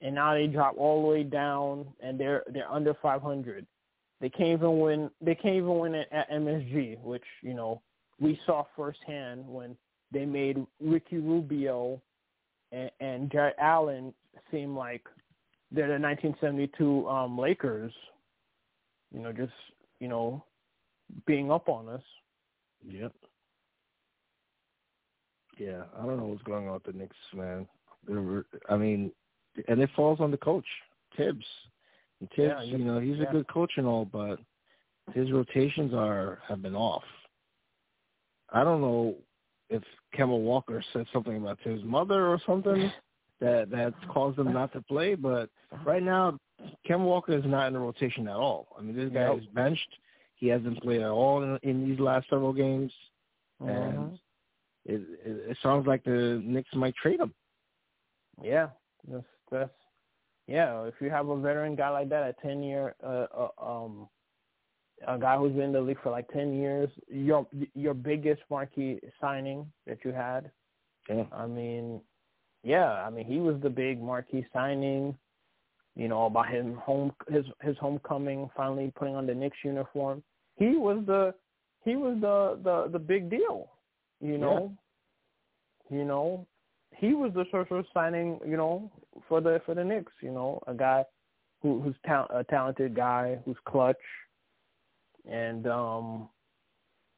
and 0.00 0.14
now 0.14 0.34
they 0.34 0.46
drop 0.46 0.76
all 0.78 1.02
the 1.02 1.08
way 1.08 1.22
down, 1.22 1.86
and 2.00 2.18
they're 2.18 2.44
they're 2.52 2.70
under 2.70 2.94
500. 3.02 3.66
They 4.20 4.28
can't 4.30 4.50
even 4.50 4.78
win. 4.78 5.10
They 5.20 5.34
can't 5.34 5.56
even 5.56 5.78
win 5.78 5.94
at, 5.96 6.12
at 6.12 6.30
MSG, 6.30 7.00
which 7.00 7.24
you 7.42 7.54
know 7.54 7.82
we 8.20 8.38
saw 8.46 8.64
firsthand 8.76 9.46
when 9.46 9.76
they 10.12 10.24
made 10.24 10.64
Ricky 10.80 11.16
Rubio 11.16 12.00
and, 12.70 12.90
and 13.00 13.32
Jarrett 13.32 13.56
Allen 13.58 14.14
seem 14.52 14.76
like 14.76 15.02
they're 15.72 15.88
the 15.88 16.04
1972 16.04 17.08
um, 17.08 17.36
Lakers. 17.38 17.92
You 19.12 19.20
know, 19.20 19.32
just 19.32 19.52
you 19.98 20.08
know, 20.08 20.44
being 21.26 21.50
up 21.50 21.68
on 21.68 21.88
us. 21.88 22.02
Yep. 22.86 23.12
Yeah, 25.58 25.82
I 25.98 26.06
don't 26.06 26.16
know 26.18 26.26
what's 26.26 26.42
going 26.42 26.66
on 26.66 26.74
with 26.74 26.84
the 26.84 26.92
Knicks, 26.92 27.16
man. 27.34 27.66
They're, 28.06 28.44
I 28.68 28.76
mean, 28.76 29.12
and 29.68 29.80
it 29.80 29.90
falls 29.94 30.18
on 30.20 30.30
the 30.30 30.36
coach, 30.38 30.64
Thibs. 31.16 31.44
And 32.20 32.28
Thibs, 32.30 32.54
Yeah, 32.58 32.62
you 32.62 32.78
know, 32.78 32.98
he's 32.98 33.18
yeah. 33.18 33.28
a 33.28 33.32
good 33.32 33.46
coach 33.48 33.72
and 33.76 33.86
all, 33.86 34.04
but 34.04 34.38
his 35.12 35.30
rotations 35.30 35.92
are 35.94 36.40
have 36.48 36.62
been 36.62 36.74
off. 36.74 37.04
I 38.50 38.64
don't 38.64 38.80
know 38.80 39.16
if 39.68 39.82
Kemba 40.16 40.38
Walker 40.38 40.82
said 40.92 41.06
something 41.12 41.36
about 41.36 41.58
Thibs' 41.62 41.84
mother 41.84 42.26
or 42.26 42.40
something 42.46 42.90
that 43.42 43.70
that 43.70 43.92
caused 44.08 44.38
him 44.38 44.52
not 44.52 44.72
to 44.72 44.80
play, 44.82 45.14
but 45.14 45.50
right 45.84 46.02
now 46.02 46.38
Kemba 46.88 47.04
Walker 47.04 47.36
is 47.36 47.44
not 47.44 47.66
in 47.66 47.72
the 47.74 47.78
rotation 47.78 48.28
at 48.28 48.36
all. 48.36 48.68
I 48.78 48.82
mean, 48.82 48.96
this 48.96 49.10
guy 49.10 49.26
Nope. 49.26 49.40
is 49.40 49.46
benched. 49.52 49.88
He 50.36 50.48
hasn't 50.48 50.82
played 50.82 51.02
at 51.02 51.10
all 51.10 51.42
in, 51.42 51.58
in 51.62 51.88
these 51.88 52.00
last 52.00 52.28
several 52.30 52.52
games, 52.52 52.92
Mhm. 53.60 53.68
and 53.68 54.18
it, 54.84 55.00
it, 55.24 55.50
it 55.50 55.58
sounds 55.62 55.86
like 55.86 56.02
the 56.04 56.40
Knicks 56.44 56.74
might 56.74 56.94
trade 56.96 57.20
him. 57.20 57.34
Yeah, 58.42 58.68
that's 59.08 59.24
that's 59.50 59.70
yeah. 60.46 60.82
If 60.84 60.94
you 61.00 61.10
have 61.10 61.28
a 61.28 61.36
veteran 61.36 61.76
guy 61.76 61.90
like 61.90 62.08
that, 62.10 62.28
a 62.28 62.34
ten 62.42 62.62
year, 62.62 62.94
uh, 63.04 63.26
uh, 63.36 63.48
um, 63.70 64.08
a 65.06 65.18
guy 65.18 65.36
who's 65.36 65.52
been 65.52 65.64
in 65.64 65.72
the 65.72 65.80
league 65.80 66.02
for 66.02 66.10
like 66.10 66.28
ten 66.32 66.54
years, 66.54 66.90
your 67.08 67.46
your 67.74 67.94
biggest 67.94 68.42
marquee 68.50 69.00
signing 69.20 69.70
that 69.86 69.98
you 70.04 70.12
had. 70.12 70.50
Yeah. 71.08 71.24
I 71.32 71.46
mean, 71.46 72.00
yeah, 72.62 73.04
I 73.04 73.10
mean 73.10 73.24
he 73.24 73.38
was 73.38 73.56
the 73.62 73.70
big 73.70 74.00
marquee 74.00 74.46
signing. 74.52 75.16
You 75.94 76.08
know 76.08 76.26
about 76.26 76.48
him 76.48 76.74
home 76.76 77.12
his 77.28 77.44
his 77.60 77.76
homecoming, 77.78 78.48
finally 78.56 78.92
putting 78.96 79.14
on 79.14 79.26
the 79.26 79.34
Knicks 79.34 79.58
uniform. 79.62 80.22
He 80.56 80.76
was 80.76 81.02
the 81.06 81.34
he 81.84 81.96
was 81.96 82.18
the 82.20 82.58
the 82.62 82.90
the 82.92 82.98
big 82.98 83.28
deal. 83.28 83.70
You 84.20 84.38
know, 84.38 84.72
you 85.90 86.04
know, 86.04 86.46
he 86.96 87.14
was 87.14 87.32
the 87.34 87.44
social 87.50 87.82
signing, 87.92 88.38
you 88.46 88.56
know, 88.56 88.90
for 89.28 89.40
the 89.40 89.60
for 89.66 89.74
the 89.74 89.84
Knicks. 89.84 90.12
You 90.20 90.30
know, 90.30 90.62
a 90.66 90.74
guy 90.74 91.04
who 91.60 91.80
who's 91.80 91.96
ta- 92.06 92.28
a 92.30 92.44
talented 92.44 92.94
guy 92.94 93.38
who's 93.44 93.56
clutch, 93.66 93.96
and 95.28 95.66
um, 95.66 96.28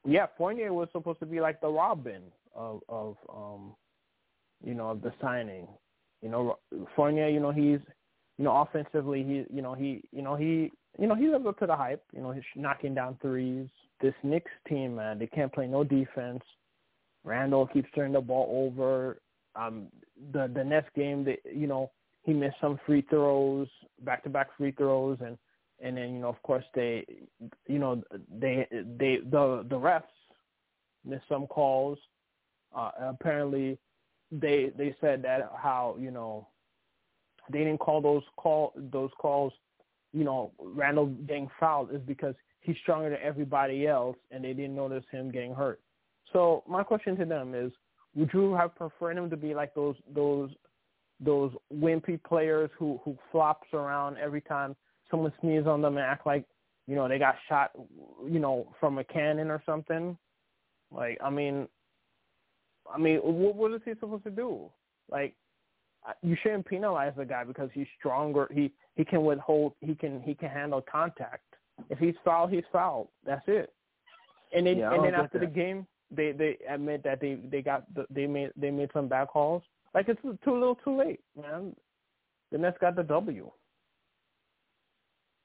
yeah, 0.07 0.27
Fournier 0.37 0.73
was 0.73 0.89
supposed 0.93 1.21
to 1.21 1.27
be 1.27 1.41
like 1.41 1.61
the 1.61 1.69
Robin 1.69 2.23
of 2.55 2.81
of 2.89 3.17
um, 3.29 3.75
you 4.63 4.75
know, 4.75 4.91
of 4.91 5.03
the 5.03 5.13
signing. 5.21 5.67
You 6.23 6.31
know, 6.31 6.59
Fournier, 6.97 7.29
you 7.29 7.41
know, 7.41 7.51
he's 7.51 7.81
you 8.39 8.45
know 8.45 8.57
offensively, 8.57 9.23
he 9.23 9.45
you 9.55 9.63
know 9.63 9.75
he 9.75 10.03
you 10.13 10.23
know 10.23 10.37
he 10.37 10.71
you 10.99 11.07
know 11.07 11.15
he 11.15 11.29
lives 11.29 11.47
up 11.47 11.59
to 11.59 11.67
the 11.67 11.77
hype. 11.77 12.03
You 12.15 12.23
know, 12.23 12.33
he's 12.33 12.43
knocking 12.57 12.95
down 12.95 13.19
threes. 13.21 13.69
This 14.01 14.15
Knicks 14.23 14.51
team, 14.69 14.97
man, 14.97 15.19
they 15.19 15.27
can't 15.27 15.53
play 15.53 15.67
no 15.67 15.85
defense. 15.85 16.43
Randle 17.25 17.67
keeps 17.67 17.89
turning 17.95 18.13
the 18.13 18.21
ball 18.21 18.69
over. 18.69 19.19
Um, 19.57 19.87
the 20.33 20.51
the 20.53 20.65
next 20.65 20.95
game, 20.95 21.25
they, 21.25 21.39
you 21.53 21.67
know, 21.67 21.91
he 22.23 22.33
missed 22.33 22.57
some 22.61 22.79
free 22.87 23.05
throws, 23.09 23.69
back 24.03 24.23
to 24.25 24.31
back 24.31 24.49
free 24.57 24.73
throws, 24.73 25.19
and 25.21 25.39
and 25.81 25.97
then 25.97 26.15
you 26.15 26.21
know, 26.21 26.29
of 26.29 26.43
course, 26.43 26.65
they, 26.75 27.05
you 27.67 27.79
know, 27.79 28.03
they 28.39 28.67
they 28.71 29.19
the 29.31 29.65
the 29.69 29.77
refs 29.77 30.03
missed 31.05 31.25
some 31.29 31.47
calls. 31.47 31.99
Uh, 32.75 32.91
apparently, 33.01 33.79
they 34.31 34.73
they 34.77 34.95
said 35.01 35.23
that 35.23 35.53
how 35.57 35.97
you 35.99 36.11
know 36.11 36.49
they 37.51 37.59
didn't 37.59 37.79
call 37.79 38.01
those 38.01 38.23
call 38.37 38.73
those 38.77 39.11
calls. 39.19 39.53
You 40.13 40.25
know, 40.25 40.53
Randle 40.59 41.07
getting 41.07 41.51
fouled 41.59 41.93
is 41.93 42.01
because 42.07 42.35
he's 42.61 42.77
stronger 42.83 43.11
than 43.11 43.19
everybody 43.23 43.87
else, 43.87 44.17
and 44.31 44.45
they 44.45 44.53
didn't 44.53 44.77
notice 44.77 45.05
him 45.11 45.31
getting 45.31 45.55
hurt. 45.55 45.81
So 46.33 46.63
my 46.69 46.83
question 46.83 47.17
to 47.17 47.25
them 47.25 47.55
is, 47.55 47.73
would 48.15 48.31
you 48.33 48.55
have 48.55 48.75
preferred 48.77 49.17
him 49.17 49.29
to 49.31 49.37
be 49.37 49.55
like 49.55 49.75
those 49.75 49.97
those 50.15 50.51
those 51.21 51.53
wimpy 51.73 52.23
players 52.23 52.71
who 52.79 53.01
who 53.05 53.17
flops 53.31 53.69
around 53.73 54.19
every 54.19 54.41
time 54.41 54.77
someone 55.11 55.33
sneezes 55.41 55.67
on 55.67 55.83
them 55.83 55.97
and 55.97 56.05
act 56.05 56.27
like 56.27 56.45
you 56.87 56.95
know 56.95 57.09
they 57.09 57.19
got 57.19 57.37
shot 57.49 57.71
you 58.29 58.39
know 58.39 58.69
from 58.81 58.99
a 58.99 59.05
cannon 59.05 59.51
or 59.51 59.63
something? 59.67 60.17
Like 60.91 61.19
I 61.23 61.31
mean, 61.31 61.69
I 62.93 62.99
mean, 62.99 63.19
what 63.19 63.55
what 63.55 63.73
is 63.73 63.81
he 63.85 63.93
supposed 64.01 64.25
to 64.25 64.31
do? 64.31 64.71
Like 65.11 65.35
you 66.23 66.37
shouldn't 66.43 66.67
penalize 66.67 67.13
the 67.17 67.25
guy 67.25 67.45
because 67.45 67.71
he's 67.73 67.87
stronger. 67.99 68.49
He 68.53 68.73
he 68.97 69.05
can 69.05 69.25
withhold. 69.25 69.73
He 69.81 69.95
can 69.95 70.21
he 70.21 70.35
can 70.35 70.51
handle 70.51 70.83
contact. 70.91 71.43
If 71.91 71.99
he's 71.99 72.15
fouled, 72.25 72.51
he's 72.51 72.65
fouled. 72.73 73.09
That's 73.25 73.45
it. 73.47 73.73
And 74.55 74.67
then 74.67 74.79
Yeah, 74.79 74.93
and 74.93 75.05
then 75.05 75.15
after 75.15 75.39
the 75.39 75.47
game, 75.47 75.87
they 76.11 76.33
they 76.33 76.59
admit 76.69 77.03
that 77.05 77.21
they 77.21 77.39
they 77.51 77.63
got 77.63 77.93
the, 77.95 78.07
they 78.11 78.27
made 78.27 78.53
they 78.57 78.71
made 78.71 78.91
some 78.93 79.09
bad 79.09 79.29
calls. 79.29 79.63
Like 79.95 80.09
it's 80.09 80.21
too 80.23 80.53
little, 80.53 80.77
too 80.77 80.97
late, 80.97 81.21
man. 81.41 81.75
The 82.53 82.59
Nets 82.59 82.77
got 82.81 82.97
the 82.97 83.03
W. 83.03 83.51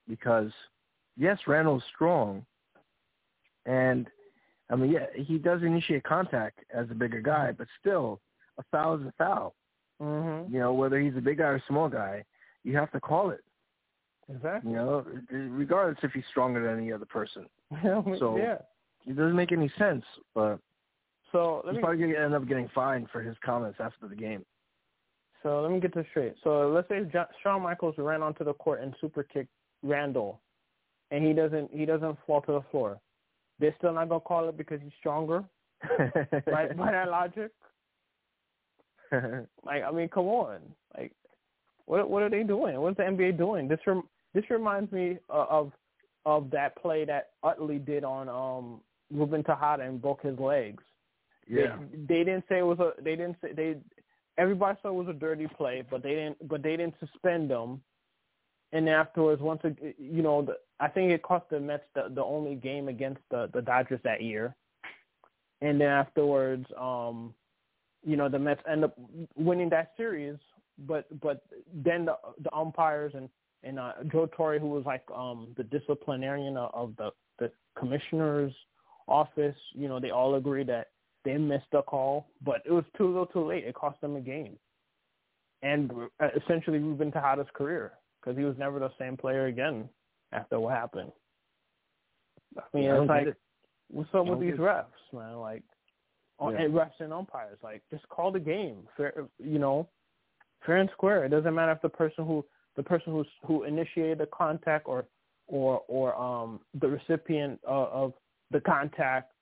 because 0.10 0.52
yes, 1.16 1.38
Randle's 1.48 1.84
strong, 1.94 2.46
and 3.66 4.08
I 4.70 4.76
mean, 4.76 4.92
yeah, 4.92 5.08
he 5.16 5.38
does 5.38 5.62
initiate 5.64 6.04
contact 6.04 6.60
as 6.74 6.90
a 6.92 6.94
bigger 6.96 7.22
guy, 7.22 7.52
but 7.52 7.68
still, 7.80 8.20
a 8.58 8.64
foul 8.72 8.96
is 9.00 9.06
a 9.08 9.14
foul. 9.18 9.56
Mhm. 10.02 10.52
You 10.52 10.60
know, 10.60 10.74
whether 10.74 11.00
he's 11.00 11.16
a 11.18 11.22
big 11.22 11.40
guy 11.40 11.46
or 11.46 11.56
a 11.56 11.64
small 11.68 11.90
guy, 11.90 12.24
you 12.64 12.76
have 12.78 12.92
to 12.92 13.00
call 13.00 13.32
it. 13.32 13.44
Exactly. 14.32 14.72
You 14.72 14.78
know, 14.78 15.06
regardless 15.32 15.98
if 16.04 16.12
he's 16.12 16.24
stronger 16.30 16.62
than 16.66 16.78
any 16.78 16.92
other 16.94 17.06
person. 17.06 17.48
So- 18.20 18.38
yeah. 18.38 18.60
It 19.08 19.16
doesn't 19.16 19.36
make 19.36 19.52
any 19.54 19.70
sense, 19.80 20.04
but 20.36 20.60
So 21.32 21.62
let 21.64 21.72
he's 21.74 21.78
me 21.78 21.82
probably 21.82 22.00
going 22.00 22.12
to 22.12 22.20
end 22.20 22.34
up 22.36 22.46
getting 22.48 22.68
fined 22.76 23.10
for 23.12 23.22
his 23.22 23.36
comments 23.44 23.80
after 23.80 24.08
the 24.08 24.16
game. 24.16 24.46
so 25.42 25.62
let 25.62 25.72
me 25.72 25.80
get 25.80 25.96
this 25.96 26.06
straight. 26.12 26.36
So 26.44 26.70
let's 26.70 26.88
say 26.90 27.10
Shawn 27.42 27.62
Michaels 27.64 27.96
ran 27.98 28.22
onto 28.22 28.44
the 28.44 28.54
court 28.56 28.82
and 28.82 28.94
super 29.00 29.24
kicked 29.24 29.50
Randle, 29.84 30.42
and 31.12 31.26
he 31.26 31.32
doesn't 31.34 31.72
he 31.72 31.86
doesn't 31.86 32.18
fall 32.28 32.42
to 32.42 32.52
the 32.52 32.62
floor. 32.72 33.00
They're 33.60 33.76
still 33.78 33.94
not 33.94 34.10
gonna 34.10 34.22
call 34.22 34.50
it 34.50 34.58
because 34.58 34.80
he's 34.82 34.92
stronger, 35.00 35.44
right? 36.48 36.76
By 36.78 36.92
that 36.92 37.10
logic, 37.10 37.52
like 39.66 39.84
I 39.84 39.92
mean, 39.92 40.10
come 40.10 40.28
on, 40.28 40.60
like 40.98 41.12
what 41.86 42.10
what 42.10 42.24
are 42.24 42.30
they 42.30 42.44
doing? 42.44 42.80
What's 42.80 42.98
the 42.98 43.04
NBA 43.04 43.38
doing? 43.38 43.68
This 43.68 43.80
rem- 43.86 44.08
this 44.34 44.44
reminds 44.50 44.92
me 44.92 45.18
uh, 45.30 45.46
of 45.50 45.72
of 46.26 46.52
that 46.52 46.76
play 46.82 47.06
that 47.06 47.30
Utley 47.44 47.80
did 47.80 48.04
on 48.04 48.30
um 48.30 48.82
Ruben 49.12 49.44
Tejada 49.44 49.84
and 49.84 50.02
broke 50.02 50.22
his 50.22 50.38
legs. 50.40 50.84
yeah. 51.48 51.78
They, 51.92 51.98
they 52.20 52.24
didn't 52.24 52.46
say 52.48 52.60
it 52.60 52.66
was 52.66 52.80
a. 52.80 52.92
They 53.02 53.16
didn't 53.16 53.38
say 53.42 53.54
they. 53.54 53.76
Everybody 54.38 54.78
said 54.82 54.90
it 54.90 54.94
was 54.94 55.08
a 55.10 55.14
dirty 55.14 55.48
play, 55.58 55.84
but 55.90 56.04
they 56.04 56.12
didn't. 56.12 56.48
But 56.48 56.64
they 56.64 56.78
didn't 56.78 56.96
suspend 57.00 57.50
them. 57.50 57.82
And 58.72 58.88
afterwards, 58.88 59.42
once 59.42 59.62
a, 59.64 59.72
you 59.98 60.22
know, 60.22 60.44
the, 60.44 60.58
I 60.80 60.88
think 60.88 61.12
it 61.12 61.24
cost 61.24 61.50
the 61.50 61.60
Mets 61.60 61.84
the, 61.96 62.12
the 62.14 62.24
only 62.24 62.56
game 62.56 62.88
against 62.88 63.22
the 63.32 63.50
the 63.54 63.62
Dodgers 63.62 64.00
that 64.04 64.22
year. 64.22 64.56
And 65.62 65.82
then 65.82 65.90
afterwards, 65.90 66.66
um, 66.80 67.34
you 68.06 68.16
know, 68.16 68.30
the 68.30 68.40
Mets 68.40 68.62
end 68.70 68.84
up 68.84 68.96
winning 69.36 69.70
that 69.70 69.94
series. 69.98 70.38
But 70.88 71.08
but 71.20 71.44
then 71.74 72.06
the 72.06 72.16
the 72.44 72.54
umpires 72.54 73.14
and 73.16 73.28
and 73.64 73.80
uh, 73.80 73.94
Joe 74.12 74.30
Torre, 74.32 74.60
who 74.60 74.70
was 74.70 74.86
like 74.86 75.04
um 75.14 75.48
the 75.58 75.64
disciplinarian 75.64 76.56
of, 76.56 76.96
the 76.98 77.10
the 77.40 77.52
commissioner's 77.78 78.54
office, 79.08 79.56
you 79.74 79.88
know, 79.88 80.00
they 80.00 80.12
all 80.12 80.36
agreed 80.36 80.68
that 80.68 80.92
they 81.26 81.38
missed 81.38 81.66
the 81.72 81.82
call, 81.82 82.28
but 82.46 82.62
it 82.66 82.72
was 82.72 82.86
too 82.98 83.08
little, 83.08 83.26
too 83.26 83.46
late. 83.46 83.66
It 83.66 83.74
cost 83.74 84.00
them 84.00 84.16
a 84.16 84.22
game, 84.22 84.58
and 85.64 85.92
uh, 86.22 86.28
essentially 86.42 86.80
Ruben 86.80 87.12
Tejada's 87.12 87.48
career 87.54 87.94
because 88.22 88.38
he 88.38 88.44
was 88.44 88.56
never 88.58 88.80
the 88.80 88.92
same 89.00 89.18
player 89.18 89.46
again 89.48 89.90
after 90.32 90.60
what 90.60 90.74
happened. 90.74 91.12
I 92.58 92.64
mean, 92.74 92.90
I 92.90 93.00
it's 93.00 93.10
like, 93.10 93.28
it. 93.28 93.38
what's 93.90 94.10
up 94.14 94.26
with 94.26 94.40
these 94.40 94.56
refs, 94.56 94.86
man? 95.14 95.38
Like, 95.38 95.64
on, 96.40 96.54
Yeah. 96.54 96.62
and 96.62 96.74
refs 96.74 97.00
and 97.00 97.14
umpires, 97.14 97.60
like, 97.64 97.84
just 97.92 98.08
call 98.10 98.32
the 98.32 98.40
game, 98.40 98.88
fair, 98.98 99.28
you 99.38 99.60
know, 99.60 99.88
fair 100.66 100.78
and 100.78 100.90
square. 100.92 101.26
It 101.26 101.30
doesn't 101.30 101.54
matter 101.54 101.72
if 101.72 101.82
the 101.82 101.90
person 101.90 102.26
who 102.26 102.46
the 102.76 102.84
person 102.84 103.12
who's 103.12 103.28
who 103.46 103.64
initiated 103.64 104.20
the 104.20 104.28
contact 104.28 104.88
or 104.88 105.06
or 105.48 105.82
or 105.88 106.16
um 106.16 106.62
the 106.80 106.88
recipient 106.88 107.60
of, 107.66 107.88
of 107.90 108.14
the 108.52 108.62
contact 108.62 109.34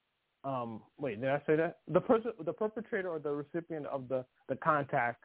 um 0.44 0.80
wait 0.98 1.20
did 1.20 1.30
i 1.30 1.40
say 1.46 1.54
that 1.54 1.78
the 1.88 2.00
person 2.00 2.32
the 2.44 2.52
perpetrator 2.52 3.08
or 3.08 3.18
the 3.18 3.30
recipient 3.30 3.86
of 3.86 4.08
the 4.08 4.24
the 4.48 4.56
contact 4.56 5.24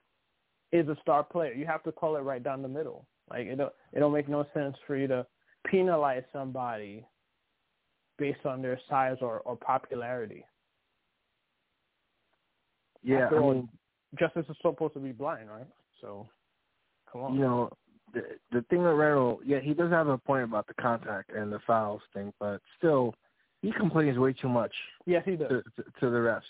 is 0.72 0.88
a 0.90 0.98
star 1.02 1.24
player 1.24 1.54
you 1.54 1.66
have 1.66 1.82
to 1.84 1.92
call 1.92 2.16
it 2.18 2.20
right 2.20 2.44
down 2.44 2.62
the 2.62 2.68
middle 2.68 3.06
like 3.30 3.48
it 3.48 3.58
don't 3.58 3.74
it 3.92 4.00
don't 4.00 4.14
make 4.14 4.30
no 4.30 4.46
sense 4.54 4.76
for 4.86 4.96
you 4.96 5.08
to 5.08 5.26
penalize 5.70 6.24
somebody 6.32 7.06
based 8.18 8.46
on 8.46 8.62
their 8.62 8.80
size 8.90 9.18
or 9.22 9.40
or 9.40 9.56
popularity. 9.56 10.46
Yeah, 13.02 13.26
After 13.26 13.40
I 13.40 13.42
all, 13.42 13.54
mean, 13.54 13.70
justice 14.18 14.46
is 14.50 14.56
supposed 14.62 14.94
to 14.94 15.00
be 15.00 15.12
blind 15.12 15.50
right? 15.50 15.68
So 16.02 16.28
come 17.12 17.22
on. 17.22 17.34
You 17.36 17.42
know, 17.42 17.70
the 18.14 18.22
the 18.52 18.62
thing 18.70 18.84
with 18.84 18.94
Randle, 18.94 19.40
yeah, 19.46 19.60
he 19.60 19.74
does 19.74 19.92
have 19.92 20.08
a 20.08 20.18
point 20.18 20.44
about 20.44 20.68
the 20.68 20.74
contact 20.76 21.32
and 21.34 21.52
the 21.52 21.60
fouls 21.66 22.02
thing, 22.14 22.34
but 22.40 22.62
still, 22.78 23.14
he 23.62 23.72
complains 23.72 24.18
way 24.18 24.34
too 24.34 24.50
much 24.50 24.74
yes 25.06 25.24
he 25.26 25.36
does. 25.36 25.50
to, 25.50 25.64
to, 25.84 25.90
to 26.00 26.10
the 26.10 26.18
refs, 26.18 26.42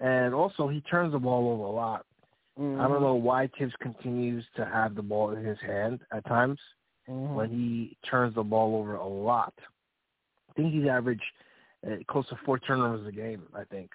and 0.00 0.34
also 0.34 0.68
he 0.68 0.80
turns 0.82 1.12
the 1.12 1.18
ball 1.18 1.50
over 1.52 1.64
a 1.64 1.70
lot. 1.70 2.06
I 2.58 2.60
Mm-hmm. 2.60 2.88
don't 2.92 3.02
know 3.02 3.14
why 3.14 3.48
Thibs 3.56 3.72
continues 3.80 4.44
to 4.56 4.64
have 4.64 4.96
the 4.96 5.02
ball 5.02 5.30
in 5.30 5.44
his 5.44 5.58
hand 5.60 6.00
at 6.12 6.24
times 6.26 6.58
Mhm. 7.08 7.34
when 7.34 7.50
he 7.50 7.96
turns 8.02 8.34
the 8.34 8.42
ball 8.42 8.74
over 8.76 8.96
a 8.96 9.06
lot. 9.06 9.54
I 10.50 10.52
think 10.54 10.72
he's 10.72 10.88
averaged 10.88 11.22
uh, 11.86 11.96
close 12.08 12.28
to 12.28 12.36
four 12.44 12.58
turnovers 12.58 13.06
a 13.06 13.12
game. 13.12 13.46
I 13.54 13.62
think, 13.64 13.92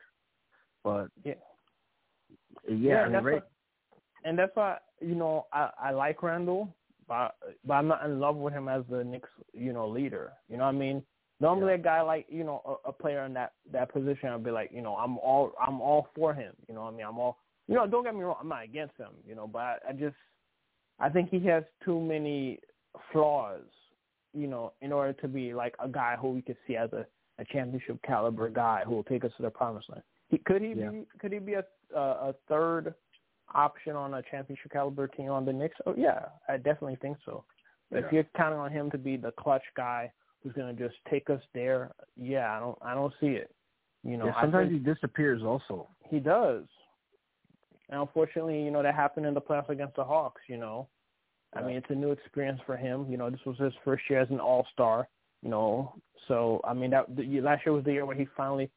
but 0.84 1.12
Yeah. 1.26 1.34
yeah, 2.68 3.02
I 3.02 3.04
mean, 3.04 3.12
that's 3.12 3.26
right. 3.26 3.34
what- 3.34 3.52
and 4.24 4.40
that's 4.40 4.56
why 4.56 4.80
you 5.02 5.16
know 5.16 5.48
I 5.52 5.70
I 5.78 5.92
like 5.92 6.24
Randle, 6.24 6.74
but 7.08 7.36
but 7.66 7.74
I'm 7.74 7.88
not 7.90 8.06
in 8.06 8.22
love 8.22 8.38
with 8.38 8.54
him 8.54 8.70
as 8.70 8.86
the 8.88 9.04
Knicks 9.04 9.30
you 9.54 9.74
know 9.74 9.88
leader. 9.90 10.32
You 10.48 10.56
know 10.56 10.64
what 10.64 10.76
I 10.76 10.78
mean? 10.78 11.06
Normally 11.42 11.74
a 11.74 11.78
guy 11.78 12.00
like 12.02 12.26
you 12.30 12.46
know 12.46 12.62
a, 12.86 12.90
a 12.90 12.94
player 12.94 13.26
in 13.26 13.34
that 13.34 13.52
that 13.72 13.92
position, 13.92 14.30
I'd 14.30 14.44
be 14.44 14.52
like 14.52 14.72
you 14.72 14.82
know 14.82 14.96
I'm 14.96 15.18
all 15.18 15.54
I'm 15.60 15.82
all 15.82 16.08
for 16.16 16.34
him. 16.34 16.56
You 16.70 16.76
know 16.76 16.84
what 16.84 16.94
I 16.94 16.98
mean? 16.98 17.06
I'm 17.06 17.20
all 17.20 17.43
you 17.68 17.76
know. 17.76 17.88
Don't 17.88 18.04
get 18.04 18.16
me 18.16 18.22
wrong, 18.22 18.38
I'm 18.40 18.50
not 18.50 18.64
against 18.64 18.98
him. 18.98 19.12
You 19.28 19.36
know, 19.36 19.48
but 19.48 19.60
I, 19.60 19.78
I 19.90 19.94
just 19.94 20.16
I 21.00 21.10
think 21.10 21.30
he 21.30 21.40
has 21.48 21.64
too 21.84 22.00
many 22.00 22.60
flaws. 23.12 23.62
You 24.34 24.48
know, 24.48 24.74
in 24.82 24.92
order 24.92 25.14
to 25.14 25.28
be 25.28 25.54
like 25.54 25.76
a 25.84 25.88
guy 25.88 26.16
who 26.20 26.30
we 26.32 26.42
could 26.42 26.58
see 26.68 26.76
as 26.76 26.92
a 26.94 27.06
a 27.40 27.46
championship 27.46 27.98
caliber 28.06 28.50
guy 28.50 28.84
who 28.86 28.92
will 28.96 29.04
take 29.04 29.26
us 29.26 29.32
to 29.38 29.44
the 29.44 29.50
promised 29.50 29.90
land. 29.90 30.04
He, 30.30 30.38
could 30.40 30.62
he 30.62 30.74
Yeah. 30.74 30.90
be 30.90 31.08
could 31.20 31.32
he 31.32 31.40
be 31.40 31.54
a 31.54 31.66
a, 31.96 32.34
third 32.50 32.96
option 33.54 33.96
on 33.96 34.16
a 34.16 34.24
championship 34.24 34.72
caliber 34.72 35.08
team 35.08 35.30
on 35.30 35.46
the 35.46 35.54
Knicks? 35.54 35.78
Oh 35.86 35.94
yeah, 35.96 36.26
I 36.48 36.58
definitely 36.58 36.98
think 36.98 37.18
so. 37.24 37.44
Yeah. 37.92 38.00
if 38.00 38.12
you're 38.12 38.24
counting 38.36 38.58
on 38.58 38.72
him 38.72 38.90
to 38.92 38.98
be 38.98 39.16
the 39.16 39.32
clutch 39.32 39.64
guy 39.78 40.12
who's 40.42 40.54
going 40.54 40.76
to 40.76 40.88
just 40.88 40.98
take 41.10 41.30
us 41.30 41.42
there, 41.54 41.92
yeah, 42.18 42.56
I 42.56 42.60
don't 42.60 42.78
I 42.82 42.94
don't 42.96 43.14
see 43.20 43.28
it. 43.28 43.54
You 44.04 44.18
know, 44.18 44.26
yeah, 44.26 44.42
sometimes 44.42 44.72
he 44.72 44.80
disappears. 44.80 45.44
Also, 45.44 45.88
he 46.10 46.20
does. 46.20 46.66
And 47.90 48.02
unfortunately, 48.02 48.64
you 48.64 48.72
know, 48.72 48.82
that 48.82 48.96
happened 48.96 49.26
in 49.26 49.34
the 49.34 49.42
playoffs 49.42 49.70
against 49.70 49.96
the 49.96 50.04
Hawks, 50.04 50.42
you 50.48 50.58
know. 50.58 50.88
I 51.56 51.62
mean, 51.62 51.76
it's 51.76 51.90
a 51.90 51.96
new 51.96 52.12
experience 52.12 52.60
for 52.66 52.76
him. 52.76 53.06
You 53.10 53.18
know, 53.18 53.30
this 53.30 53.40
was 53.46 53.58
his 53.60 53.74
first 53.86 54.04
year 54.10 54.22
as 54.22 54.30
an 54.32 54.40
all-star, 54.40 55.08
you 55.42 55.50
know. 55.50 55.94
So, 56.28 56.62
I 56.64 56.74
mean, 56.74 56.90
that 56.92 57.16
the, 57.16 57.42
last 57.42 57.66
year 57.66 57.74
was 57.74 57.84
the 57.84 57.94
year 57.94 58.06
where 58.06 58.16
he 58.16 58.28
finally, 58.36 58.72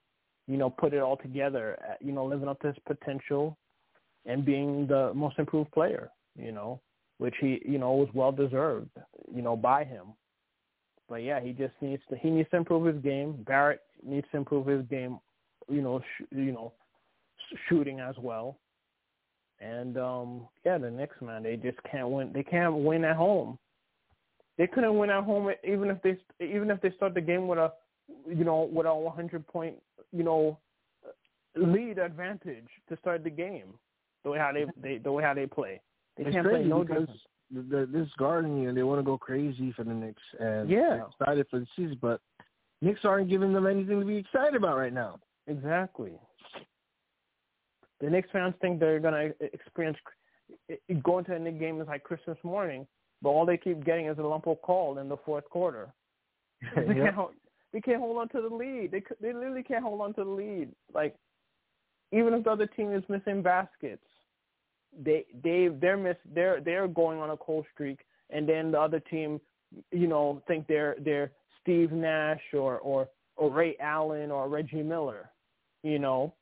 you 0.46 0.56
know, 0.56 0.68
put 0.70 0.92
it 0.92 1.00
all 1.00 1.16
together, 1.16 1.78
uh, 1.88 1.94
you 2.00 2.12
know, 2.12 2.26
living 2.26 2.48
up 2.48 2.60
to 2.60 2.68
his 2.68 2.76
potential 2.86 3.56
and 4.26 4.44
being 4.44 4.86
the 4.86 5.12
most 5.14 5.38
improved 5.38 5.70
player, 5.72 6.10
you 6.36 6.52
know, 6.52 6.80
which 7.18 7.34
he, 7.40 7.62
you 7.64 7.78
know, 7.78 7.92
was 7.92 8.08
well 8.14 8.32
deserved, 8.32 8.90
you 9.34 9.42
know, 9.42 9.56
by 9.56 9.84
him. 9.84 10.08
But 11.08 11.22
yeah, 11.22 11.40
he 11.40 11.52
just 11.52 11.74
needs 11.80 12.02
to 12.10 12.16
he 12.16 12.30
needs 12.30 12.50
to 12.50 12.56
improve 12.56 12.92
his 12.92 13.02
game. 13.02 13.44
Barrett 13.46 13.80
needs 14.02 14.26
to 14.32 14.38
improve 14.38 14.66
his 14.66 14.84
game, 14.86 15.18
you 15.68 15.80
know, 15.80 16.00
sh- 16.00 16.24
you 16.32 16.52
know, 16.52 16.72
sh- 17.38 17.56
shooting 17.68 18.00
as 18.00 18.16
well. 18.18 18.58
And 19.60 19.96
um 19.96 20.48
yeah, 20.64 20.78
the 20.78 20.90
Knicks 20.90 21.20
man, 21.20 21.42
they 21.42 21.56
just 21.56 21.78
can't 21.90 22.10
win. 22.10 22.32
They 22.32 22.42
can't 22.42 22.76
win 22.76 23.04
at 23.04 23.16
home. 23.16 23.58
They 24.58 24.66
couldn't 24.66 24.96
win 24.98 25.10
at 25.10 25.24
home 25.24 25.50
even 25.66 25.90
if 25.90 26.02
they 26.02 26.18
even 26.44 26.70
if 26.70 26.80
they 26.80 26.90
start 26.92 27.14
the 27.14 27.20
game 27.20 27.48
with 27.48 27.58
a 27.58 27.72
you 28.28 28.44
know 28.44 28.68
with 28.70 28.86
a 28.86 28.94
100 28.94 29.46
point 29.46 29.76
you 30.12 30.22
know 30.22 30.58
lead 31.54 31.98
advantage 31.98 32.68
to 32.88 32.96
start 32.98 33.24
the 33.24 33.30
game. 33.30 33.74
The 34.24 34.30
way 34.30 34.38
how 34.38 34.52
they, 34.52 34.66
they 34.82 34.98
the 34.98 35.12
way 35.12 35.22
how 35.22 35.34
they 35.34 35.46
play, 35.46 35.80
they 36.16 36.24
it's 36.24 36.34
can't 36.34 36.48
play 36.48 36.64
no 36.64 36.82
because 36.82 37.08
the, 37.50 37.88
this 37.92 38.08
garden, 38.18 38.60
you 38.60 38.68
know, 38.68 38.74
they 38.74 38.82
want 38.82 38.98
to 38.98 39.04
go 39.04 39.16
crazy 39.16 39.72
for 39.72 39.84
the 39.84 39.94
Knicks 39.94 40.22
and 40.40 40.68
Yeah. 40.68 41.06
excited 41.06 41.46
for 41.48 41.60
the 41.60 41.66
season, 41.76 41.98
but 42.00 42.20
Knicks 42.80 43.04
aren't 43.04 43.28
giving 43.28 43.52
them 43.52 43.66
anything 43.66 44.00
to 44.00 44.06
be 44.06 44.16
excited 44.16 44.54
about 44.54 44.76
right 44.76 44.92
now. 44.92 45.18
Exactly. 45.46 46.18
The 48.00 48.10
Knicks 48.10 48.28
fans 48.32 48.54
think 48.60 48.78
they're 48.78 49.00
gonna 49.00 49.30
experience 49.40 49.96
going 51.02 51.24
to 51.24 51.34
a 51.34 51.38
Knicks 51.38 51.58
game 51.58 51.80
is 51.80 51.88
like 51.88 52.02
Christmas 52.02 52.38
morning, 52.42 52.86
but 53.22 53.30
all 53.30 53.46
they 53.46 53.56
keep 53.56 53.84
getting 53.84 54.06
is 54.06 54.18
a 54.18 54.22
lump 54.22 54.46
of 54.46 54.60
coal 54.62 54.98
in 54.98 55.08
the 55.08 55.16
fourth 55.24 55.48
quarter. 55.50 55.92
They 56.74 56.94
can't 56.94 57.14
hold, 57.14 57.32
they 57.72 57.80
can't 57.80 58.00
hold 58.00 58.18
on 58.18 58.28
to 58.30 58.48
the 58.48 58.54
lead. 58.54 58.90
They 58.90 59.02
they 59.20 59.32
literally 59.32 59.62
can't 59.62 59.82
hold 59.82 60.00
on 60.00 60.14
to 60.14 60.24
the 60.24 60.30
lead. 60.30 60.70
Like 60.94 61.14
even 62.12 62.34
if 62.34 62.44
the 62.44 62.50
other 62.50 62.66
team 62.66 62.92
is 62.92 63.02
missing 63.08 63.42
baskets, 63.42 64.04
they 64.98 65.24
they 65.42 65.68
they're 65.68 65.96
miss 65.96 66.16
they're 66.34 66.60
they're 66.60 66.88
going 66.88 67.18
on 67.18 67.30
a 67.30 67.36
cold 67.36 67.66
streak, 67.72 68.00
and 68.30 68.48
then 68.48 68.70
the 68.70 68.80
other 68.80 69.00
team, 69.00 69.40
you 69.92 70.06
know, 70.06 70.42
think 70.46 70.66
they're 70.66 70.96
they're 71.00 71.32
Steve 71.60 71.92
Nash 71.92 72.40
or 72.54 72.78
or 72.78 73.08
or 73.36 73.50
Ray 73.50 73.76
Allen 73.80 74.30
or 74.30 74.48
Reggie 74.48 74.82
Miller, 74.82 75.30
you 75.82 75.98
know, 75.98 76.32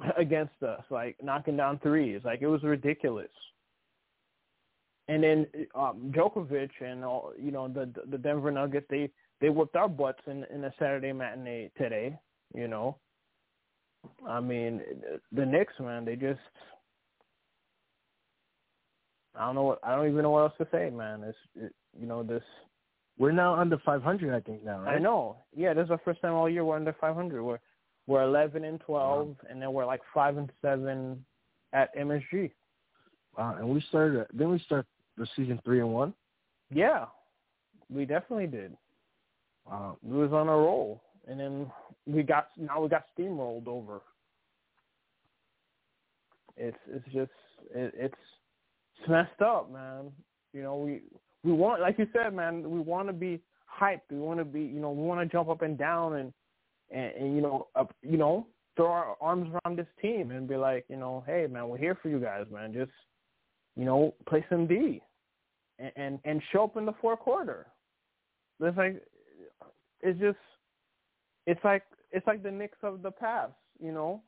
against 0.16 0.62
us, 0.62 0.82
like 0.90 1.16
knocking 1.22 1.56
down 1.56 1.78
threes. 1.80 2.20
Like 2.24 2.42
it 2.42 2.46
was 2.46 2.62
ridiculous. 2.62 3.30
and 5.08 5.22
then 5.22 5.46
um, 5.74 6.12
Jokic 6.14 6.70
and 6.80 7.04
all, 7.04 7.32
you 7.40 7.50
know 7.50 7.68
the 7.68 7.90
the 8.10 8.18
Denver 8.18 8.50
Nuggets 8.50 8.86
they 8.90 9.10
they 9.40 9.48
whipped 9.48 9.76
our 9.76 9.88
butts 9.88 10.20
in 10.26 10.44
in 10.54 10.64
a 10.64 10.72
Saturday 10.78 11.12
matinee 11.12 11.70
today. 11.76 12.16
You 12.54 12.68
know, 12.68 12.96
I 14.28 14.40
mean 14.40 14.82
the 15.32 15.44
Knicks 15.46 15.74
man 15.80 16.04
they 16.04 16.16
just 16.16 16.40
I 19.34 19.46
don't 19.46 19.54
know 19.54 19.64
what 19.64 19.80
I 19.82 19.94
don't 19.96 20.08
even 20.08 20.22
know 20.22 20.30
what 20.30 20.42
else 20.42 20.52
to 20.58 20.68
say 20.70 20.90
man. 20.90 21.22
It's 21.24 21.38
it, 21.56 21.72
you 21.98 22.06
know 22.06 22.22
this 22.22 22.42
We're 23.18 23.32
now 23.32 23.54
under 23.54 23.78
500, 23.84 24.34
I 24.34 24.40
think 24.40 24.64
now, 24.64 24.80
right? 24.80 24.96
I 24.96 24.98
know 24.98 25.36
yeah 25.56 25.74
this 25.74 25.86
is 25.86 25.90
our 25.90 26.00
first 26.04 26.20
time 26.20 26.34
all 26.34 26.48
year 26.48 26.64
we're 26.64 26.76
under 26.76 26.94
500 27.00 27.42
we're 27.42 27.58
we're 28.08 28.22
11 28.22 28.64
and 28.64 28.80
12 28.80 29.36
and 29.48 29.62
then 29.62 29.72
we're 29.72 29.86
like 29.86 30.00
five 30.12 30.38
and 30.38 30.50
seven 30.62 31.24
at 31.74 31.94
MSG. 31.96 32.50
Wow, 33.36 33.56
and 33.58 33.68
we 33.68 33.80
started. 33.88 34.26
Then 34.32 34.50
we 34.50 34.58
start 34.60 34.86
the 35.16 35.26
season 35.36 35.60
three 35.64 35.78
and 35.78 35.92
one. 35.92 36.12
Yeah, 36.74 37.04
we 37.88 38.04
definitely 38.04 38.46
did. 38.46 38.76
Wow. 39.70 39.98
We 40.02 40.16
was 40.16 40.32
on 40.32 40.48
a 40.48 40.56
roll, 40.56 41.02
and 41.28 41.38
then 41.38 41.70
we 42.06 42.22
got 42.22 42.48
now 42.56 42.80
we 42.80 42.88
got 42.88 43.04
steamrolled 43.16 43.68
over. 43.68 44.00
It's 46.56 46.78
it's 46.90 47.04
just 47.06 47.30
it, 47.74 47.94
it's 47.94 48.14
it's 48.98 49.08
messed 49.08 49.40
up, 49.40 49.70
man. 49.70 50.10
You 50.52 50.62
know 50.62 50.76
we 50.78 51.02
we 51.44 51.52
want 51.52 51.80
like 51.80 51.98
you 51.98 52.08
said, 52.12 52.34
man. 52.34 52.68
We 52.68 52.80
want 52.80 53.08
to 53.08 53.12
be 53.12 53.40
hyped. 53.80 54.10
We 54.10 54.18
want 54.18 54.40
to 54.40 54.44
be 54.44 54.62
you 54.62 54.80
know 54.80 54.90
we 54.90 55.02
want 55.02 55.20
to 55.20 55.26
jump 55.26 55.48
up 55.48 55.62
and 55.62 55.78
down 55.78 56.16
and 56.16 56.32
and, 56.90 57.12
and 57.14 57.36
you 57.36 57.42
know 57.42 57.68
up 57.74 57.94
you 58.02 58.16
know 58.16 58.46
throw 58.76 58.86
our 58.86 59.16
arms 59.20 59.52
around 59.52 59.76
this 59.76 59.86
team 60.00 60.30
and 60.30 60.48
be 60.48 60.56
like 60.56 60.84
you 60.88 60.96
know 60.96 61.24
hey 61.26 61.46
man 61.50 61.68
we're 61.68 61.76
here 61.78 61.98
for 62.00 62.08
you 62.08 62.20
guys 62.20 62.46
man 62.52 62.72
just 62.72 62.92
you 63.76 63.84
know 63.84 64.14
play 64.26 64.44
some 64.48 64.66
D 64.66 65.02
and 65.78 65.92
and, 65.96 66.18
and 66.24 66.42
show 66.52 66.64
up 66.64 66.76
in 66.76 66.86
the 66.86 66.94
fourth 67.00 67.20
quarter. 67.20 67.66
It's 68.60 68.76
like 68.76 69.02
it's 70.02 70.18
just 70.18 70.38
it's 71.46 71.62
like 71.64 71.82
it's 72.10 72.26
like 72.26 72.42
the 72.42 72.50
Knicks 72.50 72.78
of 72.82 73.02
the 73.02 73.10
past, 73.10 73.52
you 73.80 73.92
know. 73.92 74.22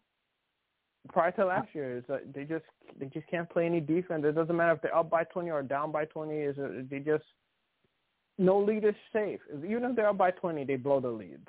Prior 1.09 1.31
to 1.33 1.47
last 1.47 1.69
year, 1.73 1.97
it's 1.97 2.09
like 2.09 2.33
they 2.33 2.45
just 2.45 2.65
they 2.99 3.07
just 3.07 3.27
can't 3.29 3.49
play 3.49 3.67
any 3.67 3.81
defense. 3.81 4.23
It 4.25 4.35
doesn't 4.35 4.55
matter 4.55 4.73
if 4.73 4.83
they're 4.83 4.97
up 4.97 5.11
by 5.11 5.25
twenty 5.25 5.51
or 5.51 5.63
down 5.63 5.91
by 5.91 6.05
twenty. 6.05 6.37
Is 6.37 6.59
uh, 6.59 6.83
they 6.91 6.99
just 6.99 7.25
no 8.39 8.59
lead 8.59 8.85
is 8.85 8.95
safe. 9.13 9.41
Even 9.65 9.85
if 9.85 9.97
they're 9.97 10.11
up 10.11 10.19
by 10.19 10.31
twenty, 10.31 10.65
they 10.65 10.77
blow 10.77 11.01
the 11.01 11.09
lead. 11.09 11.41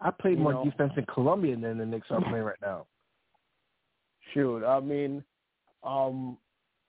I 0.00 0.10
played 0.10 0.38
You 0.38 0.44
more 0.44 0.52
know. 0.52 0.64
defense 0.64 0.92
in 0.96 1.04
Colombia 1.06 1.56
than 1.56 1.78
the 1.78 1.86
Knicks 1.86 2.06
are 2.10 2.20
playing 2.20 2.44
right 2.44 2.56
now. 2.62 2.86
Shoot, 4.32 4.64
I 4.64 4.80
mean, 4.80 5.22
um, 5.82 6.38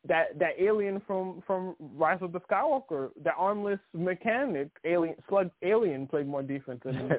that 0.07 0.37
that 0.39 0.53
alien 0.59 1.01
from 1.05 1.43
from 1.45 1.75
Rise 1.79 2.19
of 2.21 2.31
the 2.31 2.39
Skywalker, 2.41 3.09
the 3.23 3.31
armless 3.37 3.79
mechanic 3.93 4.69
alien 4.83 5.15
slug 5.29 5.51
alien 5.61 6.07
played 6.07 6.27
more 6.27 6.41
defense 6.41 6.81
than 6.83 7.11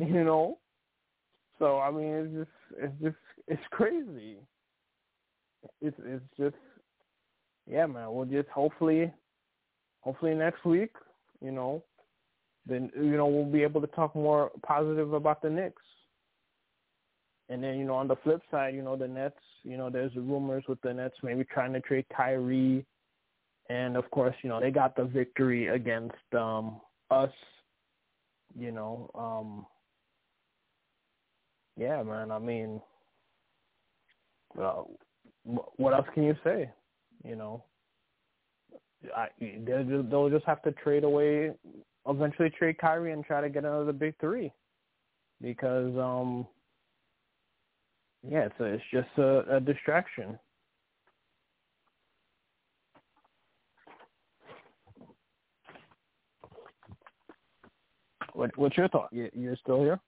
you 0.00 0.24
know. 0.24 0.58
So 1.58 1.78
I 1.78 1.90
mean, 1.90 2.12
it's 2.12 2.34
just 2.34 2.82
it's 2.82 3.02
just 3.02 3.16
it's 3.46 3.62
crazy. 3.70 4.36
It's 5.80 5.96
it's 6.04 6.24
just 6.38 6.56
yeah, 7.70 7.86
man. 7.86 8.12
We'll 8.12 8.26
just 8.26 8.48
hopefully 8.48 9.12
hopefully 10.00 10.34
next 10.34 10.64
week, 10.64 10.92
you 11.40 11.52
know, 11.52 11.82
then 12.66 12.90
you 12.96 13.16
know 13.16 13.26
we'll 13.26 13.44
be 13.44 13.62
able 13.62 13.80
to 13.80 13.86
talk 13.88 14.14
more 14.14 14.50
positive 14.66 15.12
about 15.12 15.42
the 15.42 15.50
Knicks. 15.50 15.82
And 17.48 17.62
then 17.62 17.78
you 17.78 17.84
know 17.84 17.94
on 17.94 18.08
the 18.08 18.16
flip 18.16 18.42
side, 18.50 18.74
you 18.74 18.82
know 18.82 18.96
the 18.96 19.08
Nets, 19.08 19.36
you 19.62 19.76
know 19.76 19.90
there's 19.90 20.14
rumors 20.16 20.64
with 20.68 20.80
the 20.82 20.92
Nets 20.92 21.16
maybe 21.22 21.44
trying 21.44 21.72
to 21.74 21.80
trade 21.80 22.06
Kyrie, 22.14 22.84
and 23.68 23.96
of 23.96 24.10
course 24.10 24.34
you 24.42 24.48
know 24.48 24.60
they 24.60 24.70
got 24.70 24.96
the 24.96 25.04
victory 25.04 25.68
against 25.68 26.14
um 26.36 26.80
us, 27.10 27.30
you 28.58 28.72
know. 28.72 29.10
um 29.14 29.66
yeah, 31.76 32.02
man. 32.02 32.30
I 32.30 32.38
mean, 32.38 32.80
wh- 34.54 35.78
what 35.78 35.92
else 35.94 36.06
can 36.14 36.22
you 36.22 36.34
say? 36.42 36.70
You 37.24 37.36
know, 37.36 37.64
I, 39.14 39.28
just, 39.40 40.10
they'll 40.10 40.30
just 40.30 40.46
have 40.46 40.62
to 40.62 40.72
trade 40.72 41.04
away, 41.04 41.52
eventually 42.08 42.50
trade 42.50 42.78
Kyrie 42.78 43.12
and 43.12 43.24
try 43.24 43.40
to 43.40 43.48
get 43.48 43.64
another 43.64 43.92
big 43.92 44.14
three, 44.20 44.52
because 45.40 45.96
um, 45.96 46.46
yeah, 48.22 48.46
it's 48.46 48.54
it's 48.60 48.82
just 48.92 49.08
a, 49.18 49.56
a 49.56 49.60
distraction. 49.60 50.38
What, 58.32 58.56
what's 58.58 58.76
your 58.76 58.88
thought? 58.88 59.08
You, 59.12 59.30
you're 59.32 59.56
still 59.56 59.80
here? 59.80 59.98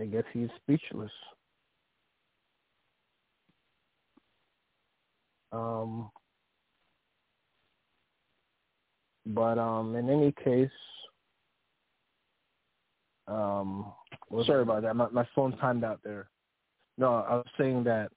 I 0.00 0.06
guess 0.06 0.24
he's 0.32 0.48
speechless. 0.62 1.12
Um, 5.52 6.10
but 9.34 9.58
um, 9.58 9.96
in 9.96 10.08
any 10.10 10.32
case, 10.32 10.70
um, 13.26 13.92
what- 14.28 14.46
Sorry 14.46 14.62
about 14.62 14.82
that. 14.82 14.94
My 14.94 15.08
my 15.08 15.26
phone 15.34 15.56
timed 15.58 15.84
out 15.84 16.00
there. 16.02 16.28
No, 16.98 17.14
I 17.14 17.36
was 17.36 17.46
saying 17.58 17.84
that. 17.84 18.12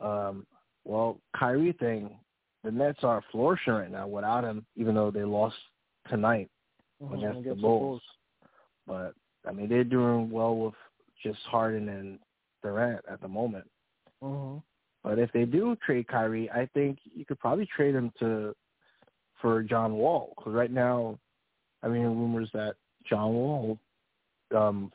Um, 0.00 0.46
well, 0.84 1.20
Kyrie 1.36 1.72
thing, 1.72 2.18
the 2.62 2.70
Nets 2.70 3.02
are 3.02 3.22
flourishing 3.32 3.72
right 3.74 3.90
now 3.90 4.06
without 4.06 4.44
him, 4.44 4.64
even 4.76 4.94
though 4.94 5.10
they 5.10 5.24
lost 5.24 5.56
tonight 6.08 6.50
Mhm, 7.02 7.14
against 7.14 7.34
the 7.44 7.50
against 7.50 7.62
Bulls. 7.62 8.02
But 8.86 9.14
I 9.46 9.52
mean, 9.52 9.68
they're 9.68 9.84
doing 9.84 10.30
well 10.30 10.56
with 10.56 10.74
just 11.22 11.40
Harden 11.46 11.88
and 11.88 12.18
Durant 12.62 13.04
at 13.06 13.20
the 13.20 13.28
moment. 13.28 13.70
Mhm. 14.22 14.62
But 15.02 15.18
if 15.18 15.30
they 15.32 15.44
do 15.44 15.76
trade 15.76 16.08
Kyrie, 16.08 16.50
I 16.50 16.66
think 16.66 16.98
you 17.04 17.24
could 17.24 17.38
probably 17.38 17.66
trade 17.66 17.94
him 17.94 18.10
to 18.18 18.54
for 19.40 19.62
John 19.62 19.94
Wall 19.94 20.32
because 20.36 20.52
right 20.54 20.70
now, 20.70 21.18
I 21.82 21.88
mean, 21.88 22.02
rumors 22.02 22.50
that 22.54 22.74
John 23.08 23.32
Wall, 23.32 23.78
um, 24.56 24.92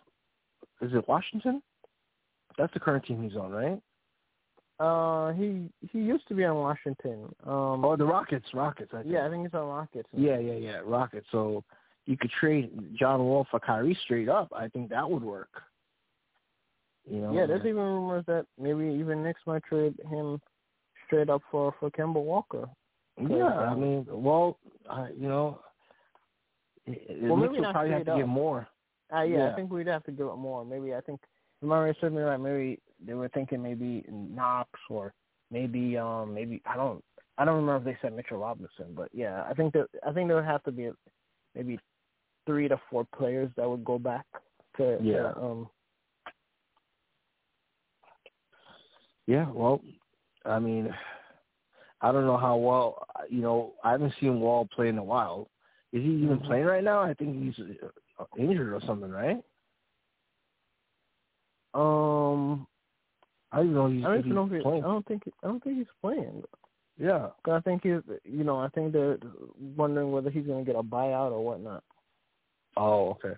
is 0.81 0.91
it 0.93 1.07
Washington? 1.07 1.61
That's 2.57 2.73
the 2.73 2.79
current 2.79 3.05
team 3.05 3.23
he's 3.23 3.37
on, 3.37 3.51
right? 3.51 3.81
Uh, 4.79 5.31
he 5.33 5.69
he 5.91 5.99
used 5.99 6.27
to 6.27 6.33
be 6.33 6.43
on 6.43 6.57
Washington. 6.57 7.33
Um, 7.45 7.85
Oh, 7.85 7.95
the 7.95 8.05
Rockets, 8.05 8.45
Rockets. 8.53 8.91
I 8.93 9.01
think. 9.03 9.13
yeah, 9.13 9.25
I 9.25 9.29
think 9.29 9.43
he's 9.43 9.53
on 9.53 9.67
Rockets. 9.67 10.09
yeah, 10.13 10.39
yeah, 10.39 10.53
yeah, 10.55 10.79
Rockets. 10.83 11.27
So 11.31 11.63
you 12.05 12.17
could 12.17 12.31
trade 12.31 12.71
John 12.97 13.21
Wall 13.23 13.47
for 13.49 13.59
Kyrie 13.59 13.97
straight 14.03 14.27
up. 14.29 14.51
I 14.55 14.67
think 14.67 14.89
that 14.89 15.09
would 15.09 15.23
work. 15.23 15.49
You 17.09 17.17
know, 17.19 17.33
Yeah, 17.33 17.45
there's 17.45 17.61
even 17.65 17.77
rumors 17.81 18.25
that 18.27 18.45
maybe 18.59 18.85
even 18.99 19.23
Knicks 19.23 19.41
might 19.45 19.63
trade 19.63 19.95
him 20.09 20.41
straight 21.05 21.29
up 21.29 21.41
for 21.51 21.73
for 21.79 21.89
Kemba 21.91 22.21
Walker. 22.21 22.67
Yeah, 23.17 23.45
I 23.45 23.75
mean, 23.75 24.05
well, 24.09 24.57
I, 24.89 25.09
you 25.09 25.27
know, 25.27 25.59
Well, 26.87 27.37
Knicks 27.37 27.53
maybe 27.53 27.71
probably 27.71 27.91
have 27.91 27.99
to 28.05 28.05
get 28.05 28.21
up. 28.23 28.27
more. 28.27 28.67
Uh, 29.13 29.21
yeah, 29.21 29.37
Yeah. 29.37 29.51
I 29.51 29.55
think 29.55 29.71
we'd 29.71 29.87
have 29.87 30.03
to 30.05 30.11
give 30.11 30.27
it 30.27 30.35
more. 30.37 30.65
Maybe 30.65 30.93
I 30.95 31.01
think 31.01 31.21
if 31.61 31.67
memory 31.67 31.95
serves 32.01 32.15
me 32.15 32.21
right, 32.21 32.37
maybe 32.37 32.79
they 33.05 33.13
were 33.13 33.29
thinking 33.29 33.61
maybe 33.61 34.03
Knox 34.09 34.69
or 34.89 35.13
maybe 35.51 35.97
um 35.97 36.33
maybe 36.33 36.61
I 36.65 36.75
don't 36.75 37.03
I 37.37 37.45
don't 37.45 37.55
remember 37.55 37.89
if 37.89 37.95
they 37.95 38.01
said 38.01 38.15
Mitchell 38.15 38.37
Robinson, 38.37 38.93
but 38.95 39.09
yeah, 39.13 39.43
I 39.47 39.53
think 39.53 39.73
that 39.73 39.87
I 40.05 40.11
think 40.11 40.27
there 40.27 40.35
would 40.37 40.45
have 40.45 40.63
to 40.63 40.71
be 40.71 40.89
maybe 41.53 41.79
three 42.45 42.67
to 42.67 42.79
four 42.89 43.05
players 43.15 43.51
that 43.55 43.69
would 43.69 43.85
go 43.85 43.99
back 43.99 44.25
to 44.77 44.97
Yeah. 45.01 45.31
to, 45.33 45.37
um 45.37 45.69
Yeah, 49.27 49.49
well, 49.51 49.81
I 50.45 50.59
mean, 50.59 50.93
I 52.03 52.11
don't 52.11 52.25
know 52.25 52.37
how 52.37 52.57
well. 52.57 53.07
You 53.29 53.41
know, 53.41 53.73
I 53.83 53.91
haven't 53.91 54.13
seen 54.19 54.39
Wall 54.41 54.67
play 54.75 54.89
in 54.89 54.97
a 54.97 55.03
while. 55.03 55.49
Is 55.93 56.03
he 56.03 56.09
even 56.09 56.39
Mhm. 56.39 56.45
playing 56.45 56.65
right 56.65 56.83
now? 56.83 56.99
I 57.01 57.13
think 57.13 57.35
he's 57.35 57.57
uh, 58.19 58.25
injured 58.37 58.73
or 58.73 58.81
something, 58.81 59.09
right? 59.09 59.43
um 61.73 62.67
I 63.51 63.57
don't 63.57 63.73
know 63.73 63.87
he's, 63.87 64.05
I 64.05 64.17
don't 64.17 64.29
know 64.29 64.45
he's 64.45 64.63
I 64.63 64.81
don't 64.81 65.05
think 65.07 65.23
I 65.41 65.47
don't 65.47 65.63
think 65.63 65.77
he's 65.77 65.87
playing. 66.01 66.43
Yeah, 66.97 67.29
I 67.45 67.59
think 67.61 67.81
he's 67.83 68.01
you 68.23 68.43
know 68.43 68.59
I 68.59 68.67
think 68.69 68.93
they're 68.93 69.17
wondering 69.75 70.11
whether 70.11 70.29
he's 70.29 70.45
going 70.45 70.63
to 70.63 70.71
get 70.71 70.79
a 70.79 70.83
buyout 70.83 71.31
or 71.31 71.43
whatnot. 71.43 71.83
Oh, 72.77 73.09
okay. 73.11 73.35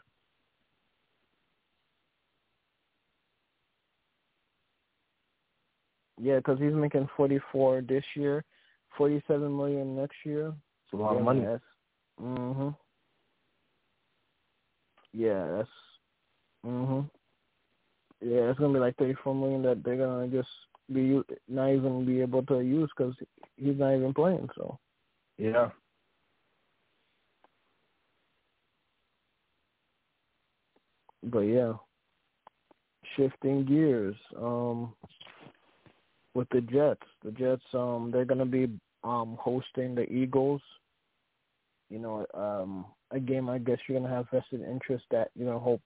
Yeah, 6.18 6.38
because 6.38 6.60
he's 6.60 6.74
making 6.74 7.08
forty 7.16 7.40
four 7.52 7.82
this 7.82 8.04
year, 8.16 8.44
forty 8.98 9.22
seven 9.28 9.56
million 9.56 9.96
next 9.96 10.18
year. 10.26 10.48
It's 10.50 10.94
a 10.94 10.98
lot 10.98 11.14
yeah, 11.14 11.20
of 11.20 11.26
money. 11.26 11.42
That's, 11.42 11.64
mhm. 12.22 12.76
Yeah, 15.14 15.48
that's. 15.48 15.70
Mhm. 16.66 17.10
Yeah, 18.22 18.50
it's 18.50 18.60
gonna 18.60 18.74
be 18.74 18.80
like 18.80 18.98
thirty 18.98 19.16
four 19.24 19.36
million 19.36 19.62
that 19.64 19.84
they're 19.84 19.98
gonna 19.98 20.28
just 20.28 20.50
be 20.92 21.02
u- 21.02 21.26
not 21.48 21.70
even 21.70 22.06
be 22.06 22.22
able 22.22 22.44
to 22.44 22.60
use 22.60 22.90
because 22.96 23.16
he's 23.58 23.78
not 23.78 23.96
even 23.96 24.14
playing. 24.14 24.50
So 24.56 24.80
Yeah. 25.38 25.72
but 31.24 31.42
yeah, 31.42 31.74
shifting 33.16 33.66
gears. 33.66 34.16
Um, 34.38 34.96
with 36.34 36.48
the 36.50 36.62
Jets, 36.62 37.08
the 37.24 37.32
Jets, 37.32 37.64
um, 37.74 38.12
they're 38.12 38.26
gonna 38.26 38.46
be 38.46 38.68
um 39.06 39.38
hosting 39.40 39.96
the 39.96 40.12
Eagles. 40.12 40.62
You 41.90 42.00
know, 42.00 42.26
um, 42.34 42.86
a 43.12 43.20
game 43.20 43.50
I 43.50 43.60
guess 43.60 43.78
you're 43.88 44.00
gonna 44.00 44.14
have 44.14 44.30
vested 44.32 44.62
interest 44.62 45.06
that 45.12 45.30
you 45.36 45.46
know 45.46 45.60
hope 45.60 45.82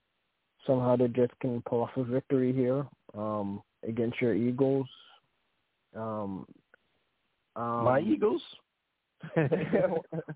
somehow 0.66 0.96
the 0.96 1.08
Jets 1.08 1.34
can 1.40 1.62
pull 1.68 1.82
off 1.82 1.90
a 1.96 2.04
victory 2.04 2.52
here 2.52 2.86
um, 3.16 3.62
against 3.86 4.20
your 4.20 4.34
Eagles. 4.34 4.88
Um, 5.94 6.46
um, 7.56 7.84
My 7.84 8.00
Eagles. 8.00 8.42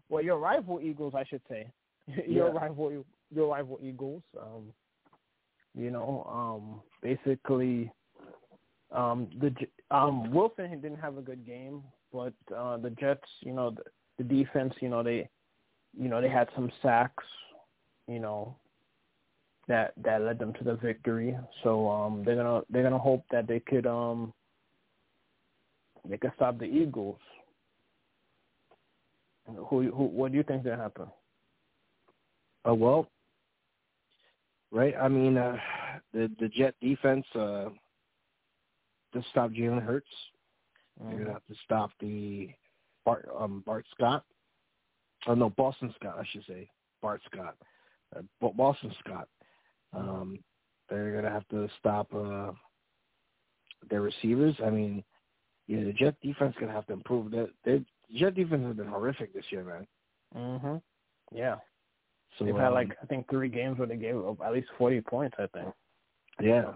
well, 0.09 0.23
your 0.23 0.39
rival 0.39 0.81
Eagles, 0.81 1.15
I 1.17 1.25
should 1.25 1.43
say. 1.49 1.71
your 2.27 2.53
Yeah. 2.53 2.59
rival, 2.59 3.05
your 3.35 3.53
rival 3.53 3.79
Eagles. 3.83 4.23
Um, 4.41 4.73
you 5.75 5.91
know, 5.91 6.27
um, 6.31 6.83
basically, 7.03 7.91
um, 8.93 9.29
the 9.41 9.51
J- 9.51 9.71
um, 9.91 10.31
Wilson 10.33 10.71
didn't 10.81 11.01
have 11.01 11.17
a 11.19 11.23
good 11.23 11.45
game, 11.47 11.83
but 12.15 12.33
uh, 12.57 12.77
the 12.77 12.91
Jets, 12.91 13.29
you 13.41 13.53
know, 13.53 13.71
the, 13.71 13.83
the 14.19 14.25
defense, 14.25 14.73
you 14.81 14.89
know, 14.89 15.03
they, 15.03 15.29
you 15.99 16.09
know, 16.09 16.21
they 16.21 16.29
had 16.29 16.49
some 16.55 16.71
sacks, 16.81 17.25
you 18.07 18.21
know, 18.21 18.57
that 19.67 19.95
that 20.05 20.23
led 20.23 20.39
them 20.39 20.53
to 20.55 20.65
the 20.65 20.77
victory. 20.77 21.37
So 21.65 21.89
um, 21.91 22.23
they're 22.25 22.37
gonna 22.37 22.63
they're 22.71 22.85
gonna 22.85 22.99
hope 22.99 23.25
that 23.33 23.49
they 23.49 23.59
could 23.61 23.87
um, 23.87 24.33
they 26.09 26.17
could 26.17 26.33
stop 26.37 26.59
the 26.59 26.67
Eagles. 26.67 27.19
Who, 29.47 29.91
who 29.91 30.05
what 30.05 30.31
do 30.31 30.39
you 30.39 30.45
think 30.45 30.65
gonna 30.65 30.77
happen? 30.77 31.07
Uh, 32.69 32.75
well, 32.75 33.09
right. 34.71 34.95
I 35.01 35.09
mean, 35.09 35.37
uh, 35.37 35.57
the 36.13 36.31
the 36.39 36.49
Jet 36.49 36.75
defense 36.81 37.27
uh, 37.35 37.71
to 39.13 39.25
stop 39.31 39.51
Jalen 39.51 39.85
Hurts. 39.85 40.07
They're 41.01 41.19
gonna 41.19 41.33
have 41.33 41.47
to 41.47 41.55
stop 41.65 41.91
the 42.01 42.51
Bart 43.05 43.29
um, 43.39 43.63
Bart 43.67 43.85
Scott. 43.95 44.25
Oh 45.27 45.35
no, 45.35 45.51
Boston 45.51 45.93
Scott, 45.99 46.17
I 46.19 46.25
should 46.31 46.45
say. 46.47 46.69
Bart 47.03 47.21
Scott, 47.31 47.57
uh, 48.17 48.23
Boston 48.57 48.95
Scott. 49.01 49.29
Um, 49.93 50.39
they're 50.89 51.15
gonna 51.15 51.31
have 51.31 51.47
to 51.49 51.69
stop 51.79 52.13
uh, 52.15 52.53
their 53.91 54.01
receivers. 54.01 54.55
I 54.65 54.71
mean, 54.71 55.03
yeah, 55.67 55.85
the 55.85 55.93
Jet 55.93 56.15
defense 56.23 56.55
gonna 56.59 56.73
have 56.73 56.87
to 56.87 56.93
improve. 56.93 57.31
That 57.33 57.51
their 57.65 57.81
Jet 58.15 58.35
defense 58.35 58.65
has 58.67 58.77
been 58.77 58.87
horrific 58.87 59.35
this 59.35 59.45
year, 59.51 59.65
man. 59.65 59.87
Mhm. 60.35 60.83
Yeah. 61.33 61.57
So 62.39 62.45
They've 62.45 62.57
had 62.57 62.69
um, 62.69 62.75
like 62.75 62.97
I 63.03 63.07
think 63.07 63.29
three 63.29 63.49
games 63.49 63.79
where 63.79 63.87
they 63.87 63.97
gave 63.97 64.17
up 64.17 64.41
at 64.45 64.53
least 64.53 64.69
forty 64.79 65.01
points. 65.01 65.37
I 65.39 65.47
think. 65.49 65.69
Yeah. 66.41 66.75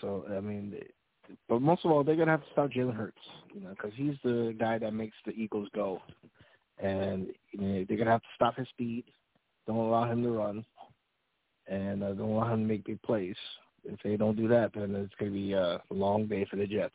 So 0.00 0.24
I 0.30 0.40
mean, 0.40 0.74
but 1.48 1.62
most 1.62 1.84
of 1.84 1.90
all, 1.90 2.04
they're 2.04 2.16
gonna 2.16 2.30
have 2.32 2.44
to 2.44 2.50
stop 2.52 2.70
Jalen 2.70 2.94
Hurts, 2.96 3.18
you 3.54 3.60
know, 3.60 3.70
because 3.70 3.92
he's 3.94 4.14
the 4.24 4.54
guy 4.58 4.78
that 4.78 4.92
makes 4.92 5.16
the 5.24 5.32
Eagles 5.32 5.68
go, 5.74 6.00
and 6.78 7.28
you 7.52 7.60
know, 7.60 7.84
they're 7.88 7.98
gonna 7.98 8.10
have 8.10 8.22
to 8.22 8.28
stop 8.34 8.56
his 8.56 8.68
speed. 8.68 9.04
Don't 9.66 9.76
allow 9.76 10.10
him 10.10 10.22
to 10.22 10.30
run, 10.30 10.64
and 11.66 12.02
uh, 12.02 12.12
don't 12.12 12.30
allow 12.30 12.52
him 12.52 12.62
to 12.62 12.68
make 12.68 12.84
big 12.84 13.02
plays. 13.02 13.36
If 13.84 14.00
they 14.02 14.16
don't 14.16 14.36
do 14.36 14.48
that, 14.48 14.72
then 14.74 14.94
it's 14.94 15.14
gonna 15.18 15.30
be 15.32 15.52
a 15.52 15.80
long 15.90 16.26
day 16.26 16.44
for 16.50 16.56
the 16.56 16.66
Jets. 16.66 16.94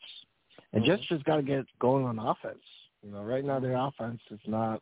And 0.74 0.86
Jets 0.86 1.04
just 1.10 1.26
got 1.26 1.38
to 1.38 1.42
get 1.42 1.66
going 1.80 2.06
on 2.06 2.20
offense. 2.20 2.64
You 3.04 3.12
know, 3.12 3.24
right 3.24 3.44
now 3.44 3.60
their 3.60 3.76
offense 3.76 4.22
is 4.30 4.40
not. 4.48 4.82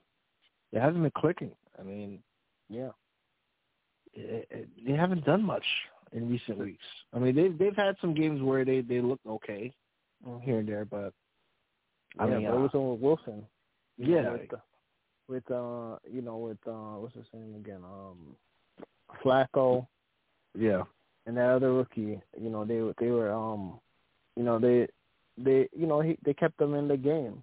It 0.72 0.80
hasn't 0.80 1.02
been 1.02 1.12
clicking. 1.18 1.52
I 1.80 1.84
mean, 1.84 2.20
Yeah. 2.70 2.90
it, 4.14 4.48
it, 4.52 4.70
they 4.86 4.94
haven't 4.94 5.26
done 5.26 5.44
much 5.44 5.64
in 6.14 6.30
recent 6.30 6.58
weeks. 6.58 6.84
I 7.14 7.20
mean, 7.20 7.36
they've 7.36 7.58
they've 7.58 7.76
had 7.76 7.96
some 8.02 8.14
games 8.14 8.42
where 8.42 8.66
they 8.66 8.82
they 8.82 9.02
look 9.02 9.20
okay 9.28 9.74
here 10.42 10.60
and 10.60 10.68
there, 10.68 10.86
but 10.86 11.14
I 12.20 12.28
yeah, 12.28 12.38
mean, 12.38 12.48
but 12.48 12.54
it 12.54 12.58
uh, 12.58 12.62
was 12.62 12.72
on 12.74 12.92
with 12.92 13.00
Wilson. 13.02 13.46
know, 13.98 14.08
yeah, 14.16 14.32
With, 14.32 14.50
with 15.28 15.52
uh, 15.52 15.98
you 16.12 16.22
know, 16.22 16.38
with 16.38 16.58
uh, 16.68 16.98
what's 17.00 17.16
his 17.16 17.26
name 17.34 17.56
again? 17.56 17.82
Um, 17.84 18.36
Flacco 19.24 19.88
yeah, 20.58 20.84
and 21.26 21.38
that 21.38 21.50
other 21.50 21.74
rookie. 21.74 22.20
You 22.40 22.50
know, 22.50 22.66
they 22.66 22.82
they 23.04 23.12
were 23.12 23.32
um, 23.32 23.80
you 24.36 24.44
know, 24.44 24.60
they 24.60 24.88
they 25.38 25.68
you 25.76 25.88
know 25.88 26.02
he 26.02 26.18
they 26.26 26.34
kept 26.34 26.58
them 26.58 26.74
in 26.76 26.88
the 26.88 26.98
game. 26.98 27.42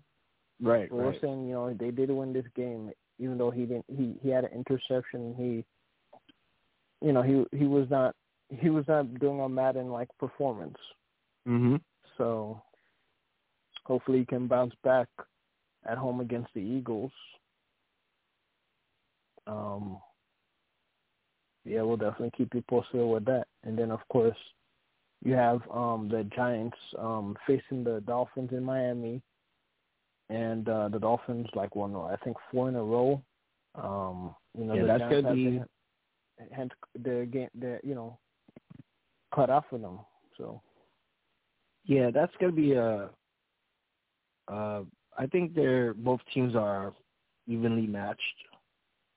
right, 0.62 0.88
But 0.90 0.96
right. 0.96 1.22
you 1.22 1.52
know 1.52 1.74
they 1.78 1.90
did 1.90 2.10
win 2.10 2.32
this 2.32 2.46
game, 2.54 2.90
even 3.18 3.38
though 3.38 3.50
he 3.50 3.62
didn't. 3.62 3.86
He 3.88 4.16
he 4.22 4.30
had 4.30 4.44
an 4.44 4.52
interception. 4.52 5.34
He, 5.36 7.06
you 7.06 7.12
know, 7.12 7.22
he 7.22 7.44
he 7.56 7.66
was 7.66 7.88
not 7.90 8.14
he 8.50 8.70
was 8.70 8.86
not 8.88 9.12
doing 9.18 9.40
a 9.40 9.48
Madden 9.48 9.90
like 9.90 10.08
performance. 10.18 10.78
Mhm. 11.46 11.80
So 12.16 12.60
hopefully 13.84 14.20
he 14.20 14.24
can 14.24 14.46
bounce 14.46 14.74
back 14.82 15.08
at 15.84 15.98
home 15.98 16.20
against 16.20 16.52
the 16.54 16.60
Eagles. 16.60 17.12
Um, 19.46 19.98
yeah, 21.64 21.82
we'll 21.82 21.96
definitely 21.96 22.32
keep 22.36 22.54
you 22.54 22.62
posted 22.68 23.06
with 23.06 23.24
that. 23.26 23.46
And 23.64 23.78
then 23.78 23.90
of 23.90 24.00
course 24.08 24.36
you 25.22 25.34
have 25.34 25.60
um 25.70 26.08
the 26.08 26.24
Giants 26.34 26.76
um 26.98 27.36
facing 27.46 27.84
the 27.84 28.00
Dolphins 28.06 28.50
in 28.52 28.64
Miami. 28.64 29.22
And 30.28 30.68
uh 30.68 30.88
the 30.88 30.98
Dolphins 30.98 31.46
like 31.54 31.76
won 31.76 31.94
I 31.94 32.16
think 32.24 32.36
four 32.50 32.68
in 32.68 32.76
a 32.76 32.82
row. 32.82 33.22
Um 33.74 34.34
you 34.58 34.64
know 34.64 34.74
Yeah, 34.74 34.82
the 34.82 34.86
that's 34.88 35.00
Giants 35.00 35.22
gonna 35.22 35.34
be- 35.34 36.54
hands 36.54 36.70
their 36.94 37.24
game 37.26 37.48
their 37.54 37.80
you 37.82 37.94
know 37.94 38.18
cut 39.36 39.50
off 39.50 39.64
for 39.68 39.78
them. 39.78 40.00
So 40.38 40.60
Yeah, 41.84 42.10
that's 42.12 42.32
gonna 42.40 42.52
be 42.52 42.72
a. 42.72 43.10
Uh, 44.48 44.82
I 45.18 45.26
think 45.26 45.54
they're 45.54 45.94
both 45.94 46.20
teams 46.32 46.56
are 46.56 46.92
evenly 47.46 47.86
matched. 47.86 48.20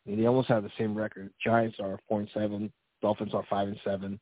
I 0.05 0.11
mean, 0.11 0.20
they 0.20 0.28
almost 0.28 0.49
have 0.49 0.63
the 0.63 0.72
same 0.78 0.95
record. 0.95 1.32
Giants 1.43 1.78
are 1.80 1.99
four 2.07 2.20
and 2.20 2.30
seven. 2.34 2.72
Dolphins 3.01 3.34
are 3.34 3.45
five 3.49 3.67
and 3.70 3.80
seven. 3.84 4.20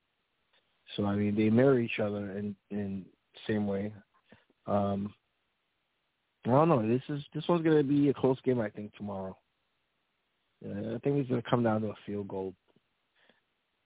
So 0.95 1.05
I 1.05 1.15
mean, 1.15 1.35
they 1.35 1.49
mirror 1.49 1.79
each 1.79 1.99
other 1.99 2.37
in 2.37 2.55
in 2.71 3.05
same 3.47 3.67
way. 3.67 3.93
Um, 4.67 5.13
I 6.45 6.49
don't 6.49 6.69
know. 6.69 6.87
This 6.87 7.01
is 7.09 7.21
this 7.33 7.47
one's 7.49 7.63
gonna 7.63 7.83
be 7.83 8.09
a 8.09 8.13
close 8.13 8.39
game. 8.43 8.59
I 8.61 8.69
think 8.69 8.93
tomorrow. 8.95 9.37
Uh, 10.65 10.95
I 10.95 10.99
think 10.99 11.17
it's 11.17 11.29
gonna 11.29 11.41
come 11.41 11.63
down 11.63 11.81
to 11.81 11.89
a 11.89 11.95
field 12.05 12.27
goal. 12.27 12.53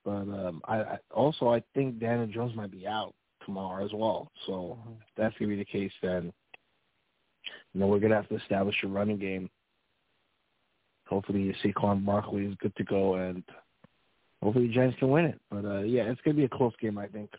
But 0.04 0.12
um, 0.12 0.62
I, 0.66 0.78
I 0.78 0.98
also 1.14 1.50
I 1.50 1.62
think 1.74 2.00
Daniel 2.00 2.28
Jones 2.28 2.56
might 2.56 2.72
be 2.72 2.88
out 2.88 3.14
tomorrow 3.46 3.86
as 3.86 3.92
well. 3.94 4.32
So 4.46 4.78
if 5.00 5.08
that's 5.16 5.36
gonna 5.38 5.50
be 5.50 5.58
the 5.58 5.66
case, 5.66 5.92
then 6.02 6.34
you 7.74 7.80
know 7.80 7.88
we're 7.88 8.00
gonna 8.00 8.16
have 8.16 8.30
to 8.30 8.36
establish 8.36 8.76
a 8.84 8.88
running 8.88 9.18
game. 9.18 9.50
Hopefully, 11.08 11.56
Saquon 11.64 12.06
Barkley 12.06 12.46
is 12.46 12.56
good 12.62 12.76
to 12.78 12.84
go, 12.84 13.16
and 13.16 13.44
hopefully 14.42 14.68
the 14.68 14.74
Giants 14.74 14.98
can 14.98 15.10
win 15.10 15.26
it. 15.26 15.40
But 15.50 15.66
uh, 15.66 15.82
yeah, 15.82 16.04
it's 16.04 16.22
gonna 16.22 16.38
be 16.38 16.46
a 16.46 16.50
close 16.50 16.74
game, 16.82 16.98
I 16.98 17.08
think. 17.08 17.30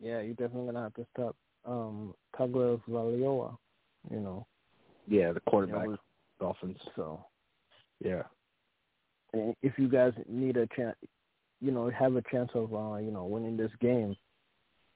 yeah, 0.00 0.20
you're 0.20 0.34
definitely 0.34 0.66
gonna 0.66 0.82
have 0.82 0.94
to 0.94 1.06
stop 1.14 1.36
um 1.64 2.14
Tagovailoa, 2.38 3.56
you 4.10 4.20
know. 4.20 4.46
Yeah, 5.08 5.32
the 5.32 5.40
quarterback, 5.40 5.88
Dolphins. 6.38 6.78
So 6.94 7.24
Yeah, 8.00 8.22
and 9.32 9.54
if 9.62 9.78
you 9.78 9.88
guys 9.88 10.12
need 10.28 10.56
a 10.56 10.66
chance, 10.76 10.96
you 11.60 11.70
know, 11.70 11.90
have 11.90 12.16
a 12.16 12.22
chance 12.30 12.50
of 12.54 12.74
uh, 12.74 12.96
you 12.96 13.10
know 13.10 13.24
winning 13.24 13.56
this 13.56 13.72
game, 13.80 14.16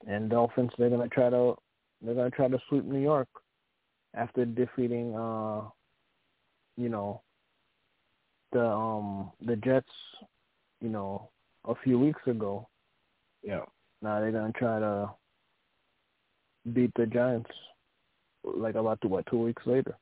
and 0.06 0.30
Dolphins 0.30 0.70
they're 0.78 0.90
gonna 0.90 1.08
try 1.08 1.30
to 1.30 1.54
they're 2.02 2.14
gonna 2.14 2.30
try 2.30 2.48
to 2.48 2.58
sweep 2.68 2.84
New 2.84 3.00
York 3.00 3.28
after 4.14 4.44
defeating 4.44 5.14
uh, 5.14 5.62
you 6.78 6.88
know, 6.88 7.20
the 8.52 8.64
um 8.64 9.32
the 9.44 9.56
Jets, 9.56 9.90
you 10.80 10.88
know, 10.88 11.28
a 11.66 11.74
few 11.82 11.98
weeks 11.98 12.20
ago. 12.26 12.68
yeah, 13.42 13.64
Now 14.00 14.20
they're 14.20 14.32
gonna 14.32 14.52
try 14.52 14.78
to 14.78 15.10
beat 16.72 16.92
the 16.96 17.06
Giants 17.06 17.50
like 18.44 18.76
about 18.76 19.00
two 19.02 19.08
what 19.08 19.26
two 19.26 19.38
weeks 19.38 19.62
later. 19.66 19.96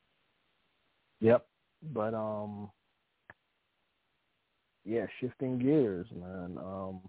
yep. 1.21 1.47
But 1.93 2.15
um 2.15 2.71
yeah, 4.87 5.07
shifting 5.21 5.59
gears, 5.59 6.07
man. 6.15 6.59
Um 6.59 7.01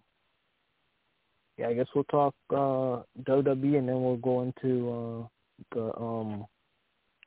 yeah, 1.57 1.69
I 1.69 1.73
guess 1.73 1.87
we'll 1.95 2.03
talk 2.05 2.35
uh 2.51 3.03
WWE 3.23 3.77
and 3.77 3.87
then 3.87 4.03
we'll 4.03 4.17
go 4.17 4.41
into 4.41 4.89
uh 4.91 5.75
the 5.75 5.97
um 5.99 6.45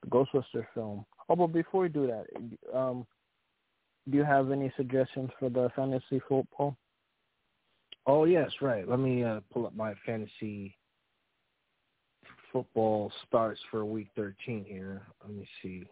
Ghostbuster 0.08 0.66
film. 0.74 1.06
Oh 1.28 1.36
but 1.36 1.48
before 1.48 1.82
we 1.82 1.88
do 1.88 2.06
that, 2.06 2.76
um 2.76 3.06
do 4.10 4.16
you 4.16 4.24
have 4.24 4.50
any 4.50 4.72
suggestions 4.76 5.30
for 5.38 5.50
the 5.50 5.70
fantasy 5.76 6.20
football? 6.28 6.76
Oh 8.06 8.24
yes, 8.24 8.50
right. 8.60 8.88
Let 8.88 8.98
me 8.98 9.22
uh, 9.22 9.40
pull 9.52 9.66
up 9.66 9.76
my 9.76 9.94
fantasy 10.06 10.76
football 12.52 13.12
starts 13.28 13.60
for 13.70 13.84
week 13.84 14.08
13 14.16 14.64
here. 14.66 15.02
Let 15.22 15.32
me 15.34 15.48
see. 15.62 15.84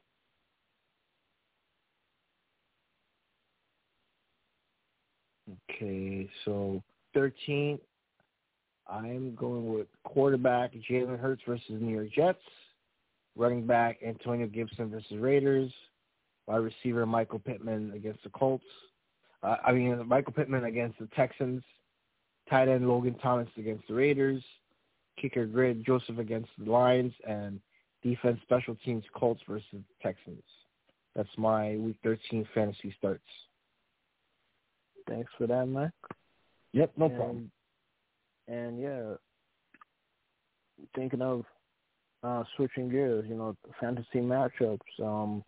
Okay, 5.49 6.29
so 6.45 6.83
13, 7.15 7.79
I'm 8.89 9.35
going 9.35 9.73
with 9.73 9.87
quarterback 10.05 10.73
Jalen 10.91 11.19
Hurts 11.19 11.43
versus 11.47 11.65
New 11.69 11.95
York 11.95 12.13
Jets, 12.13 12.43
running 13.37 13.67
back 13.67 13.99
Antonio 14.05 14.47
Gibson 14.47 14.91
versus 14.91 15.17
Raiders, 15.19 15.71
wide 16.47 16.57
receiver 16.57 17.07
Michael 17.07 17.39
Pittman 17.39 17.93
against 17.95 18.23
the 18.25 18.31
Colts. 18.31 18.65
Uh, 19.43 19.57
I 19.65 19.73
mean, 19.73 20.07
Michael 20.07 20.33
Pittman 20.33 20.65
against 20.65 20.99
the 20.99 21.07
Texans, 21.17 21.63
tight 22.51 22.69
end 22.69 22.89
Logan 22.89 23.15
Thomas 23.23 23.49
against 23.57 23.87
the 23.89 23.95
Raiders, 23.95 24.43
kicker 25.21 25.47
Greg 25.47 25.85
Joseph 25.87 26.19
against 26.19 26.51
the 26.59 26.71
Lions, 26.71 27.13
and 27.27 27.61
defense 28.03 28.39
special 28.43 28.77
teams 28.85 29.05
Colts 29.15 29.41
versus 29.49 29.83
Texans. 30.03 30.43
That's 31.15 31.29
my 31.37 31.77
Week 31.77 31.97
13 32.03 32.47
fantasy 32.55 32.95
starts. 32.99 33.23
Thanks 35.09 35.31
for 35.39 35.47
that, 35.47 35.67
Mike. 35.67 35.91
Yep, 36.73 36.93
no 36.97 37.07
and, 37.07 37.17
problem. 37.17 37.51
And 38.47 38.81
yeah, 38.81 39.15
thinking 40.95 41.23
of 41.23 41.45
uh 42.23 42.45
switching 42.57 42.89
gears, 42.89 43.25
you 43.29 43.37
know, 43.37 43.57
fantasy 43.81 44.21
matchups. 44.21 44.79
Um, 45.03 45.43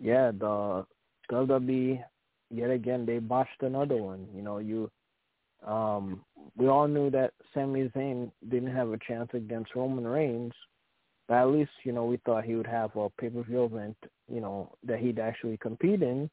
yeah, 0.00 0.30
the 0.30 0.86
WWE 1.30 2.02
yet 2.50 2.70
again 2.70 3.06
they 3.06 3.18
botched 3.18 3.62
another 3.62 3.96
one. 3.96 4.26
You 4.34 4.42
know, 4.42 4.58
you 4.58 4.90
um 5.66 6.22
we 6.56 6.68
all 6.68 6.88
knew 6.88 7.10
that 7.10 7.32
Sami 7.52 7.90
Zayn 7.94 8.30
didn't 8.48 8.74
have 8.74 8.90
a 8.90 8.98
chance 9.06 9.30
against 9.34 9.74
Roman 9.74 10.06
Reigns, 10.06 10.52
but 11.28 11.34
at 11.34 11.48
least 11.48 11.70
you 11.84 11.92
know 11.92 12.04
we 12.04 12.18
thought 12.18 12.44
he 12.44 12.54
would 12.54 12.66
have 12.66 12.94
a 12.96 13.08
pay 13.20 13.30
per 13.30 13.42
view 13.42 13.64
event, 13.64 13.96
you 14.32 14.40
know, 14.40 14.72
that 14.84 15.00
he'd 15.00 15.18
actually 15.18 15.56
compete 15.56 16.02
in. 16.02 16.30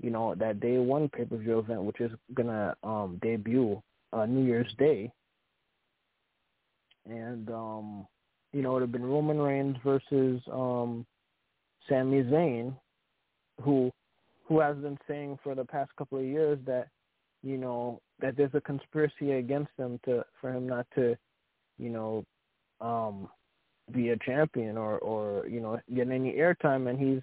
You 0.00 0.10
know, 0.10 0.34
that 0.36 0.60
day 0.60 0.78
one 0.78 1.08
pay 1.08 1.24
per 1.24 1.36
view 1.36 1.58
event, 1.58 1.82
which 1.82 2.00
is 2.00 2.12
gonna 2.34 2.76
um 2.82 3.18
debut 3.22 3.82
uh, 4.12 4.26
New 4.26 4.44
Year's 4.44 4.72
Day, 4.78 5.12
and 7.08 7.50
um 7.50 8.06
you 8.52 8.62
know 8.62 8.70
it 8.70 8.74
would 8.74 8.82
have 8.82 8.92
been 8.92 9.04
Roman 9.04 9.38
Reigns 9.38 9.76
versus 9.84 10.40
um 10.52 11.04
Sami 11.88 12.22
Zayn, 12.22 12.74
who 13.62 13.90
who 14.46 14.60
has 14.60 14.76
been 14.76 14.98
saying 15.06 15.38
for 15.42 15.54
the 15.54 15.64
past 15.64 15.90
couple 15.96 16.18
of 16.18 16.24
years 16.24 16.58
that 16.66 16.88
you 17.42 17.56
know 17.56 18.00
that 18.20 18.36
there's 18.36 18.54
a 18.54 18.60
conspiracy 18.60 19.32
against 19.32 19.70
him 19.78 20.00
to 20.04 20.24
for 20.40 20.52
him 20.52 20.66
not 20.66 20.86
to 20.94 21.16
you 21.78 21.90
know 21.90 22.24
um 22.80 23.28
be 23.92 24.10
a 24.10 24.16
champion 24.18 24.76
or 24.76 24.98
or 24.98 25.46
you 25.46 25.60
know 25.60 25.78
get 25.94 26.08
any 26.10 26.32
airtime. 26.32 26.88
And 26.88 26.98
he's 26.98 27.22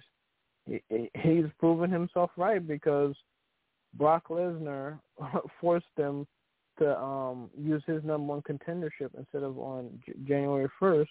he's 0.66 1.44
proven 1.58 1.90
himself 1.90 2.30
right 2.36 2.66
because 2.66 3.14
Brock 3.94 4.28
Lesnar 4.28 4.98
forced 5.60 5.86
him 5.96 6.26
to 6.78 6.98
um 6.98 7.50
use 7.56 7.82
his 7.86 8.04
number 8.04 8.34
one 8.34 8.42
contendership 8.42 9.10
instead 9.16 9.42
of 9.42 9.58
on 9.58 9.98
J- 10.04 10.12
January 10.26 10.68
1st 10.80 11.06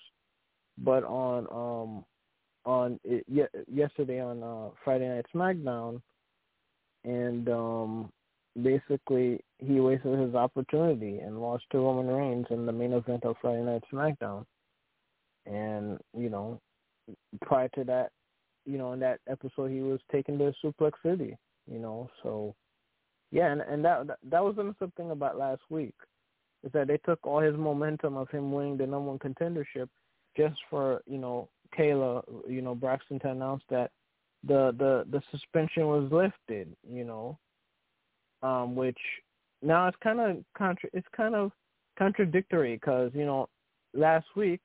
but 0.78 1.03
on 1.03 1.47
um 1.51 2.06
on 2.66 2.99
it, 3.03 3.24
ye- 3.28 3.62
yesterday 3.74 4.20
on 4.20 4.43
uh 4.43 4.70
Friday 4.84 5.08
Night 5.08 5.26
SmackDown 5.34 6.01
and 7.03 7.49
um 7.49 8.12
basically 8.62 9.39
he 9.60 9.80
wasted 9.80 10.20
his 10.20 10.36
opportunity 10.36 11.20
and 11.20 11.41
lost 11.41 11.64
to 11.72 11.78
Roman 11.78 12.08
Reigns 12.08 12.45
in 12.49 12.66
the 12.66 12.72
main 12.72 12.93
event 12.93 13.24
of 13.26 13.36
Friday 13.41 13.64
Night 13.64 13.84
SmackDown. 13.91 14.45
And, 15.45 15.99
you 16.18 16.30
know, 16.30 16.60
prior 17.41 17.70
to 17.70 17.84
that, 17.86 18.12
you 18.66 18.78
know, 18.78 18.93
in 18.93 18.99
that 18.99 19.20
episode 19.28 19.72
he 19.72 19.82
was 19.82 19.99
taken 20.11 20.38
to 20.39 20.53
Suplex 20.63 20.91
City, 21.03 21.38
you 21.72 21.80
know, 21.80 22.09
so 22.24 22.55
yeah, 23.32 23.51
and, 23.51 23.61
and 23.61 23.84
that 23.84 24.07
that 24.30 24.43
was 24.43 24.55
another 24.57 24.91
thing 24.95 25.11
about 25.11 25.38
last 25.38 25.61
week 25.70 25.95
is 26.63 26.72
that 26.74 26.88
they 26.88 26.97
took 27.05 27.20
all 27.26 27.39
his 27.39 27.55
momentum 27.55 28.18
of 28.18 28.30
him 28.30 28.51
winning 28.51 28.78
the 28.78 28.86
number 28.86 29.11
one 29.11 29.20
contendership 29.20 29.88
just 30.36 30.55
for, 30.70 31.01
you 31.05 31.18
know, 31.18 31.47
Kayla, 31.78 32.24
you 32.47 32.61
know, 32.61 32.76
Braxton 32.76 33.20
to 33.20 33.30
announce 33.32 33.63
that 33.70 33.91
the 34.43 34.74
the 34.78 35.05
the 35.11 35.22
suspension 35.32 35.88
was 35.88 36.11
lifted, 36.11 36.76
you 36.88 37.03
know, 37.03 37.38
um, 38.41 38.76
which 38.76 38.97
now 39.61 39.88
it's 39.88 39.97
kind 40.03 40.20
of 40.20 40.38
contra- 40.57 40.89
it's 40.93 41.07
kind 41.16 41.36
of 41.36 41.51
contradictory 41.97 42.76
because 42.76 43.11
you 43.13 43.26
know 43.26 43.49
last 43.93 44.28
week 44.36 44.61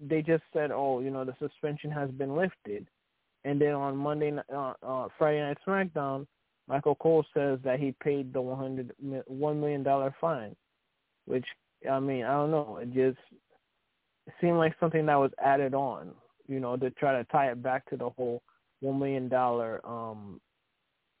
they 0.00 0.22
just 0.22 0.42
said, 0.52 0.70
oh, 0.70 1.00
you 1.00 1.10
know, 1.10 1.24
the 1.24 1.34
suspension 1.38 1.90
has 1.90 2.10
been 2.10 2.36
lifted, 2.36 2.86
and 3.44 3.60
then 3.60 3.72
on 3.72 3.96
Monday, 3.96 4.32
uh, 4.54 4.74
uh, 4.82 5.08
Friday 5.18 5.40
Night 5.40 5.58
SmackDown, 5.66 6.26
Michael 6.68 6.96
Cole 6.96 7.24
says 7.32 7.58
that 7.64 7.78
he 7.78 7.94
paid 8.02 8.32
the 8.32 8.40
one 8.40 8.58
hundred 8.58 8.92
one 9.26 9.60
million 9.60 9.82
dollar 9.82 10.14
fine, 10.20 10.54
which 11.26 11.46
I 11.90 12.00
mean 12.00 12.24
I 12.24 12.32
don't 12.32 12.50
know, 12.50 12.78
it 12.82 12.92
just 12.92 13.18
seemed 14.40 14.58
like 14.58 14.74
something 14.80 15.06
that 15.06 15.16
was 15.16 15.30
added 15.42 15.74
on, 15.74 16.10
you 16.48 16.60
know, 16.60 16.76
to 16.76 16.90
try 16.90 17.16
to 17.16 17.24
tie 17.24 17.50
it 17.50 17.62
back 17.62 17.88
to 17.90 17.96
the 17.96 18.10
whole 18.10 18.42
one 18.80 18.98
million 18.98 19.28
dollar 19.28 19.80
um 19.86 20.40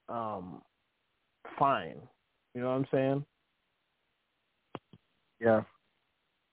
um 0.08 0.62
fine. 1.58 1.96
You 2.54 2.62
know 2.62 2.68
what 2.70 2.76
I'm 2.76 2.86
saying? 2.90 3.24
Yeah, 5.40 5.62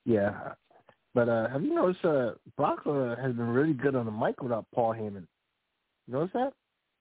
yeah. 0.06 0.54
But 1.14 1.30
uh, 1.30 1.50
have 1.50 1.64
you 1.64 1.76
noticed 1.76 2.04
uh, 2.04 2.32
Brock 2.58 2.80
uh, 2.86 3.16
has 3.16 3.34
been 3.34 3.48
really 3.48 3.74
good 3.74 3.96
on 3.96 4.06
the 4.06 4.12
mic 4.12 4.42
without 4.42 4.66
Paul 4.74 4.94
Heyman? 4.94 5.28
You 6.08 6.14
notice 6.14 6.32
that? 6.34 6.54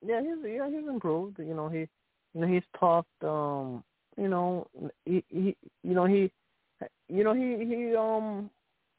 Yeah, 0.05 0.21
he's 0.21 0.39
yeah 0.45 0.69
he's 0.69 0.89
improved. 0.89 1.39
You 1.39 1.55
know 1.55 1.69
he, 1.69 1.79
you 2.35 2.41
know 2.41 2.47
he's 2.47 2.63
talked. 2.79 3.09
Um, 3.23 3.83
you 4.17 4.29
know 4.29 4.67
he 5.05 5.25
he 5.29 5.57
you 5.83 5.95
know 5.95 6.05
he, 6.05 6.31
you 7.09 7.25
know 7.25 7.35
he 7.35 7.65
he 7.65 7.97
um. 7.97 8.51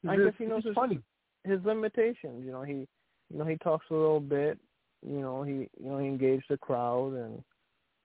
I 0.06 0.16
guess 0.16 0.34
he 0.36 0.44
knows 0.44 0.64
his, 0.64 0.74
funny. 0.74 0.98
his 1.44 1.60
limitations. 1.64 2.44
You 2.44 2.52
know 2.52 2.62
he, 2.62 2.86
you 3.30 3.38
know 3.38 3.44
he 3.44 3.56
talks 3.56 3.86
a 3.90 3.94
little 3.94 4.20
bit. 4.20 4.58
You 5.06 5.20
know 5.20 5.42
he 5.42 5.68
you 5.80 5.90
know 5.90 5.98
he 5.98 6.06
engaged 6.06 6.46
the 6.50 6.58
crowd 6.58 7.14
and, 7.14 7.42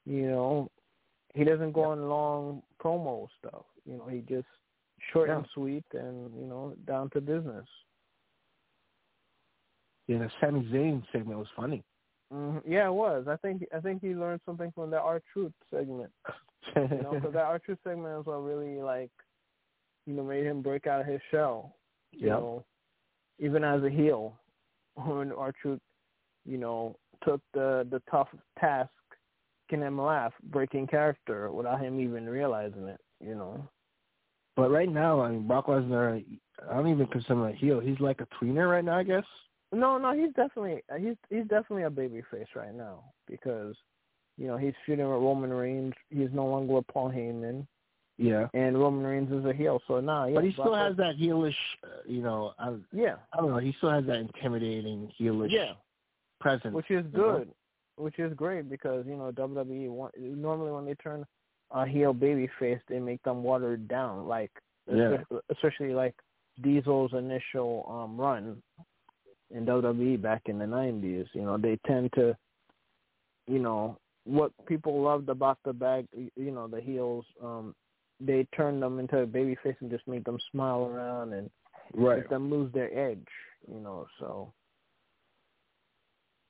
you 0.06 0.28
know, 0.28 0.70
he 1.34 1.44
doesn't 1.44 1.74
go 1.74 1.86
on 1.86 2.08
long 2.08 2.62
promo 2.82 3.28
stuff. 3.38 3.66
You 3.86 3.98
know 3.98 4.08
he 4.08 4.20
just 4.30 4.48
short 5.12 5.30
and 5.30 5.46
sweet 5.54 5.86
and 5.94 6.34
you 6.40 6.48
know 6.48 6.74
down 6.86 7.10
to 7.12 7.22
business. 7.22 7.66
Yeah, 10.08 10.20
the 10.20 10.32
Sami 10.42 10.62
Zayn 10.74 11.04
segment 11.12 11.38
was 11.38 11.48
funny. 11.56 11.84
hmm 12.32 12.58
Yeah, 12.68 12.88
it 12.88 12.94
was. 12.94 13.28
I 13.28 13.36
think 13.38 13.66
I 13.76 13.80
think 13.80 14.02
he 14.02 14.16
learned 14.16 14.42
something 14.46 14.72
from 14.74 14.90
that 14.92 15.02
R 15.02 15.22
Truth 15.34 15.54
segment. 15.70 16.12
You 16.76 17.04
know, 17.04 17.16
because 17.16 17.34
that 17.34 17.44
R 17.56 17.60
Truth 17.60 17.80
segment 17.84 18.20
is 18.20 18.26
what 18.26 18.44
really 18.44 18.82
like, 18.82 19.12
you 20.06 20.14
know, 20.14 20.24
made 20.24 20.46
him 20.46 20.62
break 20.62 20.88
out 20.88 21.02
of 21.02 21.08
his 21.08 21.22
shell. 21.32 21.76
You 22.12 22.28
Yeah. 22.28 22.34
know, 22.34 22.66
even 23.40 23.64
as 23.64 23.84
a 23.84 23.90
heel, 23.90 24.40
when 24.96 25.32
R 25.32 25.54
Truth, 25.62 25.82
you 26.46 26.58
know, 26.58 26.96
took 27.24 27.42
the 27.54 27.88
the 27.92 28.02
tough 28.10 28.30
task, 28.60 28.90
making 29.70 29.86
him 29.86 30.02
laugh, 30.02 30.34
breaking 30.46 30.88
character 30.88 31.52
without 31.52 31.82
him 31.82 32.00
even 32.00 32.28
realizing 32.28 32.88
it. 32.88 33.00
You 33.24 33.36
know. 33.36 33.70
But 34.60 34.72
right 34.72 34.92
now, 34.92 35.22
I 35.22 35.32
mean, 35.32 35.48
Brock 35.48 35.68
Lesnar, 35.68 36.24
I 36.70 36.74
don't 36.76 36.88
even 36.90 37.08
consider 37.08 37.34
him 37.34 37.42
a 37.44 37.52
heel. 37.54 37.80
He's 37.80 38.00
like 38.00 38.22
a 38.22 38.28
tweener 38.36 38.70
right 38.70 38.84
now, 38.84 38.98
I 38.98 39.04
guess. 39.04 39.24
No, 39.72 39.98
no, 39.98 40.14
he's 40.14 40.34
definitely 40.34 40.82
he's 40.98 41.16
he's 41.30 41.44
definitely 41.48 41.84
a 41.84 41.90
baby 41.90 42.24
face 42.32 42.48
right 42.56 42.74
now 42.74 43.04
because, 43.28 43.76
you 44.38 44.48
know, 44.48 44.58
he's 44.58 44.74
feuding 44.86 45.06
with 45.08 45.22
Roman 45.22 45.52
Reigns. 45.52 45.94
He's 46.10 46.30
no 46.34 46.46
longer 46.48 46.74
with 46.74 46.88
Paul 46.88 47.12
Heyman, 47.12 47.68
Yeah. 48.18 48.48
and 48.56 48.80
Roman 48.80 49.06
Reigns 49.06 49.32
is 49.32 49.46
a 49.46 49.54
heel. 49.54 49.80
So 49.88 50.00
now, 50.00 50.26
yeah, 50.26 50.36
but 50.36 50.44
he 50.44 50.52
Brock 50.52 50.68
still 50.68 50.76
has 50.76 50.98
that 50.98 51.18
heelish, 51.18 51.54
uh, 51.84 51.88
you 52.08 52.24
know, 52.24 52.54
I, 52.58 52.74
Yeah, 52.92 53.18
I 53.32 53.38
don't 53.38 53.52
know. 53.52 53.60
He 53.60 53.74
still 53.78 53.92
has 53.92 54.06
that 54.08 54.18
intimidating 54.18 55.12
heelish 55.20 55.52
yeah, 55.52 55.74
presence. 56.42 56.74
which 56.74 56.90
is 56.90 57.06
you 57.14 57.20
know? 57.20 57.38
good, 57.38 57.50
which 57.98 58.18
is 58.18 58.34
great 58.34 58.70
because 58.70 59.06
you 59.06 59.16
know 59.16 59.32
WWE 59.32 59.90
want, 59.90 60.16
normally 60.18 60.72
when 60.72 60.86
they 60.86 60.96
turn 60.96 61.26
a 61.72 61.86
heel 61.86 62.14
baby 62.14 62.50
face, 62.60 62.80
they 62.88 63.00
make 63.00 63.22
them 63.24 63.44
watered 63.44 63.88
down, 63.88 64.28
like 64.28 64.52
Yeah. 64.88 65.24
especially, 65.50 65.94
like 65.94 66.16
Diesel's 66.62 67.14
initial 67.14 67.86
um 67.90 68.20
run 68.20 68.62
in 69.52 69.66
WWE 69.66 70.22
back 70.22 70.44
in 70.48 70.60
the 70.60 70.68
nineties. 70.68 71.28
You 71.34 71.42
know, 71.44 71.58
they 71.58 71.78
tend 71.88 72.12
to, 72.14 72.36
you 73.48 73.60
know, 73.60 73.98
what 74.26 74.52
people 74.66 75.02
loved 75.02 75.30
about 75.30 75.58
the 75.64 75.74
bag, 75.74 76.08
you 76.14 76.52
know, 76.52 76.68
the 76.68 76.82
heels, 76.82 77.26
um, 77.42 77.76
they 78.20 78.46
turn 78.56 78.80
them 78.80 79.00
into 79.00 79.20
a 79.20 79.26
baby 79.26 79.56
face 79.64 79.76
and 79.80 79.90
just 79.90 80.08
make 80.08 80.24
them 80.24 80.40
smile 80.52 80.86
around 80.86 81.34
and 81.34 81.50
Right. 81.94 82.18
make 82.18 82.30
them 82.30 82.52
lose 82.52 82.72
their 82.74 82.96
edge. 82.96 83.28
You 83.68 83.80
know, 83.80 84.08
so 84.20 84.54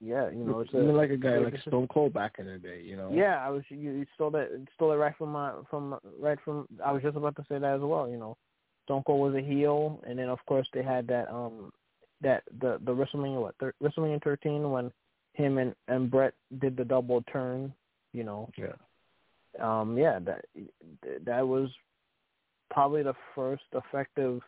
yeah, 0.02 0.30
you 0.30 0.46
know, 0.46 0.62
it's 0.62 0.74
a, 0.74 0.78
like 0.78 1.10
a 1.10 1.18
guy 1.18 1.38
like 1.40 1.60
Stone 1.68 1.88
Cold 1.90 2.14
back 2.14 2.36
in 2.40 2.46
the 2.46 2.58
day, 2.58 2.82
you 2.84 2.96
know. 2.96 3.12
yeah, 3.14 3.46
I 3.46 3.50
was 3.50 3.64
you, 3.70 3.78
you 3.78 4.06
stole 4.16 4.32
that 4.32 4.66
stole 4.76 4.94
it 4.94 4.96
right 4.96 5.16
from 5.18 5.32
my 5.32 5.54
from 5.70 5.98
right 6.20 6.38
from 6.46 6.68
I 6.84 6.92
was 6.92 7.04
just 7.04 7.18
about 7.18 7.36
to 7.36 7.46
say 7.50 7.60
that 7.60 7.76
as 7.76 7.82
well, 7.82 8.10
you 8.10 8.18
know. 8.18 8.38
Stone 8.86 9.04
Cold 9.06 9.34
was 9.34 9.42
a 9.42 9.46
heel, 9.46 10.02
and 10.08 10.18
then 10.18 10.30
of 10.30 10.40
course 10.48 10.68
they 10.74 10.84
had 10.84 11.06
that 11.08 11.30
um 11.30 11.72
that 12.22 12.44
the 12.62 12.80
the 12.86 12.92
WrestleMania 12.94 13.42
what 13.42 13.56
thir- 13.60 13.74
WrestleMania 13.84 14.24
13 14.24 14.72
when 14.72 14.92
him 15.34 15.58
and 15.58 15.76
and 15.88 16.10
Bret 16.10 16.34
did 16.60 16.78
the 16.78 16.86
double 16.86 17.22
turn. 17.24 17.74
You 18.14 18.24
know, 18.24 18.50
Yeah. 18.58 18.74
um 19.62 19.98
yeah 19.98 20.20
that 20.20 20.46
that 21.26 21.48
was 21.48 21.70
probably 22.72 23.04
the 23.04 23.16
first 23.36 23.64
effective 23.74 24.42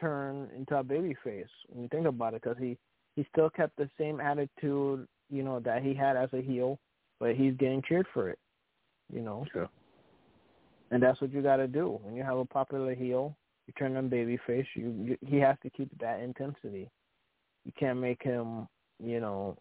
turn 0.00 0.48
into 0.56 0.76
a 0.76 0.82
baby 0.82 1.14
face 1.24 1.46
when 1.68 1.82
you 1.82 1.88
think 1.88 2.06
about 2.06 2.34
it 2.34 2.42
because 2.42 2.58
he 2.58 2.76
he 3.18 3.26
still 3.32 3.50
kept 3.50 3.76
the 3.76 3.90
same 3.98 4.20
attitude 4.20 5.08
you 5.28 5.42
know 5.42 5.58
that 5.58 5.82
he 5.82 5.92
had 5.92 6.16
as 6.16 6.28
a 6.32 6.40
heel 6.40 6.78
but 7.18 7.34
he's 7.34 7.54
getting 7.54 7.82
cheered 7.82 8.06
for 8.14 8.30
it 8.30 8.38
you 9.12 9.20
know? 9.20 9.44
Yeah. 9.54 9.66
and 10.92 11.02
that's 11.02 11.20
what 11.20 11.32
you 11.32 11.42
got 11.42 11.56
to 11.56 11.66
do. 11.66 11.98
When 12.02 12.14
you 12.14 12.22
have 12.22 12.38
a 12.38 12.44
popular 12.44 12.94
heel 12.94 13.36
you 13.66 13.74
turn 13.76 13.96
him 13.96 14.08
baby 14.08 14.38
face 14.46 14.66
you, 14.74 14.94
you 15.02 15.18
he 15.26 15.38
has 15.38 15.56
to 15.64 15.70
keep 15.70 15.90
that 15.98 16.20
intensity. 16.20 16.88
You 17.64 17.72
can't 17.76 17.98
make 17.98 18.22
him 18.22 18.68
you 19.02 19.18
know 19.18 19.56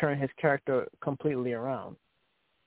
turn 0.00 0.16
his 0.16 0.30
character 0.40 0.86
completely 1.02 1.52
around. 1.52 1.96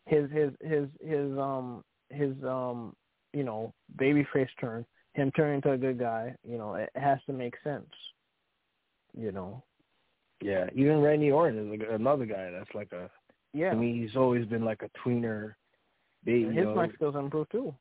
His 0.08 0.30
his 0.30 0.52
his 0.60 0.90
his 1.02 1.38
um 1.38 1.86
his 2.10 2.34
um 2.44 2.96
you 3.32 3.46
know 3.46 3.74
baby 3.98 4.28
face 4.34 4.50
turn 4.60 4.86
him 5.14 5.32
turning 5.32 5.56
into 5.56 5.72
a 5.72 5.78
good 5.78 5.98
guy 5.98 6.36
you 6.44 6.58
know 6.58 6.76
it 6.76 6.90
has 6.96 7.20
to 7.28 7.34
make 7.34 7.54
sense 7.64 7.90
you 9.18 9.32
know 9.32 9.64
Yeah. 10.42 10.68
Even 10.74 11.02
Randy 11.02 11.32
Orton 11.32 11.60
is 11.74 11.80
like 11.80 11.90
another 11.90 12.26
guy 12.26 12.50
that's 12.52 12.74
like 12.74 12.92
a. 12.94 13.10
yeah 13.54 13.72
I 13.72 13.76
mean, 13.76 14.02
he's 14.02 14.16
always 14.16 14.46
been 14.46 14.64
like 14.66 14.82
a 14.84 14.90
tweener. 15.00 15.54
They, 16.26 16.34
And 16.34 16.42
you 16.42 16.52
his 16.52 16.66
know, 16.66 16.76
mic 16.76 16.94
skills 16.96 17.16
improve 17.16 17.50
too 17.50 17.74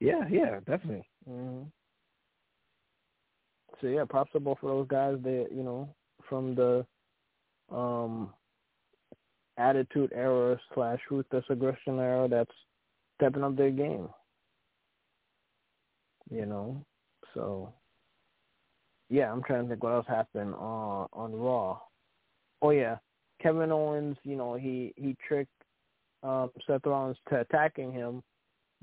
Yeah, 0.00 0.26
yeah, 0.30 0.60
definitely. 0.60 1.06
hmm 1.26 1.62
so 3.80 3.86
yeah 3.86 4.04
props 4.08 4.32
to 4.32 4.40
both 4.40 4.58
of 4.62 4.68
those 4.68 4.86
guys 4.88 5.16
they 5.22 5.46
you 5.54 5.62
know 5.62 5.88
from 6.28 6.54
the 6.54 6.84
um 7.70 8.32
attitude 9.58 10.10
era 10.14 10.58
slash 10.74 11.00
ruthless 11.10 11.44
aggression 11.50 11.98
era 11.98 12.28
that's 12.28 12.50
stepping 13.16 13.42
up 13.42 13.56
their 13.56 13.70
game 13.70 14.08
you 16.30 16.46
know 16.46 16.84
so 17.34 17.72
yeah 19.08 19.32
i'm 19.32 19.42
trying 19.42 19.64
to 19.64 19.68
think 19.70 19.82
what 19.82 19.92
else 19.92 20.06
happened 20.08 20.54
on 20.54 21.08
on 21.12 21.34
raw. 21.34 21.78
Oh 22.62 22.70
yeah. 22.70 22.96
Kevin 23.42 23.70
owens 23.72 24.16
you 24.24 24.36
know 24.36 24.54
he 24.54 24.92
he 24.96 25.16
tricked 25.26 25.50
um 26.22 26.50
seth 26.66 26.84
rollins 26.84 27.16
to 27.28 27.40
attacking 27.40 27.92
him 27.92 28.22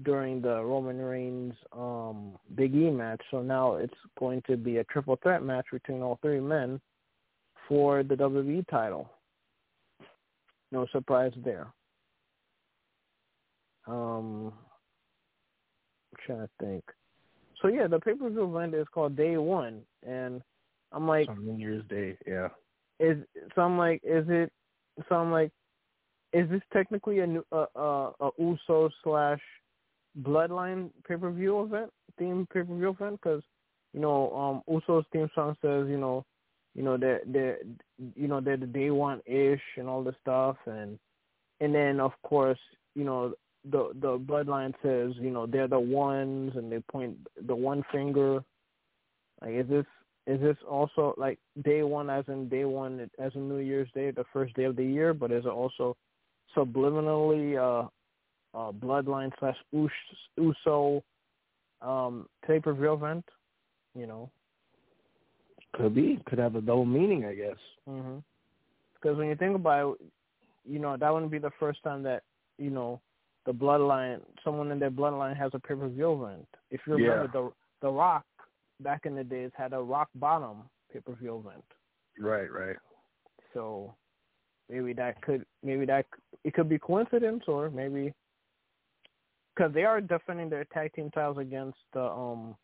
during 0.04 0.42
the 0.42 0.62
roman 0.64 0.98
reigns 0.98 1.54
um 1.74 2.38
big 2.56 2.74
e 2.76 2.90
match. 2.90 3.22
So 3.32 3.42
now 3.42 3.76
it's 3.76 3.94
going 4.20 4.42
to 4.48 4.58
be 4.58 4.78
a 4.78 4.84
triple 4.86 5.18
threat 5.22 5.44
match 5.44 5.66
between 5.72 6.02
all 6.02 6.20
three 6.22 6.40
men 6.40 6.80
for 7.68 8.04
the 8.04 8.16
wwe 8.16 8.68
title. 8.70 9.10
No 10.72 10.86
surprise 10.92 11.34
there. 11.44 11.68
Um 13.88 14.54
I'm 16.12 16.18
trying 16.26 16.40
to 16.40 16.50
think 16.60 16.84
so 17.62 17.68
yeah, 17.68 17.88
the 17.88 18.00
pay 18.00 18.14
per 18.14 18.30
view 18.30 18.56
event 18.56 18.74
is 18.74 18.88
called 18.94 19.16
Day 19.16 19.38
One, 19.38 19.82
and 20.06 20.42
I'm 20.92 21.08
like, 21.08 21.30
on 21.30 21.46
New 21.46 21.58
Year's 21.58 21.84
Day. 21.90 22.18
Yeah. 22.28 22.50
is 23.00 23.18
so 23.54 23.62
I'm 23.62 23.78
like, 23.78 24.02
is 24.04 24.26
it? 24.30 24.52
So 25.10 25.16
I'm 25.16 25.32
like, 25.32 25.52
is 26.34 26.50
this 26.50 26.62
technically 26.74 27.20
a 27.20 27.28
new 27.28 27.46
uh, 27.52 27.66
uh, 27.76 28.12
a 28.20 28.30
Uso 28.38 28.90
slash 29.04 29.42
Bloodline 30.22 30.90
pay 31.08 31.16
per 31.16 31.32
view 31.32 31.64
event 31.64 31.92
theme 32.18 32.48
pay 32.54 32.62
per 32.64 32.76
view 32.76 32.90
event? 32.90 33.20
Because 33.22 33.44
you 33.94 34.02
know, 34.02 34.34
um, 34.34 34.62
Uso's 34.74 35.06
theme 35.12 35.30
song 35.36 35.56
says, 35.62 35.88
you 35.90 35.98
know, 35.98 36.26
you 36.76 36.84
know 36.84 36.98
they're 36.98 37.22
they're 37.26 37.58
you 38.16 38.28
know 38.28 38.42
they're 38.42 38.58
the 38.58 38.66
Day 38.66 38.92
One 38.92 39.22
ish 39.26 39.62
and 39.78 39.88
all 39.88 40.04
this 40.04 40.16
stuff, 40.22 40.58
and 40.66 41.00
and 41.62 41.74
then 41.74 42.00
of 42.00 42.12
course 42.24 42.60
you 42.96 43.06
know 43.06 43.34
the 43.72 43.90
the 44.02 44.18
bloodline 44.20 44.74
says 44.82 45.14
you 45.20 45.32
know 45.32 45.46
they're 45.46 45.68
the 45.68 45.80
ones 45.80 46.52
and 46.56 46.72
they 46.72 46.80
point 46.92 47.18
the 47.48 47.56
one 47.56 47.84
finger 47.92 48.44
like 49.42 49.54
is 49.54 49.68
this 49.68 49.86
is 50.28 50.40
this 50.42 50.58
also 50.70 51.14
like 51.18 51.40
day 51.64 51.84
one 51.84 52.10
as 52.10 52.24
in 52.28 52.48
day 52.50 52.66
one 52.66 53.10
as 53.20 53.32
in 53.36 53.50
new 53.50 53.58
year's 53.58 53.90
day 53.94 54.12
the 54.12 54.24
first 54.34 54.54
day 54.56 54.64
of 54.66 54.76
the 54.76 54.84
year 54.84 55.14
but 55.14 55.32
is 55.32 55.46
it 55.46 55.50
also 55.50 55.96
subliminally 56.56 57.58
uh 57.58 57.88
uh 58.58 58.72
bloodline 58.72 59.32
slash 59.40 59.58
Us- 59.74 60.30
uso 60.38 61.04
um 61.82 62.28
pay 62.46 62.60
per 62.60 62.74
view 62.74 62.94
event 62.94 63.26
you 63.96 64.08
know 64.08 64.30
Could 65.74 65.94
be. 65.96 66.20
Could 66.26 66.40
have 66.40 66.56
a 66.56 66.62
double 66.62 66.86
meaning, 66.86 67.26
I 67.26 67.34
guess. 67.36 67.58
mhm 67.90 68.24
because 68.94 69.18
when 69.18 69.28
you 69.28 69.36
think 69.36 69.56
about 69.56 69.98
it 70.00 70.12
you 70.68 70.80
know 70.80 70.98
that 70.98 71.14
wouldn't 71.14 71.32
be 71.32 71.38
the 71.38 71.52
first 71.60 71.84
time 71.84 72.02
that 72.04 72.24
you 72.58 72.70
know 72.72 73.00
the 73.46 73.54
bloodline, 73.54 74.22
someone 74.44 74.72
in 74.72 74.80
their 74.80 74.92
bloodline 74.92 75.38
has 75.38 75.52
a 75.54 75.60
pay 75.60 75.76
per 75.76 75.88
view 75.88 76.24
event. 76.24 76.48
If 76.72 76.82
you 76.88 76.94
remember, 76.94 77.28
the 77.32 77.52
the 77.82 77.92
Rock 77.92 78.26
back 78.82 79.06
in 79.06 79.16
the 79.16 79.24
days 79.24 79.52
had 79.56 79.74
a 79.74 79.80
Rock 79.80 80.10
Bottom 80.16 80.64
pay 80.92 81.00
per 81.00 81.14
view 81.14 81.44
event. 81.46 81.64
Right, 82.20 82.52
right. 82.52 82.78
So 83.54 83.96
maybe 84.70 84.94
that 84.94 85.22
could 85.22 85.46
maybe 85.64 85.86
that 85.86 86.06
it 86.44 86.54
could 86.54 86.70
be 86.70 86.80
coincidence 86.80 87.44
or 87.48 87.70
maybe 87.70 88.14
because 89.56 89.74
they 89.74 89.84
are 89.84 90.02
defending 90.02 90.50
their 90.50 90.66
tag 90.66 90.94
team 90.94 91.10
titles 91.12 91.38
against 91.38 91.78
the 91.94 92.04
um 92.04 92.56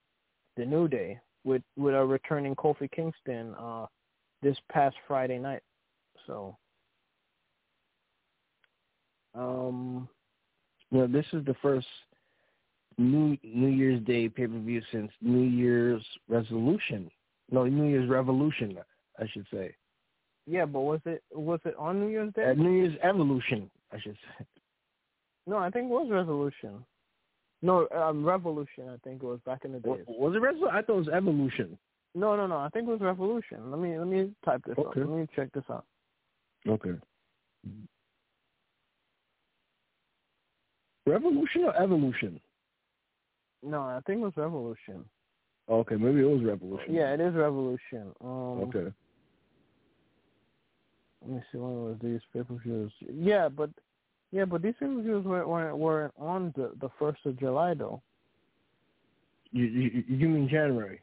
the 0.57 0.65
New 0.65 0.87
Day 0.87 1.19
with 1.43 1.61
with 1.77 1.93
a 1.93 2.05
returning 2.05 2.55
Kofi 2.55 2.89
Kingston 2.91 3.55
uh 3.59 3.85
this 4.41 4.57
past 4.71 4.95
Friday 5.07 5.37
night. 5.37 5.61
So 6.25 6.57
um 9.35 10.09
You 10.91 10.99
know, 10.99 11.07
this 11.07 11.25
is 11.33 11.45
the 11.45 11.55
first 11.61 11.87
New 12.97 13.37
New 13.43 13.69
Year's 13.69 14.01
Day 14.03 14.29
pay 14.29 14.47
per 14.47 14.59
view 14.59 14.81
since 14.91 15.11
New 15.21 15.43
Year's 15.47 16.03
Resolution. 16.27 17.09
No, 17.49 17.65
New 17.65 17.89
Year's 17.89 18.09
Revolution, 18.09 18.77
I 19.19 19.27
should 19.31 19.45
say. 19.51 19.75
yeah, 20.45 20.65
but 20.65 20.81
was 20.81 20.99
it 21.05 21.23
was 21.33 21.59
it 21.65 21.75
on 21.77 21.99
New 21.99 22.07
Year's 22.07 22.33
Day? 22.33 22.49
Uh, 22.49 22.53
New 22.53 22.71
Year's 22.71 22.97
Evolution, 23.03 23.69
I 23.91 23.99
should 23.99 24.17
say. 24.37 24.45
No, 25.47 25.57
I 25.57 25.69
think 25.69 25.85
it 25.85 25.89
was 25.89 26.07
Resolution. 26.09 26.85
No, 27.63 27.87
um, 27.95 28.23
Revolution. 28.23 28.89
I 28.89 28.97
think 29.03 29.23
it 29.23 29.25
was 29.25 29.39
back 29.45 29.65
in 29.65 29.71
the 29.71 29.79
day. 29.79 29.95
days. 29.95 30.05
Was 30.07 30.35
it 30.35 30.39
Resolution? 30.39 30.75
I 30.75 30.81
thought 30.81 30.93
it 30.93 30.97
was 30.97 31.07
Evolution. 31.09 31.77
No, 32.13 32.35
no, 32.35 32.47
no. 32.47 32.57
I 32.57 32.69
think 32.69 32.87
it 32.87 32.91
was 32.91 33.01
Revolution. 33.01 33.71
Let 33.71 33.79
me 33.79 33.97
let 33.97 34.07
me 34.07 34.31
type 34.43 34.61
this 34.65 34.77
up. 34.77 34.95
Let 34.95 35.09
me 35.09 35.27
check 35.35 35.51
this 35.53 35.63
out. 35.69 35.85
Okay. 36.67 36.91
Revolution 41.05 41.63
or 41.65 41.75
Evolution? 41.81 42.39
No, 43.63 43.81
I 43.81 43.99
think 44.05 44.19
it 44.19 44.23
was 44.23 44.33
Revolution. 44.37 45.05
Okay, 45.69 45.95
maybe 45.95 46.21
it 46.21 46.29
was 46.29 46.43
Revolution. 46.43 46.93
Yeah, 46.93 47.13
it 47.13 47.19
is 47.19 47.33
Revolution. 47.33 48.11
Um, 48.23 48.59
Okay. 48.69 48.91
Let 51.21 51.31
me 51.31 51.41
see 51.51 51.59
when 51.59 51.83
was 51.83 51.97
these 52.01 52.19
pay 52.33 52.41
per 52.41 52.55
views. 52.55 52.91
Yeah, 53.13 53.47
but 53.47 53.69
yeah, 54.31 54.45
but 54.45 54.63
these 54.63 54.73
pay 54.79 54.87
per 54.87 55.01
views 55.01 55.23
weren't, 55.23 55.47
were 55.47 55.75
were 55.75 56.11
on 56.17 56.51
the 56.55 56.71
the 56.79 56.89
first 56.97 57.19
of 57.25 57.39
July 57.39 57.75
though. 57.75 58.01
You, 59.51 59.65
you 59.65 60.03
you 60.07 60.29
mean 60.29 60.49
January? 60.49 61.01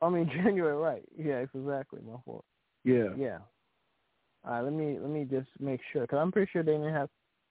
I 0.00 0.08
mean 0.08 0.30
January, 0.44 0.76
right? 0.76 1.02
Yeah, 1.16 1.38
exactly 1.38 2.00
my 2.06 2.18
fault. 2.24 2.44
Yeah. 2.84 3.08
Yeah. 3.16 3.38
All 4.44 4.52
right, 4.52 4.60
let 4.60 4.72
me 4.72 4.98
let 5.00 5.10
me 5.10 5.24
just 5.24 5.48
make 5.58 5.80
sure 5.92 6.02
because 6.02 6.18
I'm 6.18 6.30
pretty 6.30 6.50
sure 6.52 6.62
they 6.62 6.72
didn't 6.72 6.94
have. 6.94 7.10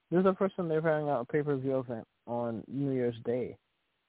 This 0.10 0.20
is 0.20 0.24
the 0.24 0.36
first 0.36 0.56
time 0.56 0.70
they're 0.70 0.82
having 0.82 1.10
a 1.10 1.26
pay 1.26 1.44
per 1.44 1.56
view 1.58 1.80
event 1.80 2.06
on 2.26 2.64
New 2.68 2.92
Year's 2.92 3.18
Day. 3.26 3.58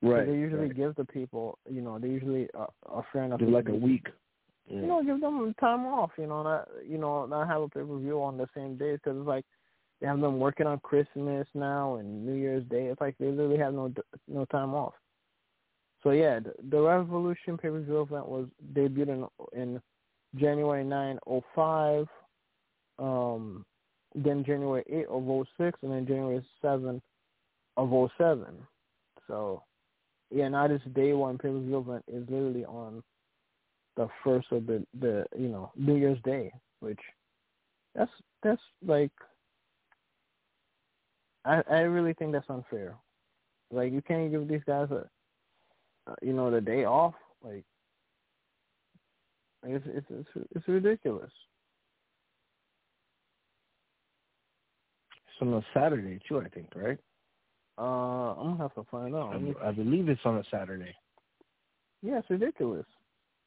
So 0.03 0.11
Right. 0.11 0.27
they 0.27 0.35
usually 0.35 0.69
right. 0.69 0.77
give 0.77 0.95
the 0.95 1.05
people, 1.05 1.59
you 1.69 1.81
know, 1.81 1.99
they 1.99 2.09
usually 2.09 2.49
are, 2.55 2.69
are 2.87 3.05
fair 3.13 3.25
enough. 3.25 3.41
Do 3.41 3.47
like 3.47 3.69
a 3.69 3.75
week. 3.75 4.07
You 4.71 4.87
know, 4.87 5.03
give 5.03 5.21
them 5.21 5.55
time 5.59 5.87
off. 5.87 6.11
You 6.19 6.27
know, 6.27 6.43
not 6.43 6.69
you 6.87 6.99
know 6.99 7.25
not 7.27 7.49
have 7.49 7.63
a 7.63 7.69
pay 7.69 7.81
per 7.81 7.99
view 7.99 8.23
on 8.23 8.37
the 8.37 8.47
same 8.55 8.77
day 8.77 8.93
because 8.93 9.17
it's 9.17 9.27
like 9.27 9.45
they 10.01 10.07
have 10.07 10.21
them 10.21 10.39
working 10.39 10.67
on 10.67 10.79
Christmas 10.81 11.49
now 11.55 11.97
and 11.97 12.27
New 12.27 12.35
Year's 12.35 12.65
Day. 12.65 12.87
It's 12.87 13.01
like 13.01 13.17
they 13.19 13.27
literally 13.27 13.59
have 13.59 13.73
no 13.73 13.93
no 14.29 14.45
time 14.47 14.75
off. 14.75 14.95
So 16.03 16.11
yeah, 16.11 16.39
the, 16.39 16.55
the 16.71 16.81
Revolution 16.81 17.57
pay 17.57 17.71
per 17.71 17.81
view 17.81 18.03
event 18.03 18.29
was 18.29 18.47
debuted 18.75 19.09
in 19.09 19.27
in 19.61 19.81
January 20.37 20.85
nine 20.85 21.19
oh 21.27 21.43
five, 21.55 22.07
um, 22.99 23.65
then 24.15 24.45
January 24.45 24.85
eight 24.89 25.07
of 25.09 25.25
06, 25.59 25.79
and 25.83 25.93
then 25.93 26.07
January 26.07 26.45
seven 26.63 27.01
of 27.77 28.11
07. 28.19 28.47
So 29.27 29.63
yeah, 30.31 30.49
now 30.49 30.69
this 30.69 30.83
day 30.95 31.13
one 31.13 31.39
view 31.39 31.79
event 31.79 32.05
is 32.09 32.25
literally 32.29 32.65
on 32.65 33.03
the 33.97 34.09
first 34.23 34.47
of 34.53 34.67
the 34.67 34.85
the 35.01 35.25
you 35.37 35.49
know 35.49 35.73
New 35.77 35.97
Year's 35.97 36.21
Day, 36.25 36.53
which 36.81 37.01
that's 37.95 38.11
that's 38.43 38.63
like 38.87 39.13
I 41.45 41.63
I 41.71 41.81
really 41.81 42.15
think 42.15 42.33
that's 42.33 42.51
unfair. 42.51 42.97
Like 43.71 43.93
you 43.93 44.03
can't 44.03 44.31
give 44.31 44.49
these 44.49 44.65
guys 44.67 44.91
a 44.91 45.09
you 46.23 46.33
know, 46.33 46.51
the 46.51 46.61
day 46.61 46.85
off. 46.85 47.15
Like, 47.43 47.65
like 49.63 49.73
it's 49.73 49.87
it's 49.89 50.07
it's, 50.11 50.47
it's 50.55 50.69
ridiculous. 50.69 51.31
It's 55.27 55.28
on 55.41 55.55
a 55.55 55.63
Saturday 55.75 56.19
too, 56.29 56.41
I 56.41 56.49
think, 56.49 56.69
right? 56.75 56.99
Uh, 57.79 58.35
I'm 58.35 58.57
gonna 58.57 58.63
have 58.63 58.75
to 58.75 58.85
find 58.91 59.15
out. 59.15 59.35
I, 59.35 59.69
I 59.69 59.73
believe 59.73 60.09
it's 60.09 60.21
on 60.25 60.39
a 60.39 60.45
Saturday. 60.51 60.95
Yeah, 62.03 62.19
it's 62.19 62.31
ridiculous. 62.31 62.87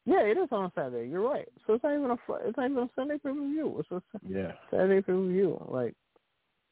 Yeah, 0.04 0.22
it 0.22 0.36
is 0.36 0.48
on 0.50 0.64
a 0.64 0.72
Saturday. 0.74 1.08
You're 1.08 1.28
right. 1.28 1.48
So 1.66 1.74
it's 1.74 1.84
not 1.84 1.94
even 1.94 2.10
a 2.10 2.16
it's 2.46 2.56
not 2.56 2.70
even 2.70 2.82
a 2.82 2.90
Sunday 2.96 3.14
pay 3.14 3.30
per 3.30 3.34
view. 3.34 3.76
It's 3.78 3.90
a 3.90 4.02
Yeah. 4.26 4.52
Saturday 4.70 5.00
pay 5.00 5.12
per 5.12 5.26
view. 5.26 5.62
Like 5.68 5.94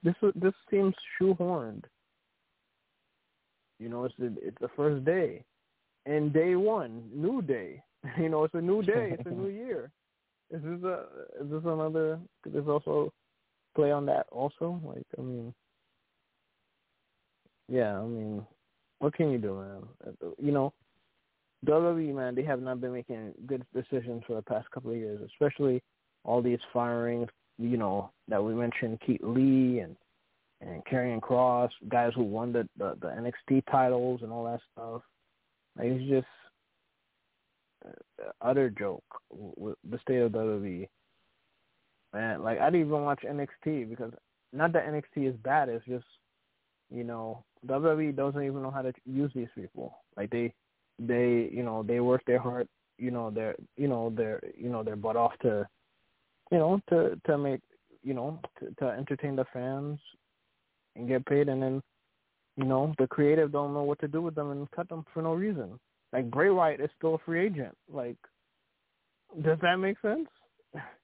this 0.03 0.15
this 0.35 0.55
seems 0.71 0.95
shoehorned. 1.21 1.85
You 3.79 3.89
know, 3.89 4.05
it's 4.05 4.15
the 4.19 4.35
it's 4.43 4.59
the 4.61 4.69
first 4.77 5.05
day, 5.05 5.45
and 6.07 6.33
day 6.33 6.57
one, 6.57 7.09
new 7.13 7.43
day. 7.43 7.83
You 8.19 8.31
know, 8.31 8.45
it's 8.45 8.55
a 8.55 8.61
new 8.61 8.83
day. 8.83 9.15
It's 9.19 9.27
a 9.27 9.31
new 9.31 9.49
year. 9.65 9.91
Is 10.51 10.63
this 10.63 10.83
a 10.83 11.05
is 11.41 11.51
this 11.51 11.63
another? 11.65 12.19
This 12.45 12.65
also 12.67 13.13
play 13.81 13.93
on 13.93 14.07
that 14.07 14.27
also? 14.31 14.81
Like, 14.85 15.07
I 15.19 15.23
mean, 15.23 15.55
yeah, 17.69 17.99
I 17.99 18.05
mean, 18.05 18.47
what 18.99 19.15
can 19.15 19.31
you 19.31 19.39
do, 19.39 19.55
man? 19.55 20.35
You 20.39 20.53
know, 20.53 20.73
WWE, 21.67 22.15
man, 22.15 22.35
they 22.35 22.43
have 22.43 22.61
not 22.61 22.81
been 22.81 22.93
making 22.93 23.33
good 23.47 23.65
decisions 23.75 24.23
for 24.27 24.35
the 24.35 24.43
past 24.43 24.71
couple 24.71 24.91
of 24.91 24.97
years, 24.97 25.21
especially 25.27 25.83
all 26.25 26.43
these 26.43 26.59
firings, 26.73 27.29
you 27.59 27.77
know, 27.77 28.11
that 28.29 28.43
we 28.43 28.55
mentioned, 28.55 29.01
Keith 29.07 29.21
Lee 29.23 29.81
and 29.81 29.97
and 30.63 30.85
Karrion 30.85 31.21
Kross, 31.21 31.71
guys 31.89 32.13
who 32.15 32.23
won 32.23 32.53
the, 32.53 32.69
the 32.77 32.95
the 33.01 33.09
NXT 33.09 33.63
titles 33.71 34.21
and 34.23 34.31
all 34.31 34.45
that 34.45 34.61
stuff. 34.73 35.03
Like 35.79 35.87
it's 35.87 36.11
just 36.11 36.27
uh, 37.87 38.31
utter 38.43 38.69
joke 38.69 39.05
with 39.31 39.77
the 39.89 39.99
state 39.99 40.19
of 40.19 40.33
WWE. 40.33 40.87
Man, 42.13 42.43
like 42.43 42.59
I 42.61 42.71
didn't 42.71 42.87
even 42.87 43.03
watch 43.03 43.23
NXT 43.23 43.89
because 43.89 44.13
not 44.53 44.73
that 44.73 44.87
NXT 44.87 45.29
is 45.29 45.37
bad, 45.45 45.69
it's 45.69 45.85
just 45.87 46.05
you 46.91 47.05
know 47.05 47.45
WWE 47.67 48.17
doesn't 48.17 48.43
even 48.43 48.63
know 48.63 48.71
how 48.71 48.83
to 48.83 48.93
use 49.07 49.31
these 49.35 49.49
people. 49.55 49.99
Like 50.17 50.31
they 50.31 50.53
they 50.99 51.49
you 51.53 51.63
know 51.63 51.83
they 51.83 52.01
work 52.01 52.23
their 52.27 52.41
heart 52.41 52.69
you 53.01 53.11
know 53.11 53.31
their 53.31 53.57
you 53.77 53.89
know 53.89 54.11
their 54.11 54.41
you 54.57 54.69
know 54.69 54.83
their 54.83 54.97
butt 54.97 55.17
off 55.17 55.33
to 55.43 55.67
you 56.53 56.59
know 56.59 56.81
to 56.91 57.19
to 57.27 57.39
make 57.39 57.61
you 58.03 58.15
know 58.15 58.39
to, 58.59 58.75
to 58.79 58.91
entertain 58.91 59.35
the 59.35 59.47
fans 59.53 59.99
and 60.97 61.09
get 61.09 61.25
paid. 61.27 61.49
And 61.49 61.63
then 61.63 61.83
you 62.57 62.65
know 62.65 62.95
the 62.99 63.07
creative 63.07 63.53
don't 63.53 63.73
know 63.73 63.83
what 63.83 63.99
to 64.01 64.09
do 64.09 64.21
with 64.21 64.35
them 64.35 64.51
and 64.51 64.71
cut 64.73 64.89
them 64.89 65.05
for 65.13 65.23
no 65.23 65.33
reason. 65.33 65.81
Like 66.13 66.31
Bray 66.31 66.51
Wyatt 66.51 66.81
is 66.81 66.91
still 66.99 67.15
a 67.15 67.19
free 67.19 67.47
agent. 67.47 67.75
Like 67.93 68.17
does 69.43 69.59
that 69.63 69.77
make 69.77 69.97
sense 70.03 70.29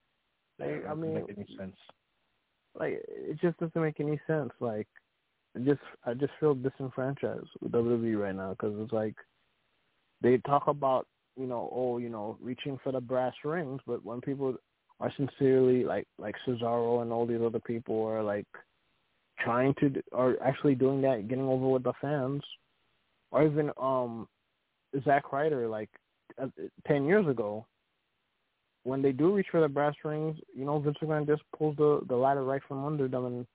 like 0.58 0.84
I 0.84 0.94
Doesn't 0.94 1.00
mean 1.00 1.14
make 1.14 1.36
any 1.36 1.46
sense. 1.58 1.76
like 2.78 3.02
it 3.08 3.38
just 3.40 3.58
doesn't 3.58 3.80
make 3.80 4.00
any 4.00 4.20
sense. 4.26 4.50
Like, 4.60 4.88
I 5.56 5.60
just 5.60 5.80
I 6.04 6.14
just 6.14 6.32
feel 6.40 6.54
disenfranchised 6.54 7.48
with 7.60 7.72
WWE 7.72 8.20
right 8.20 8.34
now 8.34 8.50
because 8.50 8.74
it's 8.78 8.92
like 8.92 9.14
they 10.22 10.38
talk 10.38 10.68
about 10.68 11.06
you 11.36 11.46
know 11.46 11.70
oh 11.72 11.98
you 11.98 12.08
know 12.08 12.36
reaching 12.40 12.78
for 12.82 12.92
the 12.92 13.00
brass 13.00 13.34
rings, 13.44 13.80
but 13.86 14.04
when 14.04 14.20
people 14.20 14.56
are 15.00 15.12
sincerely 15.16 15.84
like 15.84 16.06
like 16.18 16.34
Cesaro 16.46 17.02
and 17.02 17.12
all 17.12 17.26
these 17.26 17.42
other 17.44 17.60
people 17.60 18.04
are 18.06 18.22
like 18.22 18.46
trying 19.40 19.74
to 19.74 19.90
d- 19.90 20.00
are 20.12 20.36
actually 20.42 20.74
doing 20.74 21.02
that, 21.02 21.28
getting 21.28 21.44
over 21.44 21.68
with 21.68 21.82
the 21.82 21.92
fans, 22.00 22.42
or 23.30 23.44
even 23.44 23.70
um 23.80 24.26
Zack 25.04 25.32
Ryder 25.32 25.68
like 25.68 25.90
uh, 26.40 26.46
ten 26.86 27.04
years 27.04 27.26
ago 27.28 27.66
when 28.86 29.02
they 29.02 29.12
do 29.12 29.34
reach 29.34 29.48
for 29.50 29.60
the 29.60 29.68
brass 29.68 29.94
rings, 30.04 30.38
you 30.54 30.64
know, 30.64 30.78
Vince 30.78 30.96
McMahon 31.02 31.26
just 31.26 31.42
pulls 31.56 31.76
the 31.76 32.00
the 32.08 32.16
ladder 32.16 32.44
right 32.44 32.62
from 32.68 32.84
under 32.84 33.08
them 33.08 33.26
and 33.26 33.46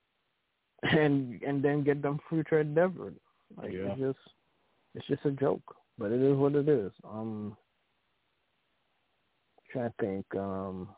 and 0.84 1.42
and 1.42 1.64
then 1.64 1.84
get 1.84 2.02
them 2.02 2.20
future 2.30 2.60
endeavored. 2.60 3.16
Like 3.58 3.72
Yeah. 3.72 3.92
it's 3.92 4.00
just 4.00 4.20
it's 4.94 5.08
just 5.08 5.26
a 5.26 5.32
joke, 5.32 5.76
but 5.98 6.12
it 6.12 6.22
is 6.22 6.38
what 6.38 6.56
it 6.56 6.68
is. 6.68 6.92
Um, 7.04 7.56
trying 9.72 9.90
to 9.90 9.96
think. 10.00 10.26
Um, 10.36 10.90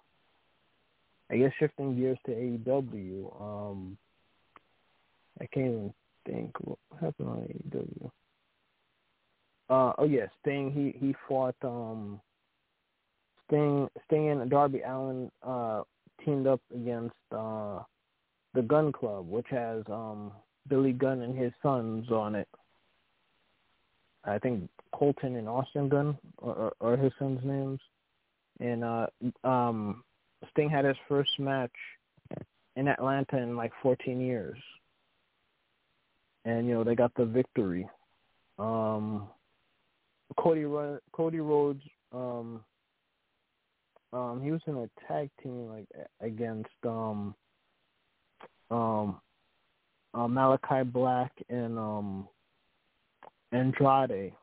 I 1.29 1.37
guess 1.37 1.51
shifting 1.59 1.95
gears 1.95 2.17
to 2.25 2.31
AEW. 2.31 3.41
Um, 3.41 3.97
I 5.39 5.45
can't 5.47 5.67
even 5.67 5.93
think 6.25 6.51
what 6.59 6.79
happened 6.99 7.29
on 7.29 7.37
AEW. 7.37 8.11
Uh, 9.69 9.93
oh 9.97 10.05
yeah, 10.05 10.25
Sting. 10.41 10.71
He 10.71 11.05
he 11.05 11.15
fought. 11.27 11.55
Um, 11.63 12.19
Sting, 13.53 13.87
Sting 14.05 14.29
and 14.29 14.49
Darby 14.49 14.81
Allin 14.81 15.31
uh, 15.43 15.83
teamed 16.25 16.47
up 16.47 16.59
against 16.73 17.15
uh, 17.31 17.79
the 18.55 18.63
Gunn 18.63 18.91
Club, 18.91 19.29
which 19.29 19.45
has 19.51 19.83
um, 19.91 20.31
Billy 20.67 20.91
Gunn 20.91 21.21
and 21.21 21.37
his 21.37 21.51
sons 21.61 22.09
on 22.09 22.33
it. 22.33 22.47
I 24.25 24.39
think 24.39 24.69
Colton 24.95 25.35
and 25.35 25.47
Austin 25.47 25.87
Gunn 25.87 26.17
are, 26.41 26.73
are, 26.81 26.97
his 26.97 27.11
sons' 27.19 27.41
names. 27.43 27.79
And 28.59 28.83
uh, 28.83 29.07
um, 29.43 30.03
Sting 30.49 30.69
had 30.69 30.85
his 30.85 30.97
first 31.07 31.31
match 31.37 31.71
in 32.75 32.87
Atlanta 32.87 33.37
in 33.37 33.55
like 33.55 33.71
14 33.83 34.19
years, 34.19 34.57
and 36.45 36.67
you 36.67 36.73
know 36.73 36.83
they 36.83 36.95
got 36.95 37.13
the 37.15 37.25
victory. 37.25 37.87
Um, 38.57 39.27
Cody 40.37 40.65
Cody 41.11 41.39
Rhodes. 41.39 41.83
Um, 42.11 42.61
um, 44.13 44.41
he 44.43 44.51
was 44.51 44.61
in 44.67 44.75
a 44.75 44.89
tag 45.07 45.29
team 45.41 45.67
like 45.67 45.87
against 46.21 46.69
um, 46.85 47.33
um, 48.69 49.19
uh, 50.13 50.27
Malakai 50.27 50.89
Black 50.91 51.31
and 51.49 51.77
um, 51.77 52.27
Andrade. 53.51 54.33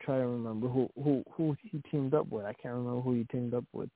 Try 0.00 0.18
to 0.18 0.26
remember 0.26 0.68
who 0.68 0.88
who 1.02 1.24
who 1.32 1.56
he 1.62 1.82
teamed 1.90 2.14
up 2.14 2.28
with. 2.28 2.44
I 2.44 2.52
can't 2.52 2.74
remember 2.74 3.00
who 3.00 3.14
he 3.14 3.24
teamed 3.24 3.54
up 3.54 3.64
with. 3.72 3.90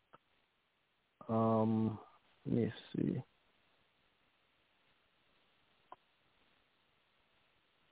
Um, 1.29 1.99
let 2.47 2.57
me 2.57 2.73
see. 2.97 3.23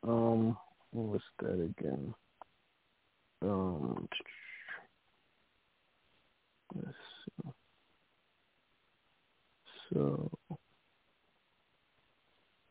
Um, 0.03 0.57
what 0.91 1.07
was 1.13 1.21
that 1.41 1.63
again? 1.63 2.15
Um, 3.43 4.09
So, 9.93 10.31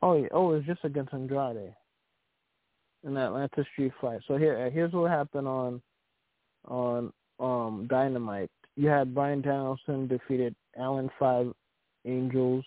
oh 0.01 0.13
yeah, 0.13 0.27
oh, 0.31 0.53
it's 0.53 0.67
just 0.67 0.83
against 0.83 1.13
Andrade 1.13 1.73
in 3.03 3.13
the 3.13 3.21
Atlanta 3.21 3.63
Street 3.71 3.91
fight. 3.99 4.19
So 4.27 4.37
here, 4.37 4.69
here's 4.69 4.93
what 4.93 5.09
happened 5.09 5.47
on 5.47 5.81
on 6.67 7.11
um 7.39 7.87
Dynamite. 7.89 8.51
You 8.75 8.89
had 8.89 9.15
Bryan 9.15 9.41
Danielson 9.41 10.07
defeated 10.07 10.55
Alan 10.77 11.09
Five 11.17 11.51
Angels. 12.05 12.63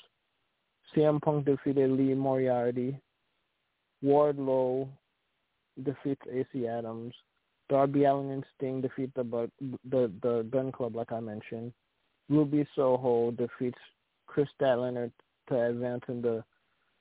CM 0.95 1.23
Punk 1.23 1.47
defeated 1.47 1.91
Lee 1.91 2.15
Moriarty. 2.15 2.99
Wardlow 4.05 4.89
defeats 5.85 6.23
AC 6.33 6.67
Adams. 6.67 7.15
Darby 7.71 8.05
Allin 8.05 8.31
and 8.33 8.45
Sting 8.57 8.81
defeat 8.81 9.15
the 9.15 9.49
the 9.89 10.13
the 10.23 10.47
Gunn 10.51 10.73
Club, 10.73 10.97
like 10.97 11.13
I 11.13 11.21
mentioned. 11.21 11.73
Ruby 12.29 12.67
Soho 12.77 13.31
defeats 13.31 13.79
Kris 14.27 14.49
Statlander 14.61 15.11
to 15.49 15.67
advance 15.69 16.03
in 16.09 16.21
the 16.21 16.45